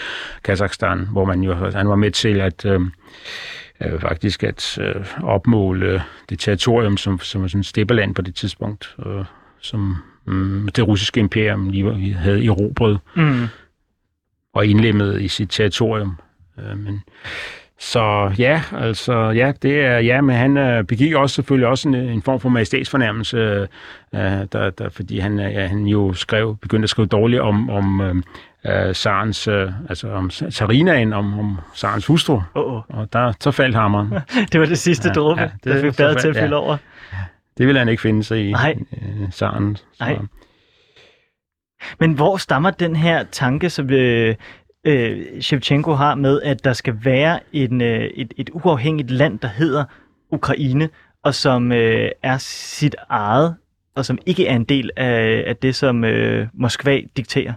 Kazakhstan, 0.44 1.08
hvor 1.12 1.24
man 1.24 1.42
jo, 1.42 1.54
han 1.54 1.88
var 1.88 1.96
med 1.96 2.10
til 2.10 2.40
at 2.40 2.64
øh, 2.64 2.80
øh, 3.80 4.00
faktisk 4.00 4.44
at 4.44 4.78
øh, 4.80 5.04
opmåle 5.22 6.02
det 6.30 6.38
territorium, 6.38 6.96
som, 6.96 7.18
som 7.18 7.42
var 7.42 7.48
sådan 7.48 7.64
steppeland 7.64 8.14
på 8.14 8.22
det 8.22 8.34
tidspunkt, 8.34 8.96
øh, 9.06 9.24
som 9.60 9.96
øh, 10.28 10.68
det 10.76 10.88
russiske 10.88 11.20
imperium 11.20 11.70
lige 11.70 12.14
havde 12.14 12.46
erobret. 12.46 12.98
Mm 13.14 13.48
og 14.54 14.66
indlemmet 14.66 15.22
i 15.22 15.28
sit 15.28 15.50
territorium. 15.50 16.16
Øh, 16.58 16.78
men, 16.78 17.02
så 17.78 18.32
ja, 18.38 18.62
altså 18.72 19.14
ja, 19.14 19.52
det 19.62 19.80
er 19.80 19.98
ja, 19.98 20.20
men 20.20 20.36
han 20.36 20.56
øh, 20.56 20.84
begik 20.84 21.14
også 21.14 21.34
selvfølgelig 21.34 21.68
også 21.68 21.88
en, 21.88 21.94
en 21.94 22.22
form 22.22 22.40
for 22.40 22.48
majestætsfornærmelse, 22.48 23.36
øh, 23.38 24.20
der, 24.52 24.70
der, 24.78 24.88
fordi 24.88 25.18
han, 25.18 25.38
ja, 25.38 25.66
han 25.66 25.86
jo 25.86 26.12
skrev, 26.12 26.56
begyndte 26.56 26.84
at 26.86 26.90
skrive 26.90 27.06
dårligt 27.06 27.42
om, 27.42 27.70
om 27.70 28.22
øh, 28.66 28.94
Sarens, 28.94 29.48
øh, 29.48 29.72
altså 29.88 30.10
om 30.10 30.30
Sarinaen, 30.30 31.12
om, 31.12 31.38
om 31.38 31.58
Sarens 31.74 32.06
hustru, 32.06 32.42
oh, 32.54 32.72
oh. 32.74 32.82
og 32.88 33.12
der, 33.12 33.32
så 33.40 33.50
faldt 33.50 33.76
hammeren. 33.76 34.14
det 34.52 34.60
var 34.60 34.66
det 34.66 34.78
sidste 34.78 35.08
ja, 35.08 35.12
dråbe, 35.12 35.40
ja, 35.40 35.50
det, 35.64 35.74
der 35.74 35.80
fik 35.80 35.96
badet 35.96 36.18
til 36.18 36.28
at 36.28 36.36
fylde 36.36 36.56
ja. 36.56 36.62
over. 36.62 36.76
Det 37.58 37.66
ville 37.66 37.78
han 37.78 37.88
ikke 37.88 38.02
finde 38.02 38.24
sig 38.24 38.48
i, 38.48 38.52
Nej. 38.52 38.76
Øh, 38.92 39.32
Saren. 39.32 39.76
Så. 39.76 39.82
Nej. 40.00 40.18
Men 42.00 42.12
hvor 42.12 42.36
stammer 42.36 42.70
den 42.70 42.96
her 42.96 43.24
tanke, 43.24 43.70
som 43.70 43.90
øh, 43.90 44.34
øh, 44.84 45.40
Shevchenko 45.40 45.92
har 45.92 46.14
med, 46.14 46.42
at 46.42 46.64
der 46.64 46.72
skal 46.72 46.94
være 47.04 47.40
en, 47.52 47.80
øh, 47.80 48.00
et, 48.00 48.32
et 48.36 48.50
uafhængigt 48.52 49.10
land, 49.10 49.38
der 49.38 49.48
hedder 49.48 49.84
Ukraine, 50.30 50.88
og 51.24 51.34
som 51.34 51.72
øh, 51.72 52.10
er 52.22 52.38
sit 52.38 52.96
eget, 53.08 53.54
og 53.94 54.04
som 54.04 54.18
ikke 54.26 54.46
er 54.46 54.56
en 54.56 54.64
del 54.64 54.90
af, 54.96 55.44
af 55.46 55.56
det, 55.56 55.74
som 55.74 56.04
øh, 56.04 56.46
Moskva 56.54 57.00
dikterer? 57.16 57.52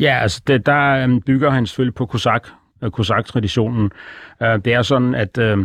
Ja, 0.00 0.18
altså 0.22 0.42
det, 0.46 0.66
der 0.66 1.06
øh, 1.06 1.20
bygger 1.20 1.50
han 1.50 1.66
selvfølgelig 1.66 1.94
på 1.94 2.06
Kosak, 2.06 2.48
øh, 2.82 2.90
Kosak-traditionen. 2.90 3.90
Øh, 4.42 4.58
det 4.64 4.72
er 4.72 4.82
sådan, 4.82 5.14
at 5.14 5.38
øh, 5.38 5.58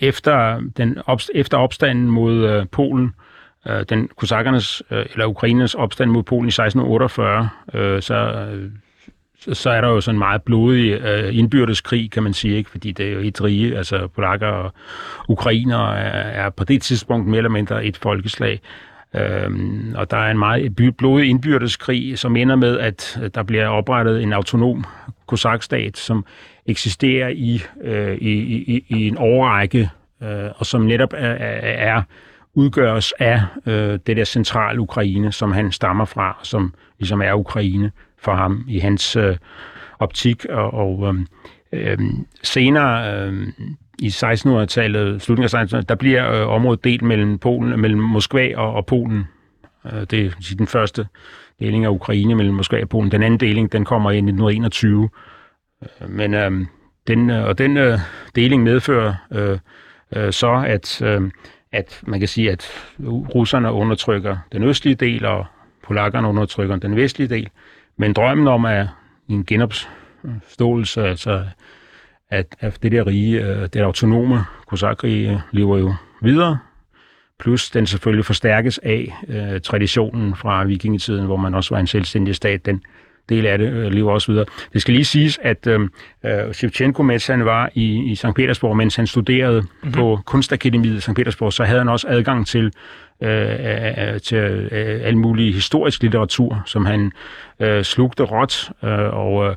efter, 0.00 0.60
den 0.76 0.98
op, 1.06 1.20
efter 1.34 1.58
opstanden 1.58 2.10
mod 2.10 2.48
øh, 2.48 2.66
Polen, 2.72 3.04
øh, 3.04 3.27
Øh, 3.66 3.84
den 3.88 4.08
kosakkernes, 4.16 4.82
øh, 4.90 5.06
eller 5.12 5.26
ukrainernes 5.26 5.74
opstand 5.74 6.10
mod 6.10 6.22
Polen 6.22 6.48
i 6.48 6.48
1648, 6.48 7.48
øh, 7.74 8.02
så, 8.02 8.14
øh, 8.14 8.70
så 9.54 9.70
er 9.70 9.80
der 9.80 9.88
jo 9.88 10.00
sådan 10.00 10.14
en 10.14 10.18
meget 10.18 10.42
blodig 10.42 10.92
øh, 10.92 11.36
indbyrdeskrig, 11.36 12.10
kan 12.10 12.22
man 12.22 12.32
sige, 12.32 12.56
ikke? 12.56 12.70
fordi 12.70 12.92
det 12.92 13.08
er 13.08 13.12
jo 13.12 13.20
et 13.20 13.44
rige, 13.44 13.76
altså 13.76 14.06
polakker 14.06 14.46
og 14.46 14.72
ukrainer 15.28 15.90
er, 15.92 16.44
er 16.44 16.50
på 16.50 16.64
det 16.64 16.82
tidspunkt 16.82 17.26
mere 17.26 17.38
eller 17.38 17.50
mindre 17.50 17.84
et 17.84 17.96
folkeslag. 17.96 18.60
Øhm, 19.14 19.94
og 19.96 20.10
der 20.10 20.16
er 20.16 20.30
en 20.30 20.38
meget 20.38 20.96
blodig 20.98 21.28
indbyrdeskrig, 21.28 22.18
som 22.18 22.36
ender 22.36 22.56
med, 22.56 22.78
at 22.78 23.18
øh, 23.22 23.30
der 23.34 23.42
bliver 23.42 23.66
oprettet 23.66 24.22
en 24.22 24.32
autonom 24.32 24.84
kosakstat, 25.26 25.96
som 25.96 26.24
eksisterer 26.66 27.28
i, 27.28 27.62
øh, 27.82 28.14
i, 28.14 28.32
i, 28.32 28.84
i 28.88 29.08
en 29.08 29.16
overrække, 29.16 29.90
øh, 30.22 30.50
og 30.56 30.66
som 30.66 30.80
netop 30.80 31.12
er, 31.12 31.34
er 31.62 32.02
udgøres 32.58 33.12
af 33.18 33.42
øh, 33.66 33.98
det 34.06 34.16
der 34.16 34.24
centrale 34.24 34.80
Ukraine, 34.80 35.32
som 35.32 35.52
han 35.52 35.72
stammer 35.72 36.04
fra, 36.04 36.38
som 36.42 36.74
ligesom 36.98 37.22
er 37.22 37.32
Ukraine 37.32 37.90
for 38.18 38.34
ham 38.34 38.64
i 38.68 38.78
hans 38.78 39.16
øh, 39.16 39.36
optik. 39.98 40.44
Og, 40.44 40.74
og 40.74 41.14
øh, 41.72 41.90
øh 41.90 41.98
senere 42.42 43.14
øh, 43.14 43.48
i 43.98 44.08
1600-tallet, 44.08 45.22
slutningen 45.22 45.58
af 45.58 45.64
1600-tallet, 45.64 45.88
der 45.88 45.94
bliver 45.94 46.32
øh, 46.32 46.48
området 46.48 46.84
delt 46.84 47.02
mellem, 47.02 47.38
Polen, 47.38 47.80
mellem 47.80 48.00
Moskva 48.00 48.56
og, 48.56 48.72
og 48.72 48.86
Polen. 48.86 49.24
Øh, 49.86 50.00
det 50.10 50.26
er 50.26 50.54
den 50.58 50.66
første 50.66 51.06
deling 51.60 51.84
af 51.84 51.88
Ukraine 51.88 52.34
mellem 52.34 52.54
Moskva 52.54 52.82
og 52.82 52.88
Polen. 52.88 53.12
Den 53.12 53.22
anden 53.22 53.40
deling, 53.40 53.72
den 53.72 53.84
kommer 53.84 54.10
i 54.10 54.16
1921. 54.16 55.08
Øh, 55.82 56.10
men 56.10 56.34
øh, 56.34 56.66
den, 57.06 57.30
øh, 57.30 57.44
og 57.44 57.58
den 57.58 57.76
øh, 57.76 57.98
deling 58.36 58.62
medfører 58.62 59.14
øh, 59.32 59.58
øh, 60.16 60.32
så, 60.32 60.64
at 60.66 61.02
øh, 61.02 61.30
at 61.72 62.00
man 62.06 62.18
kan 62.18 62.28
sige, 62.28 62.50
at 62.50 62.66
russerne 63.34 63.72
undertrykker 63.72 64.36
den 64.52 64.62
østlige 64.62 64.94
del, 64.94 65.24
og 65.24 65.46
polakkerne 65.82 66.28
undertrykker 66.28 66.76
den 66.76 66.96
vestlige 66.96 67.28
del. 67.28 67.48
Men 67.96 68.12
drømmen 68.12 68.48
om 68.48 68.64
at 68.64 68.86
en 69.28 69.44
genopståelse, 69.44 71.02
altså 71.02 71.44
at, 72.30 72.56
at 72.60 72.82
det 72.82 72.92
der 72.92 73.06
rige, 73.06 73.44
øh, 73.44 73.62
det 73.62 73.74
det 73.74 73.80
autonome 73.80 74.44
kosakrige 74.66 75.42
lever 75.52 75.78
jo 75.78 75.94
videre, 76.22 76.58
plus 77.38 77.70
den 77.70 77.86
selvfølgelig 77.86 78.24
forstærkes 78.24 78.78
af 78.78 79.14
øh, 79.28 79.60
traditionen 79.60 80.36
fra 80.36 80.64
vikingetiden, 80.64 81.26
hvor 81.26 81.36
man 81.36 81.54
også 81.54 81.74
var 81.74 81.80
en 81.80 81.86
selvstændig 81.86 82.34
stat, 82.34 82.66
den 82.66 82.82
del 83.28 83.46
af 83.46 83.58
det 83.58 83.72
øh, 83.72 83.92
lever 83.92 84.12
også 84.12 84.32
videre. 84.32 84.44
Det 84.72 84.82
skal 84.82 84.94
lige 84.94 85.04
siges, 85.04 85.38
at 85.42 85.66
øh, 85.66 85.80
øh 86.24 86.52
Shevchenko, 86.52 87.02
mens 87.02 87.26
han 87.26 87.44
var 87.44 87.70
i, 87.74 88.10
i 88.10 88.14
St. 88.14 88.34
Petersborg, 88.36 88.76
mens 88.76 88.96
han 88.96 89.06
studerede 89.06 89.60
mm-hmm. 89.60 89.92
på 89.92 90.20
Kunstakademiet 90.26 90.96
i 90.96 91.00
St. 91.00 91.14
Petersborg, 91.14 91.52
så 91.52 91.64
havde 91.64 91.78
han 91.78 91.88
også 91.88 92.06
adgang 92.08 92.46
til 92.46 92.72
øh, 93.22 94.10
øh, 94.12 94.20
til 94.20 94.68
øh, 94.72 95.00
al 95.02 95.16
mulig 95.16 95.54
historisk 95.54 96.02
litteratur, 96.02 96.62
som 96.66 96.86
han 96.86 97.12
øh, 97.60 97.84
slugte 97.84 98.22
råt, 98.22 98.70
øh, 98.84 99.14
og 99.14 99.56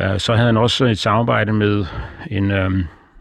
øh, 0.00 0.18
så 0.18 0.34
havde 0.34 0.46
han 0.46 0.56
også 0.56 0.84
et 0.84 0.98
samarbejde 0.98 1.52
med 1.52 1.84
en 2.30 2.50
øh, 2.50 2.70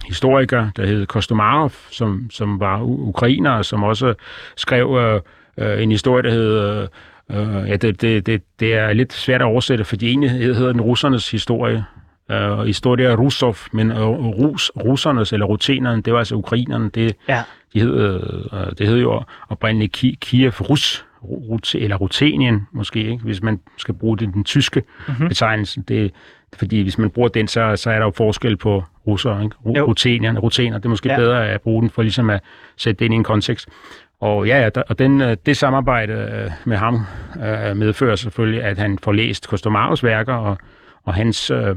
historiker, 0.05 0.69
der 0.75 0.85
hed 0.85 1.05
Kostomarov, 1.05 1.71
som, 1.91 2.29
som 2.31 2.59
var 2.59 2.81
ukrainer, 2.83 3.61
som 3.61 3.83
også 3.83 4.13
skrev 4.55 5.21
øh, 5.57 5.83
en 5.83 5.91
historie, 5.91 6.23
der 6.23 6.31
hed 6.31 6.81
øh, 6.81 6.87
Uh, 7.29 7.69
ja, 7.69 7.75
det, 7.75 8.01
det, 8.01 8.25
det, 8.25 8.41
det 8.59 8.73
er 8.73 8.93
lidt 8.93 9.13
svært 9.13 9.41
at 9.41 9.45
oversætte, 9.45 9.83
fordi 9.83 10.07
egentlig 10.07 10.31
hedder 10.31 10.71
den 10.71 10.81
russernes 10.81 11.31
historie. 11.31 11.85
Uh, 12.29 12.65
historie 12.65 13.05
er 13.05 13.15
Russov, 13.15 13.55
men 13.71 13.91
uh, 13.91 13.97
rus, 13.97 14.71
russernes 14.85 15.33
eller 15.33 15.45
rutenerne, 15.45 16.01
det 16.01 16.13
var 16.13 16.19
altså 16.19 16.35
ukrainerne. 16.35 16.89
Det, 16.89 17.15
ja. 17.27 17.43
de 17.73 17.79
hed, 17.79 18.15
uh, 18.53 18.59
det 18.77 18.87
hed 18.87 18.97
jo 18.97 19.23
oprindeligt 19.49 19.91
Ki, 19.91 20.17
Kiev 20.21 20.51
Rus, 20.61 21.05
Rut, 21.23 21.75
eller 21.75 21.95
Rutenien 21.95 22.67
måske, 22.71 22.99
ikke? 22.99 23.23
hvis 23.23 23.41
man 23.41 23.59
skal 23.77 23.93
bruge 23.93 24.17
det, 24.17 24.33
den 24.33 24.43
tyske 24.43 24.83
mm-hmm. 25.07 25.27
betegnelse. 25.27 25.81
Det, 25.87 26.11
fordi 26.57 26.81
hvis 26.81 26.97
man 26.97 27.09
bruger 27.09 27.29
den, 27.29 27.47
så, 27.47 27.75
så 27.75 27.89
er 27.91 27.95
der 27.95 28.05
jo 28.05 28.11
forskel 28.11 28.57
på 28.57 28.83
russer, 29.07 29.41
ikke? 29.41 29.55
Rutenien, 29.65 30.39
rutener. 30.39 30.77
Det 30.77 30.85
er 30.85 30.89
måske 30.89 31.09
ja. 31.09 31.17
bedre 31.17 31.49
at 31.49 31.61
bruge 31.61 31.81
den 31.81 31.89
for 31.89 32.01
ligesom 32.01 32.29
at 32.29 32.41
sætte 32.77 32.99
det 32.99 33.05
ind 33.05 33.13
i 33.13 33.17
en 33.17 33.23
kontekst. 33.23 33.69
Og 34.19 34.47
ja, 34.47 34.69
og 34.89 34.99
den, 34.99 35.21
øh, 35.21 35.37
det 35.45 35.57
samarbejde 35.57 36.13
øh, 36.13 36.51
med 36.65 36.77
ham 36.77 37.05
øh, 37.45 37.77
medfører 37.77 38.15
selvfølgelig, 38.15 38.63
at 38.63 38.77
han 38.77 38.99
får 38.99 39.11
læst 39.11 39.47
Kostomaros 39.47 40.03
værker, 40.03 40.33
og, 40.33 40.57
og 41.03 41.13
hans 41.13 41.51
øh, 41.51 41.75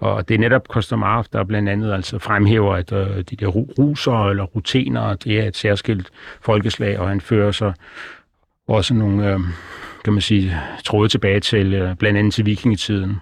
og 0.00 0.28
det 0.28 0.34
er 0.34 0.38
netop 0.38 0.68
Kostomarov, 0.68 1.24
der 1.32 1.44
blandt 1.44 1.68
andet 1.68 1.92
altså 1.92 2.18
fremhæver, 2.18 2.74
at 2.74 2.90
de 3.30 3.36
der 3.36 3.46
ruser 3.46 4.28
eller 4.28 4.44
rutener, 4.44 5.14
det 5.14 5.40
er 5.40 5.48
et 5.48 5.56
særskilt 5.56 6.10
folkeslag, 6.40 6.98
og 6.98 7.08
han 7.08 7.20
fører 7.20 7.52
så 7.52 7.72
også 8.68 8.94
nogle, 8.94 9.38
kan 10.04 10.12
man 10.12 10.22
sige, 10.22 10.56
tråde 10.84 11.08
tilbage 11.08 11.40
til 11.40 11.94
blandt 11.98 12.18
andet 12.18 12.34
til 12.34 12.46
vikingetiden. 12.46 13.20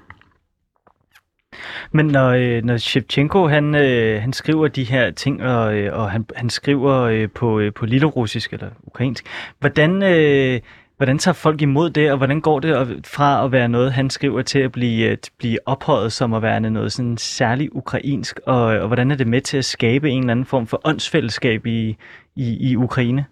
Men 1.93 2.07
når, 2.07 2.31
øh, 2.31 2.65
når 2.65 2.77
Shevchenko 2.77 3.47
han, 3.47 3.75
øh, 3.75 4.21
han 4.23 4.33
skriver 4.33 4.69
de 4.69 4.85
her 4.85 5.11
ting, 5.11 5.43
og, 5.43 5.75
øh, 5.75 5.99
og 5.99 6.11
han, 6.11 6.27
han 6.37 6.51
skriver 6.51 7.01
øh, 7.01 7.29
på, 7.35 7.61
øh, 7.61 7.73
på 7.73 7.87
lillerussisk 7.87 8.53
eller 8.53 8.69
ukrainsk, 8.87 9.27
hvordan, 9.61 10.03
øh, 10.03 10.61
hvordan 10.97 11.19
tager 11.19 11.33
folk 11.33 11.63
imod 11.63 11.91
det, 11.91 12.11
og 12.11 12.17
hvordan 12.17 12.41
går 12.41 12.61
det 12.61 13.07
fra 13.07 13.45
at 13.45 13.53
være 13.53 13.69
noget, 13.69 13.93
han 13.93 14.11
skriver, 14.11 14.43
til 14.43 14.59
at 14.59 14.73
blive, 14.73 15.07
øh, 15.07 15.13
at 15.13 15.31
blive 15.39 15.59
ophøjet 15.67 16.13
som 16.13 16.35
at 16.35 16.43
være 16.43 16.61
noget 16.61 16.93
sådan 16.93 17.17
særligt 17.17 17.71
ukrainsk, 17.73 18.41
og, 18.47 18.63
og 18.63 18.87
hvordan 18.87 19.11
er 19.11 19.17
det 19.17 19.27
med 19.27 19.41
til 19.41 19.57
at 19.57 19.65
skabe 19.65 20.11
en 20.11 20.21
eller 20.21 20.31
anden 20.31 20.47
form 20.47 20.67
for 20.67 20.81
åndsfællesskab 20.85 21.67
i, 21.67 21.97
i, 22.37 22.71
i 22.71 22.77
Ukraine? 22.77 23.25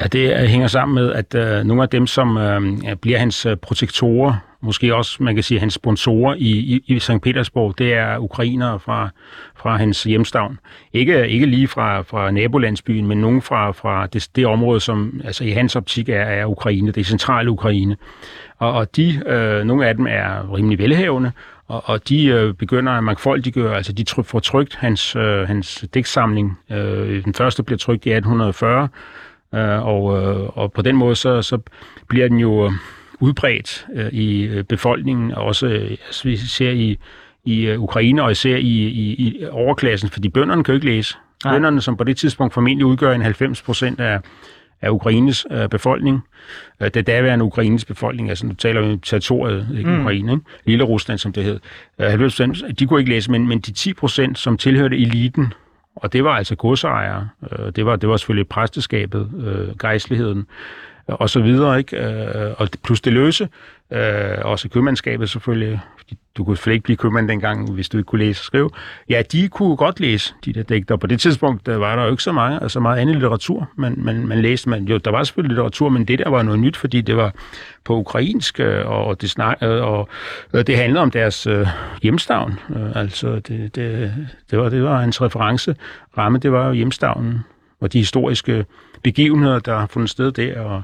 Ja, 0.00 0.06
det 0.06 0.48
hænger 0.48 0.66
sammen 0.66 0.94
med, 0.94 1.12
at 1.12 1.34
øh, 1.34 1.64
nogle 1.64 1.82
af 1.82 1.88
dem, 1.88 2.06
som 2.06 2.36
øh, 2.36 2.96
bliver 3.02 3.18
hans 3.18 3.46
øh, 3.46 3.56
protektorer, 3.56 4.36
måske 4.60 4.94
også, 4.94 5.22
man 5.22 5.34
kan 5.34 5.44
sige, 5.44 5.60
hans 5.60 5.74
sponsorer 5.74 6.34
i, 6.34 6.50
i, 6.50 6.84
i 6.86 6.98
St. 6.98 7.20
Petersborg, 7.22 7.78
det 7.78 7.94
er 7.94 8.18
ukrainere 8.18 8.80
fra, 8.80 9.08
fra 9.56 9.76
hans 9.76 10.02
hjemstavn. 10.02 10.58
Ikke, 10.92 11.28
ikke 11.28 11.46
lige 11.46 11.68
fra, 11.68 12.00
fra 12.02 12.30
nabolandsbyen, 12.30 13.06
men 13.06 13.20
nogen 13.20 13.42
fra, 13.42 13.70
fra 13.70 14.06
det, 14.06 14.28
det 14.36 14.46
område, 14.46 14.80
som 14.80 15.20
altså 15.24 15.44
i 15.44 15.50
hans 15.50 15.76
optik 15.76 16.08
er, 16.08 16.20
er 16.20 16.46
Ukraine, 16.46 16.92
det 16.92 17.00
er 17.00 17.04
centrale 17.04 17.50
Ukraine. 17.50 17.96
Og, 18.58 18.72
og 18.72 18.96
de, 18.96 19.22
øh, 19.26 19.64
nogle 19.64 19.88
af 19.88 19.96
dem 19.96 20.06
er 20.06 20.54
rimelig 20.56 20.78
velhavende, 20.78 21.32
og, 21.68 21.82
og 21.86 22.08
de 22.08 22.26
øh, 22.26 22.54
begynder 22.54 22.92
at 22.92 23.04
mangfoldiggøre, 23.04 23.76
altså 23.76 23.92
de 23.92 24.04
får 24.24 24.40
trygt 24.40 24.76
hans, 24.76 25.16
øh, 25.16 25.46
hans 25.46 25.84
digtsamling. 25.94 26.58
Øh, 26.70 27.24
den 27.24 27.34
første 27.34 27.62
bliver 27.62 27.78
trygt 27.78 28.06
i 28.06 28.10
1840, 28.10 28.88
øh, 29.54 29.86
og, 29.86 30.22
øh, 30.22 30.58
og 30.58 30.72
på 30.72 30.82
den 30.82 30.96
måde 30.96 31.16
så, 31.16 31.42
så 31.42 31.58
bliver 32.08 32.28
den 32.28 32.38
jo 32.38 32.72
udbredt 33.20 33.86
øh, 33.94 34.12
i 34.12 34.42
øh, 34.42 34.64
befolkningen, 34.64 35.32
også 35.32 35.66
øh, 35.66 35.90
altså, 35.90 36.28
vi 36.28 36.36
ser 36.36 36.70
i, 36.70 36.98
i 37.44 37.66
øh, 37.66 37.80
Ukraine, 37.80 38.22
og 38.22 38.30
især 38.30 38.56
i, 38.56 38.60
i, 38.60 39.14
i 39.14 39.46
overklassen, 39.50 40.10
fordi 40.10 40.28
bønderne 40.28 40.64
kan 40.64 40.72
jo 40.72 40.76
ikke 40.76 40.86
læse. 40.86 41.16
Nej. 41.44 41.54
Bønderne, 41.54 41.80
som 41.80 41.96
på 41.96 42.04
det 42.04 42.16
tidspunkt 42.16 42.54
formentlig 42.54 42.86
udgør 42.86 43.12
en 43.12 43.22
90 43.22 43.62
procent 43.62 44.00
af, 44.00 44.20
af 44.82 44.90
Ukraines 44.90 45.46
øh, 45.50 45.68
befolkning. 45.68 46.20
Øh, 46.80 46.90
det 46.94 47.06
daværende 47.06 47.44
Ukraines 47.44 47.84
befolkning, 47.84 48.28
altså 48.28 48.46
nu 48.46 48.54
taler 48.54 48.80
vi 48.80 48.92
om 48.92 48.98
territoriet, 48.98 49.68
ikke 49.78 49.90
mm. 49.90 50.00
Ukraine, 50.00 50.32
ikke? 50.32 50.44
Lille 50.64 50.84
Rusland, 50.84 51.18
som 51.18 51.32
det 51.32 51.44
hed. 51.44 51.60
Øh, 51.98 52.06
90 52.06 52.32
procent, 52.32 52.78
de 52.78 52.86
kunne 52.86 53.00
ikke 53.00 53.10
læse, 53.10 53.30
men, 53.30 53.48
men 53.48 53.60
de 53.60 53.72
10 53.72 53.92
procent, 53.92 54.38
som 54.38 54.56
tilhørte 54.56 54.96
eliten, 54.96 55.52
og 55.96 56.12
det 56.12 56.24
var 56.24 56.30
altså 56.30 56.54
godsejere, 56.54 57.28
øh, 57.52 57.72
det, 57.76 57.86
var, 57.86 57.96
det 57.96 58.08
var 58.08 58.16
selvfølgelig 58.16 58.48
præsteskabet, 58.48 59.30
øh, 59.46 59.78
gejstligheden, 59.78 60.38
øh, 61.10 61.16
og 61.20 61.30
så 61.30 61.40
videre, 61.40 61.78
ikke? 61.78 61.96
Øh, 61.96 62.54
og 62.58 62.68
plus 62.84 63.00
det 63.00 63.12
løse, 63.12 63.48
øh, 63.90 64.38
også 64.42 64.68
købmandskabet 64.68 65.30
selvfølgelig, 65.30 65.80
du 66.36 66.44
kunne 66.44 66.56
slet 66.56 66.72
ikke 66.72 66.84
blive 66.84 66.96
købmand 66.96 67.28
dengang, 67.28 67.72
hvis 67.72 67.88
du 67.88 67.98
ikke 67.98 68.06
kunne 68.06 68.24
læse 68.24 68.40
og 68.40 68.44
skrive. 68.44 68.70
Ja, 69.08 69.22
de 69.32 69.48
kunne 69.48 69.76
godt 69.76 70.00
læse 70.00 70.34
de 70.44 70.52
der 70.52 70.62
digter. 70.62 70.96
På 70.96 71.06
det 71.06 71.20
tidspunkt 71.20 71.66
der 71.66 71.76
var 71.76 71.96
der 71.96 72.04
jo 72.04 72.10
ikke 72.10 72.22
så 72.22 72.32
meget, 72.32 72.62
altså 72.62 72.80
meget 72.80 72.98
andet 72.98 73.14
litteratur, 73.14 73.70
man, 73.76 73.94
man, 73.98 74.26
man 74.26 74.42
læste. 74.42 74.68
Man, 74.70 74.84
jo, 74.84 74.98
der 74.98 75.10
var 75.10 75.24
selvfølgelig 75.24 75.48
litteratur, 75.48 75.88
men 75.88 76.04
det 76.04 76.18
der 76.18 76.28
var 76.28 76.42
noget 76.42 76.60
nyt, 76.60 76.76
fordi 76.76 77.00
det 77.00 77.16
var 77.16 77.34
på 77.84 77.96
ukrainsk, 77.96 78.60
øh, 78.60 78.86
og 78.86 79.20
det, 79.20 79.30
snak, 79.30 79.58
øh, 79.62 79.82
og, 79.82 80.08
og 80.52 80.66
det 80.66 80.76
handlede 80.76 81.02
om 81.02 81.10
deres 81.10 81.46
øh, 81.46 81.66
hjemstavn. 82.02 82.58
Altså, 82.94 83.34
det, 83.34 83.74
det, 83.74 84.14
det, 84.50 84.58
var, 84.58 84.68
det 84.68 84.82
var 84.82 85.00
hans 85.00 85.22
referenceramme, 85.22 86.38
det 86.38 86.52
var 86.52 86.66
jo 86.66 86.72
hjemstavnen, 86.72 87.40
og 87.80 87.92
de 87.92 87.98
historiske 87.98 88.66
begivenheder, 89.02 89.58
der 89.58 89.78
har 89.78 89.86
fundet 89.86 90.10
sted 90.10 90.32
der, 90.32 90.60
og 90.60 90.82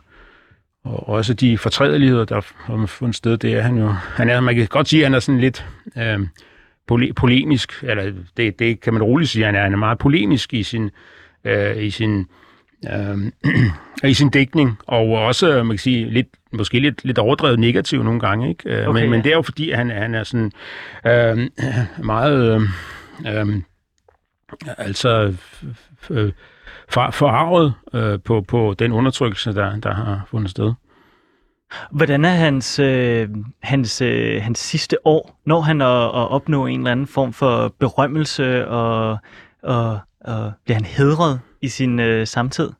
og 0.84 1.08
også 1.08 1.34
de 1.34 1.58
fortrædeligheder, 1.58 2.24
der 2.24 2.40
har 2.56 2.86
fundet 2.86 3.16
sted, 3.16 3.36
det 3.36 3.54
er 3.54 3.62
han 3.62 3.78
jo. 3.78 3.88
Han 3.88 4.28
er, 4.28 4.40
man 4.40 4.54
kan 4.54 4.66
godt 4.66 4.88
sige, 4.88 5.00
at 5.00 5.06
han 5.06 5.14
er 5.14 5.20
sådan 5.20 5.40
lidt 5.40 5.66
øh, 5.98 6.20
pole, 6.86 7.12
polemisk, 7.12 7.72
eller 7.82 8.12
det, 8.36 8.58
det 8.58 8.80
kan 8.80 8.92
man 8.92 9.02
roligt 9.02 9.30
sige, 9.30 9.44
han 9.44 9.54
er, 9.54 9.62
han 9.62 9.72
er 9.72 9.76
meget 9.76 9.98
polemisk 9.98 10.54
i 10.54 10.62
sin, 10.62 10.90
øh, 11.44 11.82
i 11.82 11.90
sin 11.90 12.26
øh, 12.92 13.32
i 14.10 14.14
sin 14.14 14.30
dækning, 14.30 14.78
og 14.86 15.08
også, 15.08 15.62
man 15.62 15.76
kan 15.76 15.78
sige, 15.78 16.10
lidt, 16.10 16.28
måske 16.52 16.80
lidt, 16.80 17.04
lidt 17.04 17.18
overdrevet 17.18 17.58
negativ 17.58 18.02
nogle 18.02 18.20
gange, 18.20 18.48
ikke? 18.48 18.70
Øh, 18.70 18.88
okay, 18.88 19.00
men, 19.00 19.10
men 19.10 19.24
det 19.24 19.32
er 19.32 19.36
jo 19.36 19.42
fordi, 19.42 19.70
han, 19.70 19.90
han 19.90 20.14
er 20.14 20.24
sådan 20.24 20.52
øh, 21.06 21.48
meget, 22.12 22.68
øh, 23.26 23.38
øh, 23.38 23.56
altså, 24.78 25.34
øh, 26.10 26.32
for, 26.90 27.10
forarvet 27.10 27.74
øh, 27.94 28.18
på, 28.24 28.40
på 28.40 28.74
den 28.78 28.92
undertrykkelse, 28.92 29.52
der, 29.52 29.76
der 29.76 29.94
har 29.94 30.26
fundet 30.30 30.50
sted. 30.50 30.72
Hvordan 31.90 32.24
er 32.24 32.30
hans, 32.30 32.78
øh, 32.78 33.28
hans, 33.62 34.02
øh, 34.02 34.42
hans 34.42 34.58
sidste 34.58 35.06
år? 35.06 35.40
Når 35.44 35.60
han 35.60 35.80
at, 35.80 36.04
at 36.04 36.30
opnå 36.30 36.66
en 36.66 36.80
eller 36.80 36.92
anden 36.92 37.06
form 37.06 37.32
for 37.32 37.74
berømmelse, 37.78 38.68
og, 38.68 39.18
og, 39.62 39.98
og 40.20 40.52
bliver 40.64 40.76
han 40.76 40.84
hedret 40.84 41.40
i 41.60 41.68
sin 41.68 42.00
øh, 42.00 42.26
samtid? 42.26 42.70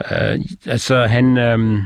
Uh, 0.00 0.40
altså, 0.66 1.06
han... 1.06 1.38
Øh, 1.38 1.78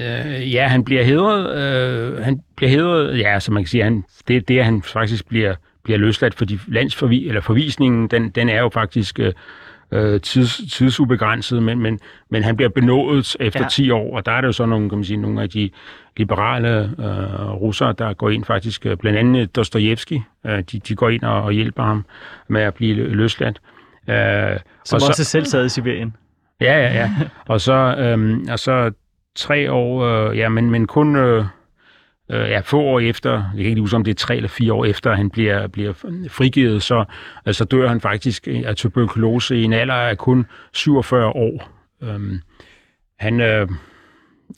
øh, 0.00 0.52
ja, 0.52 0.68
han 0.68 0.84
bliver 0.84 1.04
hedret. 1.04 1.56
Øh, 1.56 2.24
han 2.24 2.40
bliver 2.56 2.70
hedret, 2.70 3.18
ja, 3.18 3.40
så 3.40 3.52
man 3.52 3.62
kan 3.62 3.68
sige, 3.68 3.84
han, 3.84 4.04
det, 4.28 4.48
det, 4.48 4.58
at 4.58 4.64
han 4.64 4.82
faktisk 4.82 5.28
bliver 5.28 5.54
bliver 5.84 5.98
løsladt, 5.98 6.34
fordi 6.34 6.58
landsforvi 6.68 7.28
eller 7.28 7.40
forvisningen, 7.40 8.08
den, 8.08 8.30
den 8.30 8.48
er 8.48 8.60
jo 8.60 8.68
faktisk 8.68 9.20
øh, 9.20 9.32
øh 9.92 10.20
tids, 10.20 10.60
tidsubegrænset, 10.72 11.62
men, 11.62 11.78
men, 11.78 12.00
men 12.30 12.44
han 12.44 12.56
bliver 12.56 12.68
benådet 12.68 13.36
efter 13.40 13.60
ja. 13.60 13.68
10 13.68 13.90
år, 13.90 14.16
og 14.16 14.26
der 14.26 14.32
er 14.32 14.40
det 14.40 14.48
jo 14.48 14.52
så 14.52 14.66
nogle, 14.66 14.88
kan 14.88 14.98
man 14.98 15.04
sige, 15.04 15.16
nogle 15.16 15.42
af 15.42 15.50
de 15.50 15.70
liberale 16.16 16.90
øh, 16.98 17.50
russere, 17.50 17.94
der 17.98 18.14
går 18.14 18.30
ind 18.30 18.44
faktisk, 18.44 18.86
øh, 18.86 18.96
blandt 18.96 19.18
andet 19.18 19.56
Dostojevski, 19.56 20.22
øh, 20.46 20.58
de, 20.72 20.78
de 20.78 20.94
går 20.94 21.08
ind 21.08 21.22
og, 21.22 21.42
og 21.42 21.52
hjælper 21.52 21.82
ham 21.82 22.04
med 22.48 22.60
at 22.60 22.74
blive 22.74 22.94
løsladt. 22.94 23.60
Øh, 24.08 24.58
Som 24.84 24.96
og 24.96 25.08
også 25.08 25.24
så, 25.24 25.30
selv 25.30 25.44
sad 25.44 25.66
i 25.66 25.68
Sibirien. 25.68 26.16
Ja, 26.60 26.78
ja, 26.78 26.94
ja. 26.94 27.10
og 27.46 27.60
så, 27.60 27.96
øh, 27.98 28.38
og 28.50 28.58
så 28.58 28.92
tre 29.34 29.72
år, 29.72 30.04
øh, 30.04 30.38
ja, 30.38 30.48
men, 30.48 30.70
men 30.70 30.86
kun... 30.86 31.16
Øh, 31.16 31.44
øh, 32.30 32.50
ja, 32.50 32.60
få 32.60 32.80
år 32.80 33.00
efter, 33.00 33.30
jeg 33.32 33.62
kan 33.62 33.66
ikke 33.66 33.80
huske, 33.80 33.96
om 33.96 34.04
det 34.04 34.10
er 34.10 34.14
tre 34.14 34.36
eller 34.36 34.48
fire 34.48 34.72
år 34.72 34.84
efter, 34.84 35.14
han 35.14 35.30
bliver, 35.30 35.66
bliver 35.66 35.92
frigivet, 36.28 36.82
så 36.82 37.04
altså, 37.46 37.64
dør 37.64 37.88
han 37.88 38.00
faktisk 38.00 38.48
af 38.48 38.76
tuberkulose 38.76 39.56
i 39.56 39.62
en 39.62 39.72
alder 39.72 39.94
af 39.94 40.18
kun 40.18 40.46
47 40.72 41.26
år. 41.26 41.70
Øhm, 42.02 42.40
han, 43.18 43.40
øh, 43.40 43.68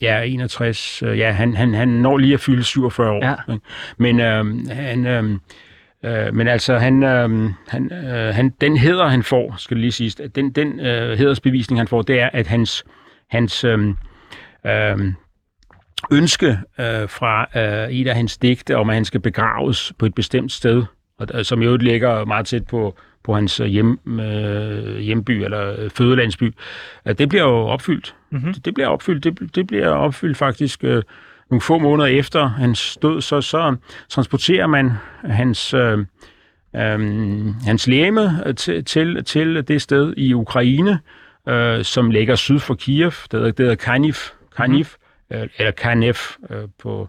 ja, 0.01 0.23
61, 0.23 1.03
øh, 1.03 1.17
ja, 1.17 1.31
han, 1.31 1.55
han, 1.55 1.73
han 1.73 1.87
når 1.87 2.17
lige 2.17 2.33
at 2.33 2.39
fylde 2.39 2.63
47 2.63 3.11
år. 3.11 3.25
Ja. 3.25 3.35
Men 3.97 4.19
øh, 4.19 4.67
han... 4.69 5.07
Øh, 5.07 5.39
Øh, 6.05 6.33
men 6.33 6.47
altså, 6.47 6.77
han, 6.77 7.03
øh, 7.03 7.49
han, 7.67 7.91
øh, 7.93 8.35
han, 8.35 8.49
den 8.61 8.77
heder, 8.77 9.07
han 9.07 9.23
får, 9.23 9.55
skal 9.57 9.77
lige 9.77 9.91
sige, 9.91 10.27
den, 10.27 10.51
den 10.51 10.79
øh, 10.79 11.17
hedersbevisning, 11.17 11.79
han 11.79 11.87
får, 11.87 12.01
det 12.01 12.19
er, 12.19 12.29
at 12.33 12.47
hans, 12.47 12.85
hans 13.29 13.63
øh, 13.63 13.79
øh, 14.65 15.13
ønske 16.11 16.59
øh, 16.79 17.09
fra 17.09 17.47
øh, 17.55 17.89
et 17.91 18.07
af 18.07 18.15
hans 18.15 18.37
digte 18.37 18.77
om, 18.77 18.89
at 18.89 18.95
han 18.95 19.05
skal 19.05 19.19
begraves 19.19 19.93
på 19.99 20.05
et 20.05 20.15
bestemt 20.15 20.51
sted, 20.51 20.83
og, 21.19 21.27
øh, 21.33 21.45
som 21.45 21.61
jo 21.61 21.77
ligger 21.77 22.25
meget 22.25 22.45
tæt 22.45 22.67
på, 22.67 22.95
på 23.23 23.35
hans 23.35 23.59
øh, 23.59 23.67
hjem, 23.67 24.19
øh, 24.19 24.97
hjemby 24.97 25.31
eller 25.31 25.75
øh, 25.79 25.89
fødelandsby. 25.89 26.53
Det 27.17 27.29
bliver 27.29 27.43
jo 27.43 27.57
opfyldt. 27.57 28.15
Mm-hmm. 28.29 28.53
Det, 28.53 28.65
det 28.65 28.73
bliver 28.73 28.87
opfyldt. 28.87 29.23
Det, 29.23 29.55
det 29.55 29.67
bliver 29.67 29.89
opfyldt 29.89 30.37
faktisk 30.37 30.83
øh, 30.83 31.03
nogle 31.49 31.61
få 31.61 31.77
måneder 31.77 32.07
efter 32.07 32.47
hans 32.47 32.97
død, 33.01 33.21
så, 33.21 33.41
så 33.41 33.75
transporterer 34.09 34.67
man 34.67 34.91
hans, 35.23 35.73
øh, 35.73 35.97
øh, 36.75 36.99
hans 37.65 37.87
læme 37.87 38.53
til, 38.57 38.85
til, 38.85 39.23
til 39.23 39.67
det 39.67 39.81
sted 39.81 40.13
i 40.17 40.33
Ukraine, 40.33 40.99
øh, 41.49 41.83
som 41.83 42.11
ligger 42.11 42.35
syd 42.35 42.59
for 42.59 42.73
Kiev. 42.75 43.11
Det 43.11 43.31
hedder, 43.31 43.45
det 43.45 43.59
hedder 43.59 43.75
Kaniv. 43.75 44.13
Kaniv. 44.57 44.77
Mm-hmm 44.77 45.06
Øh, 45.31 45.47
eller 45.57 45.71
KNF 45.71 46.37
øh, 46.49 46.67
på, 46.79 47.07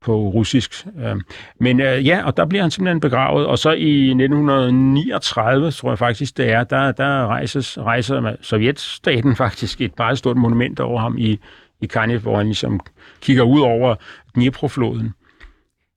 på 0.00 0.16
russisk. 0.28 0.86
Øh, 0.98 1.16
men 1.60 1.80
øh, 1.80 2.06
ja, 2.06 2.26
og 2.26 2.36
der 2.36 2.46
bliver 2.46 2.62
han 2.62 2.70
simpelthen 2.70 3.00
begravet, 3.00 3.46
og 3.46 3.58
så 3.58 3.70
i 3.70 4.08
1939, 4.08 5.70
tror 5.70 5.90
jeg 5.90 5.98
faktisk 5.98 6.36
det 6.36 6.50
er, 6.50 6.64
der, 6.64 6.92
der 6.92 7.26
rejses, 7.26 7.78
rejser 7.78 8.36
Sovjetstaten 8.40 9.36
faktisk 9.44 9.80
et 9.80 9.92
meget 9.98 10.18
stort 10.18 10.36
monument 10.36 10.80
over 10.80 11.00
ham 11.00 11.18
i, 11.18 11.38
i 11.80 11.86
Kaniv, 11.86 12.18
hvor 12.18 12.36
han 12.36 12.46
ligesom 12.46 12.80
kigger 13.20 13.42
ud 13.42 13.60
over 13.60 13.94
Dnipro-floden. 14.34 15.14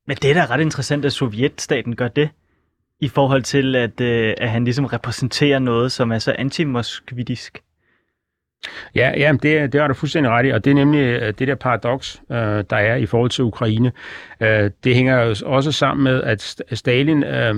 Men 0.06 0.16
det 0.16 0.30
er 0.30 0.34
da 0.34 0.46
ret 0.46 0.60
interessant, 0.60 1.04
at 1.04 1.12
Sovjetstaten 1.12 1.96
gør 1.96 2.08
det, 2.08 2.28
i 3.00 3.08
forhold 3.08 3.42
til, 3.42 3.76
at, 3.76 4.00
øh, 4.00 4.34
at 4.38 4.50
han 4.50 4.64
ligesom 4.64 4.84
repræsenterer 4.84 5.58
noget, 5.58 5.92
som 5.92 6.12
er 6.12 6.18
så 6.18 6.34
antimoskvitisk. 6.38 7.62
Ja, 8.94 9.12
ja 9.16 9.32
det, 9.42 9.72
det 9.72 9.80
har 9.80 9.88
du 9.88 9.94
fuldstændig 9.94 10.32
ret 10.32 10.46
i, 10.46 10.48
og 10.48 10.64
det 10.64 10.70
er 10.70 10.74
nemlig 10.74 11.00
øh, 11.00 11.34
det 11.38 11.48
der 11.48 11.54
paradoks, 11.54 12.22
øh, 12.30 12.36
der 12.70 12.76
er 12.76 12.96
i 12.96 13.06
forhold 13.06 13.30
til 13.30 13.44
Ukraine. 13.44 13.92
Øh, 14.40 14.70
det 14.84 14.94
hænger 14.94 15.22
jo 15.22 15.34
også 15.46 15.72
sammen 15.72 16.04
med, 16.04 16.22
at 16.22 16.62
Stalin 16.72 17.24
øh, 17.24 17.56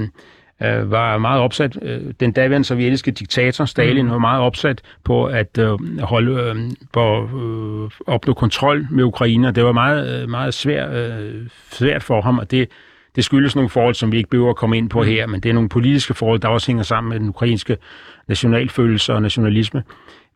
øh, 0.62 0.90
var 0.90 1.18
meget 1.18 1.40
opsat, 1.40 1.78
øh, 1.82 2.00
den 2.20 2.32
daværende 2.32 2.66
sovjetiske 2.66 3.10
diktator 3.10 3.64
Stalin 3.64 4.04
mm. 4.04 4.10
var 4.10 4.18
meget 4.18 4.42
opsat 4.42 4.80
på 5.04 5.24
at 5.24 5.58
øh, 5.58 6.00
holde 6.00 6.32
øh, 6.32 6.56
på 6.92 7.22
øh, 7.24 7.90
opnå 8.14 8.34
kontrol 8.34 8.86
med 8.90 9.04
Ukraine. 9.04 9.52
Det 9.52 9.64
var 9.64 9.72
meget, 9.72 10.22
øh, 10.22 10.28
meget 10.28 10.54
svært, 10.54 10.96
øh, 10.96 11.48
svært 11.70 12.02
for 12.02 12.20
ham, 12.20 12.38
og 12.38 12.50
det 12.50 12.68
det 13.16 13.24
skyldes 13.24 13.56
nogle 13.56 13.70
forhold, 13.70 13.94
som 13.94 14.12
vi 14.12 14.16
ikke 14.16 14.30
behøver 14.30 14.50
at 14.50 14.56
komme 14.56 14.78
ind 14.78 14.90
på 14.90 15.02
mm. 15.02 15.08
her, 15.08 15.26
men 15.26 15.40
det 15.40 15.48
er 15.48 15.52
nogle 15.52 15.68
politiske 15.68 16.14
forhold, 16.14 16.40
der 16.40 16.48
også 16.48 16.66
hænger 16.66 16.82
sammen 16.82 17.10
med 17.10 17.20
den 17.20 17.28
ukrainske 17.28 17.76
nationalfølelse 18.28 19.14
og 19.14 19.22
nationalisme. 19.22 19.82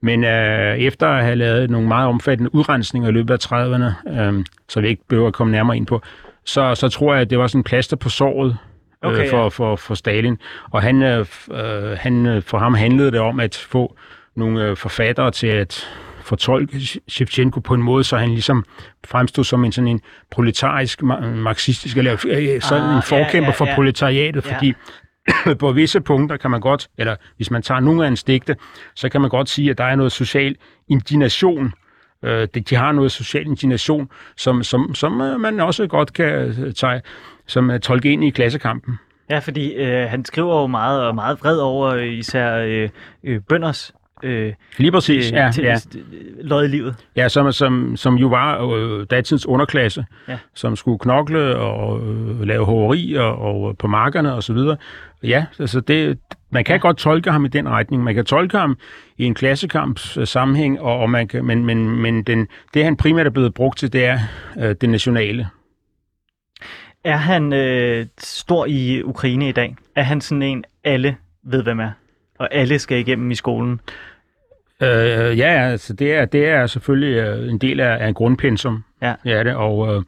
Men 0.04 0.24
øh, 0.24 0.78
efter 0.78 1.08
at 1.08 1.24
have 1.24 1.36
lavet 1.36 1.70
nogle 1.70 1.88
meget 1.88 2.08
omfattende 2.08 2.54
udrensninger 2.54 3.08
i 3.08 3.12
løbet 3.12 3.34
af 3.34 3.52
30'erne, 3.52 4.10
øh, 4.20 4.44
så 4.68 4.80
vi 4.80 4.88
ikke 4.88 5.02
behøver 5.08 5.28
at 5.28 5.34
komme 5.34 5.50
nærmere 5.52 5.76
ind 5.76 5.86
på, 5.86 6.00
så, 6.44 6.74
så 6.74 6.88
tror 6.88 7.14
jeg, 7.14 7.22
at 7.22 7.30
det 7.30 7.38
var 7.38 7.46
sådan 7.46 7.58
en 7.58 7.64
plaster 7.64 7.96
på 7.96 8.08
såret 8.08 8.56
øh, 9.04 9.10
okay, 9.10 9.30
for, 9.30 9.48
for, 9.48 9.76
for 9.76 9.94
Stalin. 9.94 10.38
Og 10.70 10.82
han, 10.82 11.02
øh, 11.02 11.26
øh 11.50 11.98
han, 11.98 12.26
øh, 12.26 12.42
for 12.42 12.58
ham 12.58 12.74
handlede 12.74 13.10
det 13.10 13.20
om 13.20 13.40
at 13.40 13.66
få 13.70 13.96
nogle 14.36 14.64
øh, 14.64 14.76
forfattere 14.76 15.30
til 15.30 15.46
at 15.46 15.88
fortolke 16.22 17.00
Shevchenko 17.08 17.60
på 17.60 17.74
en 17.74 17.82
måde, 17.82 18.04
så 18.04 18.16
han 18.16 18.28
ligesom 18.28 18.64
fremstod 19.06 19.44
som 19.44 19.64
en 19.64 19.72
sådan 19.72 19.88
en 19.88 20.00
proletarisk, 20.30 21.02
marxistisk, 21.02 21.96
eller 21.96 22.16
sådan 22.60 22.82
ah, 22.82 22.96
en 22.96 23.02
forkæmper 23.02 23.34
ja, 23.34 23.40
ja, 23.40 23.44
ja. 23.44 23.50
for 23.50 23.68
proletariatet, 23.74 24.46
ja. 24.62 24.72
på 25.60 25.72
visse 25.72 26.00
punkter 26.00 26.36
kan 26.36 26.50
man 26.50 26.60
godt, 26.60 26.88
eller 26.98 27.16
hvis 27.36 27.50
man 27.50 27.62
tager 27.62 27.80
nogle 27.80 28.02
af 28.02 28.08
hans 28.08 28.24
digte, 28.24 28.56
så 28.94 29.08
kan 29.08 29.20
man 29.20 29.30
godt 29.30 29.48
sige, 29.48 29.70
at 29.70 29.78
der 29.78 29.84
er 29.84 29.96
noget 29.96 30.12
social 30.12 30.56
indignation. 30.88 31.72
Øh, 32.22 32.48
de 32.68 32.76
har 32.76 32.92
noget 32.92 33.12
social 33.12 33.46
indignation, 33.46 34.10
som, 34.36 34.62
som, 34.62 34.94
som 34.94 35.20
øh, 35.20 35.40
man 35.40 35.60
også 35.60 35.86
godt 35.86 36.12
kan 36.12 36.26
øh, 36.26 36.72
tage, 36.74 37.02
som 37.46 37.70
øh, 37.70 37.80
tolke 37.80 38.12
ind 38.12 38.24
i 38.24 38.30
klassekampen. 38.30 38.98
Ja, 39.30 39.38
fordi 39.38 39.74
øh, 39.74 40.08
han 40.10 40.24
skriver 40.24 40.60
jo 40.60 40.66
meget 40.66 41.02
og 41.06 41.14
meget 41.14 41.40
vred 41.40 41.58
over 41.58 41.94
især 41.94 42.56
øh, 42.56 42.88
øh, 43.24 43.40
bønders 43.48 43.94
øh, 44.22 44.52
Lige 44.78 44.92
præcis, 44.92 45.26
øh, 45.26 45.36
ja. 45.36 45.50
Til, 45.54 45.64
ja. 45.64 45.76
Lød 46.42 46.64
i 46.64 46.68
livet. 46.68 46.94
Ja, 47.16 47.28
som, 47.28 47.52
som, 47.52 47.96
som 47.96 48.14
jo 48.14 48.26
var 48.26 48.74
øh, 48.74 49.06
datidens 49.10 49.46
underklasse, 49.46 50.04
ja. 50.28 50.38
som 50.54 50.76
skulle 50.76 50.98
knokle 50.98 51.56
og 51.56 52.00
øh, 52.08 52.40
lave 52.40 52.64
hoveri 52.64 53.14
og, 53.14 53.38
og 53.38 53.78
på 53.78 53.86
markerne 53.86 54.34
og 54.34 54.42
så 54.42 54.52
videre. 54.52 54.76
Ja, 55.22 55.46
altså 55.58 55.80
det, 55.80 56.18
man 56.50 56.64
kan 56.64 56.74
ja. 56.74 56.80
godt 56.80 56.96
tolke 56.96 57.30
ham 57.30 57.44
i 57.44 57.48
den 57.48 57.68
retning. 57.68 58.02
Man 58.02 58.14
kan 58.14 58.24
tolke 58.24 58.58
ham 58.58 58.78
i 59.18 59.24
en 59.24 59.34
klassekamps 59.34 60.16
øh, 60.16 60.26
sammenhæng, 60.26 60.80
og, 60.80 60.98
og 60.98 61.10
man 61.10 61.28
kan, 61.28 61.44
men, 61.44 61.64
men, 61.64 61.90
men 61.90 62.22
den, 62.22 62.48
det, 62.74 62.84
han 62.84 62.96
primært 62.96 63.26
er 63.26 63.30
blevet 63.30 63.54
brugt 63.54 63.78
til, 63.78 63.92
det 63.92 64.04
er 64.04 64.18
øh, 64.58 64.74
det 64.80 64.88
nationale. 64.88 65.48
Er 67.04 67.16
han 67.16 67.52
øh, 67.52 68.06
stor 68.18 68.66
i 68.66 69.02
Ukraine 69.02 69.48
i 69.48 69.52
dag? 69.52 69.76
Er 69.96 70.02
han 70.02 70.20
sådan 70.20 70.42
en, 70.42 70.64
alle 70.84 71.16
ved, 71.42 71.62
hvem 71.62 71.80
er? 71.80 71.90
Og 72.38 72.54
alle 72.54 72.78
skal 72.78 72.98
igennem 72.98 73.30
i 73.30 73.34
skolen? 73.34 73.80
Øh, 74.82 75.38
ja, 75.38 75.70
altså 75.70 75.92
det 75.92 76.14
er, 76.14 76.24
det 76.24 76.48
er 76.48 76.66
selvfølgelig 76.66 77.16
øh, 77.16 77.48
en 77.48 77.58
del 77.58 77.80
af, 77.80 78.04
af 78.04 78.08
en 78.08 78.14
grundpensum. 78.14 78.84
Ja. 79.02 79.14
ja 79.24 79.44
det, 79.44 79.54
og, 79.54 79.94
øh, 79.94 80.02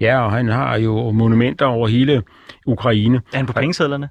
ja, 0.00 0.24
og 0.24 0.32
han 0.32 0.48
har 0.48 0.76
jo 0.76 1.10
monumenter 1.10 1.66
over 1.66 1.88
hele 1.88 2.22
Ukraine. 2.66 3.16
Er 3.32 3.36
han 3.36 3.46
på 3.46 3.52
pengesedlerne? 3.52 4.08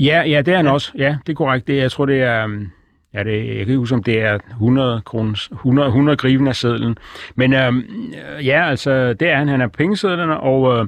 Ja, 0.00 0.22
ja, 0.26 0.42
det 0.42 0.52
er 0.52 0.56
han 0.56 0.66
ja. 0.66 0.72
også. 0.72 0.92
Ja, 0.98 1.16
det 1.26 1.32
er 1.32 1.36
korrekt. 1.36 1.66
Det, 1.66 1.76
jeg 1.76 1.90
tror, 1.90 2.06
det 2.06 2.22
er... 2.22 2.44
Um, 2.44 2.70
ja, 3.14 3.24
det, 3.24 3.36
jeg 3.38 3.46
kan 3.46 3.58
ikke 3.58 3.76
huske, 3.76 3.94
om 3.94 4.02
det 4.02 4.20
er 4.22 4.38
100 4.50 5.02
kroner, 5.04 5.48
100, 5.52 5.88
100 5.88 6.16
griven 6.16 6.46
af 6.46 6.56
sedlen. 6.56 6.96
Men 7.34 7.52
øhm, 7.52 8.12
ja, 8.44 8.68
altså, 8.68 9.12
det 9.12 9.28
er 9.28 9.36
han. 9.36 9.48
Han 9.48 9.60
er 9.60 9.66
på 9.66 9.76
pengesedlerne, 9.76 10.40
og, 10.40 10.78
øh, 10.78 10.86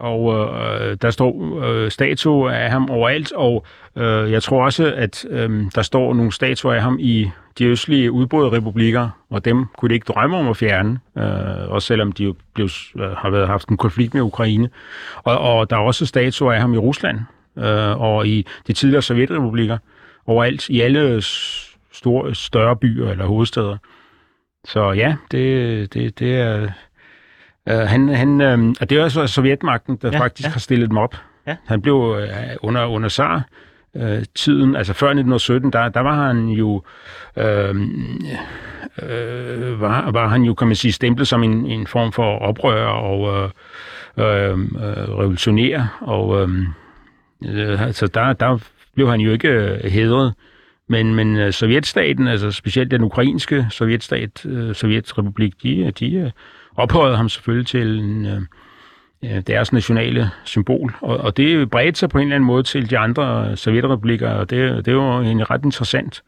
og 0.00 0.34
øh, 0.34 0.96
der 1.02 1.10
står 1.10 1.62
øh, 1.64 1.90
statuer 1.90 2.50
af 2.50 2.70
ham 2.70 2.90
overalt, 2.90 3.32
og 3.32 3.64
øh, 3.96 4.32
jeg 4.32 4.42
tror 4.42 4.64
også, 4.64 4.92
at 4.96 5.24
øh, 5.30 5.64
der 5.74 5.82
står 5.82 6.14
nogle 6.14 6.32
statuer 6.32 6.74
af 6.74 6.82
ham 6.82 6.96
i 7.00 7.30
de 7.58 7.64
østlige 7.64 8.12
udbrudte 8.12 8.56
republikker, 8.56 9.08
og 9.30 9.44
dem 9.44 9.66
kunne 9.78 9.88
de 9.88 9.94
ikke 9.94 10.12
drømme 10.12 10.36
om 10.36 10.48
at 10.48 10.56
fjerne, 10.56 10.98
øh, 11.18 11.70
også 11.70 11.86
selvom 11.86 12.12
de 12.12 12.24
jo 12.24 12.34
blev, 12.54 12.68
øh, 12.96 13.10
har 13.10 13.30
været, 13.30 13.46
haft 13.46 13.68
en 13.68 13.76
konflikt 13.76 14.14
med 14.14 14.22
Ukraine. 14.22 14.68
Og, 15.16 15.38
og 15.38 15.70
der 15.70 15.76
er 15.76 15.80
også 15.80 16.06
statuer 16.06 16.52
af 16.52 16.60
ham 16.60 16.74
i 16.74 16.78
Rusland, 16.78 17.18
øh, 17.58 18.00
og 18.00 18.26
i 18.26 18.46
de 18.66 18.72
tidligere 18.72 19.02
sovjetrepublikker, 19.02 19.78
overalt, 20.26 20.68
i 20.68 20.80
alle 20.80 21.22
store, 21.92 22.34
større 22.34 22.76
byer 22.76 23.10
eller 23.10 23.26
hovedsteder. 23.26 23.76
Så 24.64 24.92
ja, 24.92 25.16
det, 25.30 25.94
det, 25.94 26.18
det 26.18 26.36
er... 26.36 26.68
Øh, 27.68 27.78
han, 27.78 28.08
han, 28.08 28.40
øh, 28.40 28.74
og 28.80 28.90
det 28.90 28.98
er 28.98 29.02
også 29.02 29.26
Sovjetmagten, 29.26 29.96
der 30.02 30.10
ja, 30.12 30.20
faktisk 30.20 30.46
ja. 30.46 30.52
har 30.52 30.60
stillet 30.60 30.90
dem 30.90 30.96
op. 30.96 31.14
Ja. 31.46 31.56
Han 31.66 31.82
blev 31.82 32.16
øh, 32.20 32.28
under, 32.62 32.86
under 32.86 33.08
SAR, 33.08 33.44
øh, 33.96 34.24
tiden, 34.34 34.76
altså 34.76 34.92
før 34.92 35.06
1917, 35.06 35.72
der, 35.72 35.88
der 35.88 36.00
var 36.00 36.26
han 36.26 36.48
jo 36.48 36.82
øh, 37.36 37.74
øh, 39.02 39.80
var, 39.80 40.10
var 40.10 40.28
han 40.28 40.42
jo, 40.42 40.54
kan 40.54 40.66
man 40.66 40.76
sige, 40.76 40.92
stemplet 40.92 41.28
som 41.28 41.42
en, 41.42 41.66
en 41.66 41.86
form 41.86 42.12
for 42.12 42.38
oprør 42.38 42.84
og 42.84 43.28
øh, 43.28 43.50
øh, 44.18 44.58
revolutionær, 45.18 45.98
og 46.00 46.42
øh, 46.42 46.48
Øh, 47.44 47.82
altså 47.86 48.06
der, 48.06 48.32
der 48.32 48.58
blev 48.94 49.10
han 49.10 49.20
jo 49.20 49.32
ikke 49.32 49.48
øh, 49.48 49.90
hædret. 49.90 50.34
Men, 50.88 51.14
men 51.14 51.36
øh, 51.36 51.52
Sovjetstaten, 51.52 52.28
altså 52.28 52.50
specielt 52.50 52.90
den 52.90 53.02
ukrainske 53.02 53.66
Sovjetstat, 53.70 54.46
øh, 54.46 54.74
Sovjetrepublik, 54.74 55.52
de, 55.62 55.90
de 55.90 56.14
øh, 56.14 56.30
ophøjede 56.76 57.16
ham 57.16 57.28
selvfølgelig 57.28 57.66
til 57.66 57.98
en, 57.98 58.26
øh, 58.26 58.40
deres 59.46 59.72
nationale 59.72 60.30
symbol. 60.44 60.94
Og, 61.00 61.16
og 61.16 61.36
det 61.36 61.70
bredte 61.70 61.98
sig 61.98 62.08
på 62.08 62.18
en 62.18 62.22
eller 62.22 62.36
anden 62.36 62.46
måde 62.46 62.62
til 62.62 62.90
de 62.90 62.98
andre 62.98 63.56
sovjetrepublikker, 63.56 64.30
og 64.30 64.50
det, 64.50 64.86
det 64.86 64.96
var 64.96 65.20
egentlig 65.20 65.50
ret 65.50 65.64
interessant. 65.64 66.22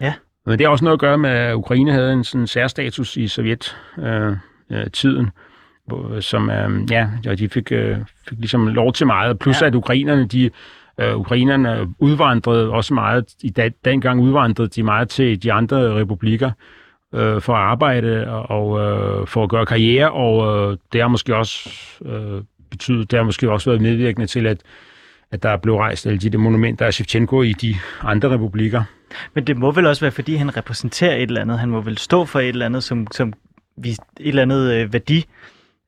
Ja. 0.00 0.14
Men 0.46 0.58
det 0.58 0.66
har 0.66 0.70
også 0.70 0.84
noget 0.84 0.96
at 0.96 1.00
gøre 1.00 1.18
med, 1.18 1.30
at 1.30 1.54
Ukraine 1.54 1.92
havde 1.92 2.12
en 2.12 2.24
sådan 2.24 2.46
særstatus 2.46 3.16
i 3.16 3.28
Sovjet-tiden. 3.28 4.36
Øh, 4.70 4.90
tiden 4.90 5.30
som 6.20 6.50
øh, 6.50 6.90
ja, 6.90 7.08
de 7.38 7.48
fik, 7.48 7.72
øh, 7.72 7.96
fik 8.28 8.38
ligesom 8.38 8.66
lov 8.66 8.92
til 8.92 9.06
meget. 9.06 9.38
Plus 9.38 9.62
ja. 9.62 9.66
at 9.66 9.74
ukrainerne, 9.74 10.26
de 10.26 10.50
øh, 11.00 11.16
ukrainerne 11.16 11.94
udvandrede 11.98 12.70
også 12.70 12.94
meget, 12.94 13.24
i 13.42 13.50
da, 13.50 13.70
dengang 13.84 14.20
udvandrede 14.20 14.68
de 14.68 14.82
meget 14.82 15.08
til 15.08 15.42
de 15.42 15.52
andre 15.52 15.94
republikker 15.94 16.50
øh, 17.12 17.40
for 17.40 17.54
at 17.54 17.60
arbejde 17.60 18.28
og, 18.28 18.50
og 18.50 18.80
øh, 18.80 19.26
for 19.26 19.42
at 19.44 19.50
gøre 19.50 19.66
karriere, 19.66 20.10
og 20.10 20.70
øh, 20.70 20.78
det 20.92 21.00
har 21.00 21.08
måske 21.08 21.36
også 21.36 21.70
øh, 22.04 22.42
betydet, 22.70 23.10
det 23.10 23.16
har 23.16 23.24
måske 23.24 23.50
også 23.50 23.70
været 23.70 23.82
medvirkende 23.82 24.26
til, 24.26 24.46
at, 24.46 24.60
at 25.30 25.42
der 25.42 25.56
blev 25.56 25.76
rejst 25.76 26.06
alle 26.06 26.18
de, 26.18 26.30
de 26.30 26.38
monumenter 26.38 26.86
af 26.86 26.94
Shevchenko 26.94 27.42
i 27.42 27.52
de 27.52 27.74
andre 28.02 28.28
republikker. 28.28 28.82
Men 29.34 29.46
det 29.46 29.56
må 29.56 29.70
vel 29.70 29.86
også 29.86 30.00
være, 30.00 30.12
fordi 30.12 30.34
han 30.34 30.56
repræsenterer 30.56 31.16
et 31.16 31.22
eller 31.22 31.40
andet. 31.40 31.58
Han 31.58 31.70
må 31.70 31.80
vel 31.80 31.98
stå 31.98 32.24
for 32.24 32.40
et 32.40 32.48
eller 32.48 32.66
andet, 32.66 32.84
som, 32.84 33.06
som 33.12 33.32
vi, 33.76 33.90
et 33.90 33.98
eller 34.20 34.42
andet 34.42 34.72
øh, 34.72 34.92
værdi, 34.92 35.24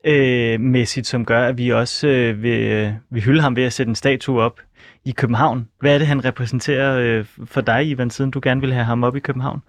øh, 0.05 0.61
mæssigt, 0.61 1.07
som 1.07 1.25
gør, 1.25 1.45
at 1.47 1.59
vi 1.59 1.71
også 1.71 2.09
øh, 2.09 2.43
vil, 2.43 2.61
øh, 2.61 2.93
vil 3.11 3.23
hylde 3.23 3.41
ham 3.41 3.57
ved 3.57 3.65
at 3.65 3.73
sætte 3.73 3.91
en 3.91 3.95
statue 3.95 4.41
op 4.41 4.61
i 5.05 5.11
København. 5.11 5.69
Hvad 5.81 5.95
er 5.95 5.99
det, 5.99 6.07
han 6.07 6.25
repræsenterer 6.25 6.99
øh, 6.99 7.25
for 7.45 7.61
dig, 7.61 7.89
Ivan, 7.89 8.11
siden 8.11 8.31
du 8.31 8.41
gerne 8.43 8.61
vil 8.61 8.73
have 8.73 8.85
ham 8.85 9.05
op 9.05 9.17
i 9.17 9.21
København? 9.21 9.63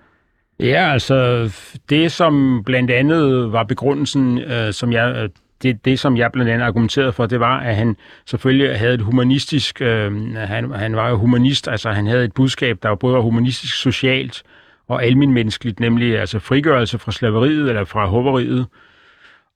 Ja, 0.60 0.92
altså 0.92 1.50
det, 1.90 2.12
som 2.12 2.64
blandt 2.66 2.92
andet 2.92 3.52
var 3.52 3.64
begrundelsen, 3.64 4.40
øh, 4.40 4.74
som 4.74 4.92
jeg 4.92 5.16
øh, 5.16 5.30
det, 5.64 5.86
det, 5.86 6.00
som 6.00 6.18
jeg 6.18 6.32
blandt 6.32 6.52
andet 6.52 6.66
argumenterede 6.66 7.14
for, 7.14 7.26
det 7.26 7.40
var, 7.40 7.60
at 7.60 7.76
han 7.76 7.98
selvfølgelig 8.26 8.80
havde 8.80 8.94
et 8.94 9.02
humanistisk, 9.02 9.82
øh, 9.82 10.36
han, 10.36 10.72
han 10.72 10.96
var 10.96 11.10
jo 11.10 11.18
humanist, 11.18 11.68
altså 11.68 11.92
han 11.92 12.08
havde 12.08 12.26
et 12.26 12.34
budskab, 12.34 12.78
der 12.84 12.90
var 12.90 12.96
både 12.96 13.22
humanistisk, 13.22 13.76
socialt 13.76 14.44
og 14.88 15.04
almindeligt, 15.04 15.80
nemlig 15.80 16.20
altså 16.20 16.40
frigørelse 16.40 17.00
fra 17.00 17.12
slaveriet 17.12 17.70
eller 17.70 17.86
fra 17.86 18.06
hoveriet, 18.06 18.66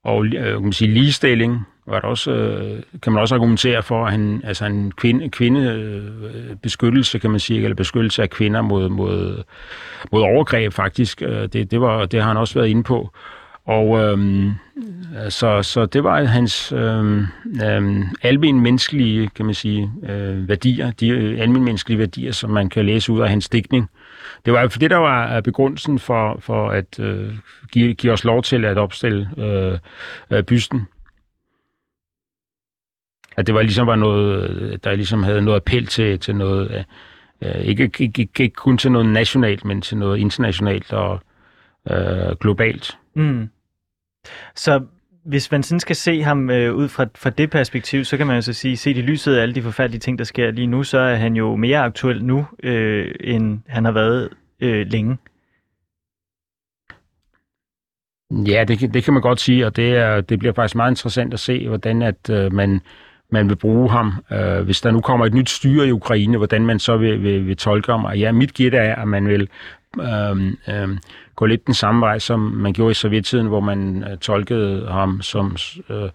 og 0.04 0.26
øh, 0.26 0.32
kan 0.32 0.62
man 0.62 0.72
sige, 0.72 0.90
ligestilling 0.90 1.66
var 1.90 2.00
der 2.00 2.08
også, 2.08 2.30
øh, 2.30 2.82
kan 3.02 3.12
man 3.12 3.20
også 3.20 3.34
argumentere 3.34 3.82
for, 3.82 4.04
at 4.04 4.12
han, 4.12 4.40
altså 4.44 4.64
en 4.64 4.92
kvinde, 4.92 5.28
kvindebeskyttelse, 5.28 6.50
øh, 6.50 6.56
beskyttelse, 6.56 7.18
kan 7.18 7.30
man 7.30 7.40
sige, 7.40 7.62
eller 7.62 7.74
beskyttelse 7.74 8.22
af 8.22 8.30
kvinder 8.30 8.62
mod, 8.62 8.88
mod, 8.88 9.42
mod 10.12 10.22
overgreb 10.22 10.72
faktisk. 10.72 11.22
Øh, 11.22 11.48
det, 11.52 11.70
det, 11.70 11.80
var, 11.80 12.06
det 12.06 12.20
har 12.20 12.28
han 12.28 12.36
også 12.36 12.54
været 12.54 12.68
inde 12.68 12.82
på. 12.82 13.10
Og 13.64 13.98
øhm, 13.98 14.52
så, 15.28 15.62
så 15.62 15.86
det 15.86 16.04
var 16.04 16.24
hans 16.24 16.72
øhm, 16.72 17.26
øhm, 17.64 18.04
almen 18.22 18.60
menneskelige, 18.60 19.30
kan 19.36 19.44
man 19.44 19.54
sige, 19.54 19.90
øh, 20.08 20.48
værdier, 20.48 20.90
de 20.90 21.08
øh, 21.08 21.40
almen 21.40 21.64
menneskelige 21.64 21.98
værdier, 21.98 22.32
som 22.32 22.50
man 22.50 22.68
kan 22.68 22.86
læse 22.86 23.12
ud 23.12 23.20
af 23.20 23.28
hans 23.28 23.48
digtning. 23.48 23.90
Det 24.44 24.52
var 24.52 24.68
for 24.68 24.78
det, 24.78 24.90
der 24.90 24.96
var 24.96 25.36
øh, 25.36 25.42
begrundelsen 25.42 25.98
for, 25.98 26.36
for 26.40 26.70
at 26.70 27.00
øh, 27.00 27.32
give, 27.72 27.94
give 27.94 28.12
os 28.12 28.24
lov 28.24 28.42
til 28.42 28.64
at 28.64 28.78
opstille 28.78 29.28
øh, 29.38 29.78
øh, 30.30 30.42
bysten. 30.42 30.86
At 33.36 33.46
det 33.46 33.54
var 33.54 33.62
ligesom 33.62 33.86
var 33.86 33.96
noget, 33.96 34.84
der 34.84 34.94
ligesom 34.94 35.22
havde 35.22 35.42
noget 35.42 35.56
appel 35.56 35.86
til, 35.86 36.18
til 36.18 36.36
noget, 36.36 36.84
øh, 37.42 37.60
ikke, 37.60 37.82
ikke, 37.98 38.20
ikke, 38.20 38.42
ikke 38.42 38.54
kun 38.54 38.78
til 38.78 38.92
noget 38.92 39.08
nationalt, 39.08 39.64
men 39.64 39.82
til 39.82 39.96
noget 39.96 40.18
internationalt 40.18 40.92
og 40.92 41.20
øh, 41.90 42.36
globalt. 42.40 42.98
Mm. 43.14 43.48
Så 44.54 44.80
hvis 45.24 45.50
man 45.50 45.62
sådan 45.62 45.80
skal 45.80 45.96
se 45.96 46.22
ham 46.22 46.50
øh, 46.50 46.74
ud 46.74 46.88
fra, 46.88 47.06
fra 47.14 47.30
det 47.30 47.50
perspektiv, 47.50 48.04
så 48.04 48.16
kan 48.16 48.26
man 48.26 48.36
jo 48.36 48.42
så 48.42 48.52
sige, 48.52 48.76
set 48.76 48.96
i 48.96 49.02
lyset 49.02 49.36
af 49.36 49.42
alle 49.42 49.54
de 49.54 49.62
forfærdelige 49.62 50.00
ting, 50.00 50.18
der 50.18 50.24
sker 50.24 50.50
lige 50.50 50.66
nu, 50.66 50.82
så 50.82 50.98
er 50.98 51.14
han 51.14 51.36
jo 51.36 51.56
mere 51.56 51.78
aktuel 51.78 52.24
nu, 52.24 52.46
øh, 52.62 53.14
end 53.20 53.60
han 53.66 53.84
har 53.84 53.92
været 53.92 54.28
øh, 54.60 54.86
længe. 54.86 55.18
Ja, 58.30 58.64
det, 58.68 58.94
det 58.94 59.04
kan 59.04 59.12
man 59.12 59.22
godt 59.22 59.40
sige, 59.40 59.66
og 59.66 59.76
det, 59.76 59.96
er, 59.96 60.20
det 60.20 60.38
bliver 60.38 60.52
faktisk 60.54 60.76
meget 60.76 60.92
interessant 60.92 61.34
at 61.34 61.40
se, 61.40 61.68
hvordan 61.68 62.02
at 62.02 62.30
øh, 62.30 62.52
man, 62.52 62.80
man 63.32 63.48
vil 63.48 63.56
bruge 63.56 63.90
ham. 63.90 64.12
Øh, 64.32 64.60
hvis 64.60 64.80
der 64.80 64.90
nu 64.90 65.00
kommer 65.00 65.26
et 65.26 65.34
nyt 65.34 65.50
styre 65.50 65.86
i 65.86 65.92
Ukraine, 65.92 66.36
hvordan 66.36 66.66
man 66.66 66.78
så 66.78 66.96
vil, 66.96 67.22
vil, 67.22 67.46
vil 67.46 67.56
tolke 67.56 67.92
ham. 67.92 68.04
Og 68.04 68.18
ja, 68.18 68.32
mit 68.32 68.54
gæt 68.54 68.74
er, 68.74 68.94
at 68.94 69.08
man 69.08 69.28
vil 69.28 69.48
øh, 70.00 70.52
øh, 70.68 70.88
gå 71.36 71.46
lidt 71.46 71.66
den 71.66 71.74
samme 71.74 72.00
vej, 72.00 72.18
som 72.18 72.40
man 72.40 72.72
gjorde 72.72 72.90
i 72.90 72.94
sovjettiden, 72.94 73.46
hvor 73.46 73.60
man 73.60 74.04
øh, 74.10 74.18
tolkede 74.18 74.86
ham 74.86 75.22
som, 75.22 75.56
øh, 75.90 76.10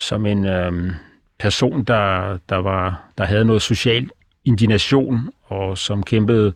som 0.00 0.26
en 0.26 0.46
øh, 0.46 0.92
person, 1.38 1.84
der, 1.84 2.38
der, 2.48 2.56
var, 2.56 3.02
der 3.18 3.24
havde 3.24 3.44
noget 3.44 3.62
social 3.62 4.08
indignation 4.44 5.30
og 5.42 5.78
som 5.78 6.02
kæmpede 6.02 6.52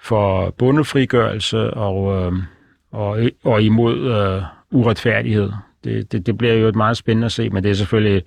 for 0.00 0.50
bondefrigørelse 0.50 1.74
og, 1.74 2.26
øh, 2.26 2.32
og, 2.92 3.18
og 3.44 3.62
imod 3.62 3.98
øh, 3.98 4.42
uretfærdighed. 4.70 5.52
Det, 5.86 6.12
det, 6.12 6.26
det 6.26 6.38
bliver 6.38 6.54
jo 6.54 6.68
et 6.68 6.76
meget 6.76 6.96
spændende 6.96 7.26
at 7.26 7.32
se, 7.32 7.50
men 7.50 7.64
det 7.64 7.70
er 7.70 7.74
selvfølgelig, 7.74 8.22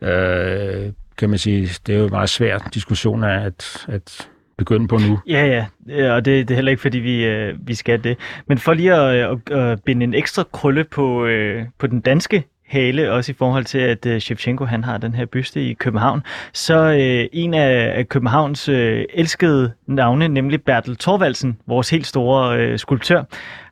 øh, 0.00 0.92
kan 1.18 1.30
man 1.30 1.38
sige, 1.38 1.68
det 1.86 1.94
er 1.94 1.98
jo 1.98 2.04
en 2.04 2.10
meget 2.10 2.28
svær 2.28 2.58
diskussion 2.74 3.24
at, 3.24 3.86
at 3.88 4.28
begynde 4.58 4.88
på 4.88 4.98
nu. 5.08 5.18
Ja, 5.26 5.66
ja, 5.88 6.12
og 6.12 6.24
det, 6.24 6.48
det 6.48 6.54
er 6.54 6.56
heller 6.56 6.70
ikke, 6.70 6.82
fordi 6.82 6.98
vi, 6.98 7.24
øh, 7.24 7.54
vi 7.60 7.74
skal 7.74 8.04
det. 8.04 8.18
Men 8.46 8.58
for 8.58 8.74
lige 8.74 8.94
at, 8.94 9.30
øh, 9.30 9.38
at, 9.50 9.58
at 9.58 9.82
binde 9.84 10.04
en 10.04 10.14
ekstra 10.14 10.44
krølle 10.52 10.84
på, 10.84 11.26
øh, 11.26 11.64
på 11.78 11.86
den 11.86 12.00
danske 12.00 12.44
hale, 12.66 13.12
også 13.12 13.32
i 13.32 13.34
forhold 13.38 13.64
til, 13.64 13.78
at 13.78 14.06
øh, 14.06 14.20
Shevchenko 14.20 14.64
han 14.64 14.84
har 14.84 14.98
den 14.98 15.14
her 15.14 15.26
byste 15.26 15.62
i 15.62 15.72
København. 15.72 16.22
Så 16.52 16.76
øh, 16.82 17.28
en 17.32 17.54
af, 17.54 17.98
af 17.98 18.08
Københavns 18.08 18.68
øh, 18.68 19.04
elskede 19.14 19.72
navne, 19.86 20.28
nemlig 20.28 20.62
Bertel 20.62 20.96
Thorvaldsen, 20.96 21.58
vores 21.66 21.90
helt 21.90 22.06
store 22.06 22.58
øh, 22.58 22.78
skulptør, 22.78 23.22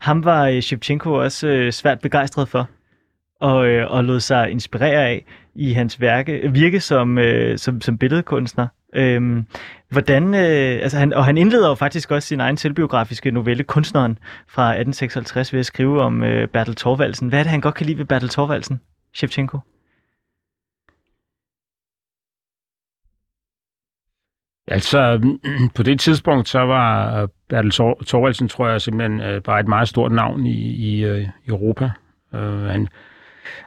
ham 0.00 0.24
var 0.24 0.46
øh, 0.48 0.60
Shevchenko 0.60 1.12
også 1.12 1.48
øh, 1.48 1.72
svært 1.72 2.00
begejstret 2.00 2.48
for 2.48 2.68
og, 3.40 3.66
øh, 3.66 3.90
og 3.90 4.04
lod 4.04 4.20
sig 4.20 4.50
inspirere 4.50 5.04
af 5.04 5.24
i 5.54 5.72
hans 5.72 6.00
værke, 6.00 6.50
virke 6.52 6.80
som, 6.80 7.18
øh, 7.18 7.58
som, 7.58 7.80
som 7.80 7.98
billedkunstner. 7.98 8.66
Øhm, 8.94 9.46
hvordan, 9.88 10.34
øh, 10.34 10.82
altså 10.82 10.98
han, 10.98 11.12
og 11.12 11.24
han 11.24 11.38
indleder 11.38 11.68
jo 11.68 11.74
faktisk 11.74 12.10
også 12.10 12.28
sin 12.28 12.40
egen 12.40 12.56
selvbiografiske 12.56 13.30
novelle, 13.30 13.64
Kunstneren, 13.64 14.18
fra 14.48 14.62
1856 14.62 15.52
ved 15.52 15.60
at 15.60 15.66
skrive 15.66 16.02
om 16.02 16.22
øh, 16.22 16.48
Bertel 16.48 16.74
Thorvaldsen. 16.74 17.28
Hvad 17.28 17.38
er 17.38 17.42
det, 17.42 17.50
han 17.50 17.60
godt 17.60 17.74
kan 17.74 17.86
lide 17.86 17.98
ved 17.98 18.04
Bertel 18.04 18.28
Thorvaldsen, 18.28 18.80
Shevchenko? 19.14 19.58
Altså, 24.68 25.20
på 25.76 25.82
det 25.82 26.00
tidspunkt, 26.00 26.48
så 26.48 26.58
var 26.58 27.20
øh, 27.22 27.28
Bertel 27.48 27.70
Thorvaldsen, 28.06 28.48
tror 28.48 28.68
jeg, 28.68 28.80
simpelthen 28.80 29.20
øh, 29.20 29.42
bare 29.42 29.60
et 29.60 29.68
meget 29.68 29.88
stort 29.88 30.12
navn 30.12 30.46
i, 30.46 30.60
i, 30.60 31.18
i 31.18 31.28
Europa. 31.48 31.90
Uh, 32.32 32.62
han, 32.62 32.88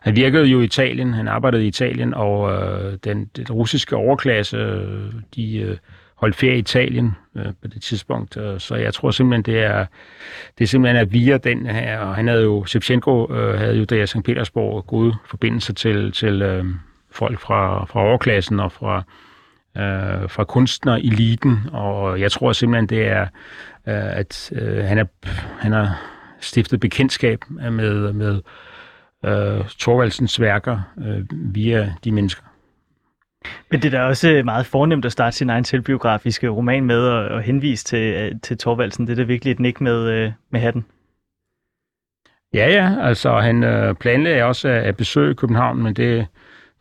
han 0.01 0.15
virkede 0.15 0.45
jo 0.45 0.61
i 0.61 0.63
Italien, 0.63 1.13
han 1.13 1.27
arbejdede 1.27 1.65
i 1.65 1.67
Italien, 1.67 2.13
og 2.13 2.51
øh, 2.51 2.97
den, 3.03 3.25
den 3.25 3.45
russiske 3.51 3.95
overklasse, 3.95 4.57
øh, 4.57 5.13
de 5.35 5.57
øh, 5.57 5.77
holdt 6.15 6.35
ferie 6.35 6.55
i 6.55 6.59
Italien 6.59 7.11
øh, 7.35 7.45
på 7.61 7.67
det 7.67 7.81
tidspunkt. 7.81 8.37
Øh, 8.37 8.59
så 8.59 8.75
jeg 8.75 8.93
tror 8.93 9.11
simpelthen, 9.11 9.55
det 9.55 9.63
er, 9.63 9.85
det 10.57 10.63
er 10.63 10.67
simpelthen 10.67 11.01
at 11.01 11.13
via 11.13 11.37
den 11.37 11.65
her, 11.65 11.99
og 11.99 12.15
han 12.15 12.27
havde 12.27 12.43
jo, 12.43 12.65
Shevchenko 12.65 13.33
øh, 13.33 13.59
havde 13.59 13.77
jo 13.77 13.83
der 13.83 14.03
i 14.03 14.07
St. 14.07 14.23
Petersborg 14.25 14.87
gode 14.87 15.15
forbindelser 15.25 15.73
til, 15.73 16.11
til 16.11 16.41
øh, 16.41 16.65
folk 17.11 17.39
fra, 17.39 17.85
fra 17.85 17.99
overklassen 17.99 18.59
og 18.59 18.71
fra, 18.71 18.97
øh, 19.77 20.29
fra 20.29 20.43
kunstnereliten, 20.43 21.59
og 21.73 22.19
jeg 22.19 22.31
tror 22.31 22.51
simpelthen, 22.53 22.89
det 22.89 23.07
er, 23.07 23.21
øh, 23.87 24.17
at 24.17 24.51
øh, 24.55 24.83
han, 24.85 24.97
er, 24.97 25.05
han 25.59 25.71
har 25.71 26.01
stiftet 26.39 26.79
bekendtskab 26.79 27.39
med, 27.49 28.13
med 28.13 28.41
øh, 29.25 29.65
Thorvaldsens 29.79 30.41
værker 30.41 30.79
øh, 30.97 31.25
via 31.31 31.93
de 32.03 32.11
mennesker. 32.11 32.43
Men 33.71 33.81
det 33.81 33.93
er 33.93 33.99
da 33.99 34.05
også 34.05 34.41
meget 34.45 34.65
fornemt 34.65 35.05
at 35.05 35.11
starte 35.11 35.37
sin 35.37 35.49
egen 35.49 35.65
selvbiografiske 35.65 36.47
roman 36.47 36.83
med 36.85 37.07
at, 37.07 37.37
at 37.37 37.43
henvise 37.43 37.85
til, 37.85 38.13
øh, 38.13 38.31
til 38.43 38.57
Thorvaldsen. 38.57 39.07
Det 39.07 39.11
er 39.11 39.15
da 39.15 39.23
virkelig 39.23 39.51
et 39.51 39.59
nik 39.59 39.81
med, 39.81 40.09
øh, 40.09 40.31
med 40.49 40.59
hatten. 40.59 40.85
Ja, 42.53 42.69
ja. 42.69 43.07
Altså, 43.07 43.39
han 43.39 43.63
øh, 43.63 43.95
planlagde 43.95 44.43
også 44.43 44.67
at, 44.67 44.83
at 44.83 44.97
besøge 44.97 45.35
København, 45.35 45.83
men 45.83 45.93
det, 45.93 46.27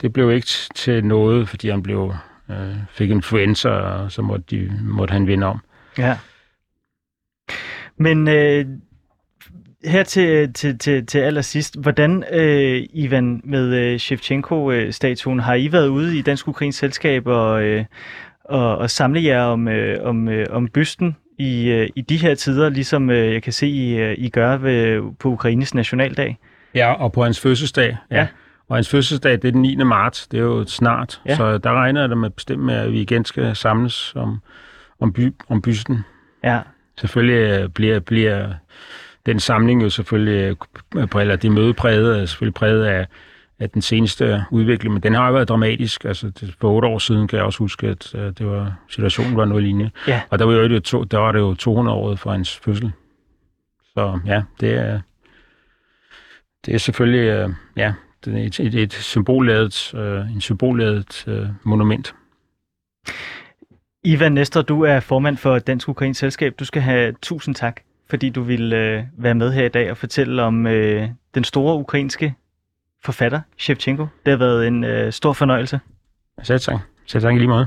det 0.01 0.13
blev 0.13 0.33
ikke 0.33 0.47
til 0.75 1.05
noget, 1.05 1.49
fordi 1.49 1.69
han 1.69 1.83
blev, 1.83 2.15
øh, 2.51 2.77
fik 2.91 3.11
influenza, 3.11 3.69
og 3.69 4.13
så 4.13 4.23
måtte, 4.23 4.45
de, 4.51 4.79
måtte 4.83 5.13
han 5.13 5.27
vinde 5.27 5.47
om. 5.47 5.61
Ja. 5.99 6.19
Men 7.97 8.29
øh, 8.29 8.67
her 9.85 10.03
til, 10.03 10.53
til, 10.53 10.79
til, 10.79 11.07
til 11.07 11.19
allersidst, 11.19 11.81
hvordan, 11.81 12.25
øh, 12.33 12.83
Ivan, 12.93 13.41
med 13.45 13.75
øh, 13.75 13.99
Shevchenko-statuen, 13.99 15.41
har 15.41 15.55
I 15.55 15.73
været 15.73 15.89
ude 15.89 16.19
i 16.19 16.23
Dansk 16.23 16.49
Ukrains 16.49 16.77
Selskab 16.77 17.27
og, 17.27 17.63
øh, 17.63 17.85
og, 18.45 18.79
og 18.79 18.91
samle 18.91 19.23
jer 19.25 19.43
om, 19.43 19.69
øh, 19.69 20.05
om, 20.05 20.29
øh, 20.29 20.47
om 20.51 20.69
bysten 20.69 21.17
i, 21.39 21.69
øh, 21.69 21.89
i 21.97 22.01
de 22.01 22.17
her 22.17 22.35
tider, 22.35 22.69
ligesom 22.69 23.11
øh, 23.11 23.33
jeg 23.33 23.43
kan 23.43 23.53
se, 23.53 23.67
I, 23.67 23.99
øh, 23.99 24.15
I 24.19 24.29
gør 24.29 24.57
ved, 24.57 25.03
på 25.19 25.29
Ukraines 25.29 25.75
nationaldag? 25.75 26.39
Ja, 26.75 26.93
og 26.93 27.13
på 27.13 27.23
hans 27.23 27.41
fødselsdag. 27.41 27.97
Ja. 28.11 28.17
ja. 28.17 28.27
Og 28.69 28.77
hans 28.77 28.89
fødselsdag, 28.89 29.33
det 29.33 29.45
er 29.45 29.53
den 29.53 29.63
9. 29.63 29.77
marts, 29.77 30.27
det 30.27 30.39
er 30.39 30.43
jo 30.45 30.65
snart, 30.67 31.21
ja. 31.27 31.37
så 31.37 31.59
der 31.59 31.73
regner 31.73 32.01
jeg 32.01 32.11
da 32.11 32.15
med 32.15 32.31
bestemt 32.31 32.63
med, 32.63 32.75
at 32.75 32.93
vi 32.93 33.01
igen 33.01 33.25
skal 33.25 33.57
samles 33.57 34.13
om, 34.17 34.41
om, 35.01 35.13
by, 35.13 35.35
om 35.49 35.63
bysten. 35.63 35.99
Ja. 36.45 36.61
Selvfølgelig 37.01 37.61
øh, 37.61 37.69
bliver, 37.69 38.01
bliver 38.01 38.49
den 39.29 39.41
samling 39.41 39.83
jo 39.83 39.91
selvfølgelig, 39.91 40.57
eller 41.15 41.37
det 41.37 41.53
møde 41.53 41.75
præget, 41.75 42.21
er 42.21 42.27
selvfølgelig 42.27 42.55
præget 42.55 42.85
af, 42.85 43.07
af 43.59 43.71
den 43.71 43.83
seneste 43.83 44.45
udvikling, 44.51 44.95
men 44.95 45.03
den 45.03 45.15
har 45.15 45.27
jo 45.27 45.35
været 45.35 45.49
dramatisk. 45.49 46.05
Altså, 46.05 46.31
det, 46.41 46.55
for 46.61 46.71
otte 46.71 46.89
år 46.89 46.99
siden 46.99 47.29
kan 47.29 47.37
jeg 47.37 47.47
også 47.47 47.59
huske, 47.59 47.87
at 47.87 48.15
uh, 48.15 48.21
det 48.21 48.47
var, 48.47 48.79
situationen 48.89 49.37
var 49.37 49.45
noget 49.45 49.63
lignende. 49.63 49.91
Ja. 50.07 50.23
Og 50.31 50.39
der 50.39 50.45
var, 50.45 50.53
jo, 50.53 50.81
to, 50.81 51.05
der 51.05 51.19
var 51.19 51.33
det 51.33 51.39
jo 51.39 51.55
200 51.55 51.97
år 51.97 52.15
for 52.15 52.31
hans 52.31 52.57
fødsel. 52.57 52.93
Så 53.95 54.21
ja, 54.27 54.43
det 54.61 54.75
er, 54.75 55.01
det 56.67 56.75
er 56.75 56.79
selvfølgelig 56.79 57.45
uh, 57.45 57.53
ja, 57.77 57.93
det 58.25 58.35
er 58.35 58.47
et, 58.47 58.61
et, 58.61 58.75
et 58.75 58.93
symbolladet, 58.93 59.95
uh, 59.95 60.35
en 60.35 60.41
symbolladet 60.41 61.25
uh, 61.27 61.49
monument. 61.63 62.15
Ivan 64.05 64.33
Nestor, 64.33 64.63
du 64.63 64.83
er 64.83 65.01
formand 65.01 65.37
for 65.37 65.59
Dansk 65.59 65.89
Ukrains 65.89 66.19
Selskab. 66.19 66.55
Du 66.59 66.65
skal 66.65 66.83
have 66.83 67.15
tusind 67.23 67.55
tak 67.55 67.81
fordi 68.11 68.31
du 68.31 68.43
ville 68.43 68.77
øh, 68.77 69.05
være 69.19 69.35
med 69.35 69.53
her 69.53 69.65
i 69.65 69.69
dag 69.69 69.91
og 69.91 69.97
fortælle 69.97 70.43
om 70.43 70.67
øh, 70.67 71.09
den 71.35 71.45
store 71.45 71.77
ukrainske 71.77 72.35
forfatter, 73.05 73.41
Shevchenko. 73.59 74.07
Det 74.25 74.31
har 74.31 74.39
været 74.39 74.67
en 74.67 74.85
øh, 74.85 75.13
stor 75.13 75.33
fornøjelse. 75.33 75.81
Selv 76.43 76.61
tak. 76.61 76.81
Selv 77.07 77.23
tak 77.23 77.35
i 77.35 77.39
lige 77.39 77.49
måde. 77.49 77.67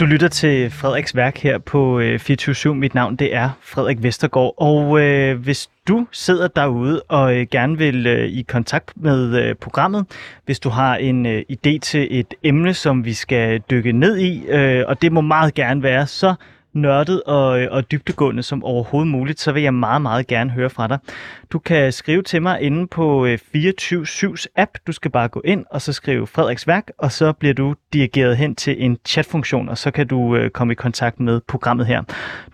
Du 0.00 0.04
lytter 0.04 0.28
til 0.28 0.70
Frederiks 0.70 1.16
værk 1.16 1.38
her 1.38 1.58
på 1.58 2.00
øh, 2.00 2.18
24 2.18 2.74
Mit 2.74 2.94
navn 2.94 3.16
det 3.16 3.34
er 3.34 3.50
Frederik 3.62 4.02
Vestergaard. 4.02 4.54
Og 4.56 5.00
øh, 5.00 5.40
hvis 5.40 5.70
du 5.88 6.06
sidder 6.12 6.48
derude 6.48 7.02
og 7.08 7.36
øh, 7.36 7.46
gerne 7.50 7.78
vil 7.78 8.06
øh, 8.06 8.28
i 8.28 8.42
kontakt 8.42 8.92
med 8.96 9.42
øh, 9.42 9.54
programmet, 9.54 10.06
hvis 10.44 10.60
du 10.60 10.68
har 10.68 10.96
en 10.96 11.26
øh, 11.26 11.42
idé 11.52 11.78
til 11.78 12.08
et 12.10 12.34
emne, 12.42 12.74
som 12.74 13.04
vi 13.04 13.12
skal 13.12 13.60
dykke 13.70 13.92
ned 13.92 14.18
i, 14.18 14.46
øh, 14.48 14.84
og 14.88 15.02
det 15.02 15.12
må 15.12 15.20
meget 15.20 15.54
gerne 15.54 15.82
være, 15.82 16.06
så 16.06 16.34
nørdet 16.80 17.22
og, 17.22 17.60
øh, 17.60 17.68
og 17.70 17.90
dybtegående 17.90 18.42
som 18.42 18.64
overhovedet 18.64 19.10
muligt, 19.10 19.40
så 19.40 19.52
vil 19.52 19.62
jeg 19.62 19.74
meget, 19.74 20.02
meget 20.02 20.26
gerne 20.26 20.50
høre 20.50 20.70
fra 20.70 20.88
dig. 20.88 20.98
Du 21.52 21.58
kan 21.58 21.92
skrive 21.92 22.22
til 22.22 22.42
mig 22.42 22.60
inde 22.60 22.86
på 22.86 23.26
øh, 23.26 23.38
24-7's 23.56 24.46
app. 24.56 24.70
Du 24.86 24.92
skal 24.92 25.10
bare 25.10 25.28
gå 25.28 25.42
ind 25.44 25.64
og 25.70 25.82
så 25.82 25.92
skrive 25.92 26.26
Frederiks 26.26 26.66
værk, 26.66 26.90
og 26.98 27.12
så 27.12 27.32
bliver 27.32 27.54
du 27.54 27.74
dirigeret 27.92 28.36
hen 28.36 28.54
til 28.54 28.84
en 28.84 28.98
chatfunktion, 29.06 29.68
og 29.68 29.78
så 29.78 29.90
kan 29.90 30.06
du 30.06 30.36
øh, 30.36 30.50
komme 30.50 30.72
i 30.72 30.74
kontakt 30.74 31.20
med 31.20 31.40
programmet 31.48 31.86
her. 31.86 32.02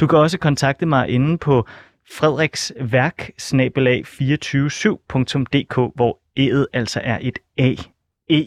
Du 0.00 0.06
kan 0.06 0.18
også 0.18 0.38
kontakte 0.38 0.86
mig 0.86 1.08
inde 1.08 1.38
på 1.38 1.66
frederiksværk 2.12 3.30
247dk 3.38 5.92
hvor 5.94 6.18
E'et 6.40 6.66
altså 6.72 7.00
er 7.04 7.18
et 7.22 7.38
A-E. 7.58 8.46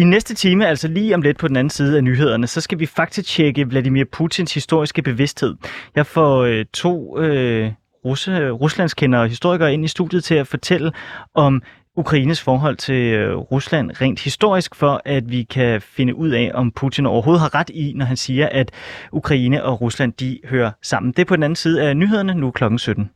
I 0.00 0.04
næste 0.04 0.34
time, 0.34 0.66
altså 0.66 0.88
lige 0.88 1.14
om 1.14 1.22
lidt 1.22 1.38
på 1.38 1.48
den 1.48 1.56
anden 1.56 1.70
side 1.70 1.96
af 1.96 2.04
nyhederne, 2.04 2.46
så 2.46 2.60
skal 2.60 2.78
vi 2.78 2.86
faktisk 2.86 3.28
tjekke 3.28 3.68
Vladimir 3.68 4.04
Putins 4.12 4.54
historiske 4.54 5.02
bevidsthed. 5.02 5.54
Jeg 5.96 6.06
får 6.06 6.40
øh, 6.40 6.64
to 6.74 7.18
øh, 7.18 7.70
russe, 8.04 8.50
ruslandskendere 8.50 9.22
og 9.22 9.28
historikere 9.28 9.74
ind 9.74 9.84
i 9.84 9.88
studiet 9.88 10.24
til 10.24 10.34
at 10.34 10.46
fortælle 10.46 10.92
om 11.34 11.62
Ukraines 11.96 12.42
forhold 12.42 12.76
til 12.76 13.14
øh, 13.14 13.36
Rusland 13.36 13.90
rent 14.00 14.20
historisk, 14.20 14.74
for 14.74 15.02
at 15.04 15.30
vi 15.30 15.42
kan 15.42 15.80
finde 15.80 16.14
ud 16.14 16.30
af, 16.30 16.50
om 16.54 16.72
Putin 16.72 17.06
overhovedet 17.06 17.40
har 17.40 17.54
ret 17.54 17.70
i, 17.70 17.92
når 17.96 18.04
han 18.04 18.16
siger, 18.16 18.48
at 18.52 18.70
Ukraine 19.12 19.64
og 19.64 19.80
Rusland 19.80 20.12
de 20.12 20.38
hører 20.44 20.70
sammen. 20.82 21.12
Det 21.12 21.18
er 21.18 21.26
på 21.26 21.36
den 21.36 21.42
anden 21.42 21.56
side 21.56 21.82
af 21.82 21.96
nyhederne, 21.96 22.34
nu 22.34 22.50
klokken 22.50 22.78
17. 22.78 23.10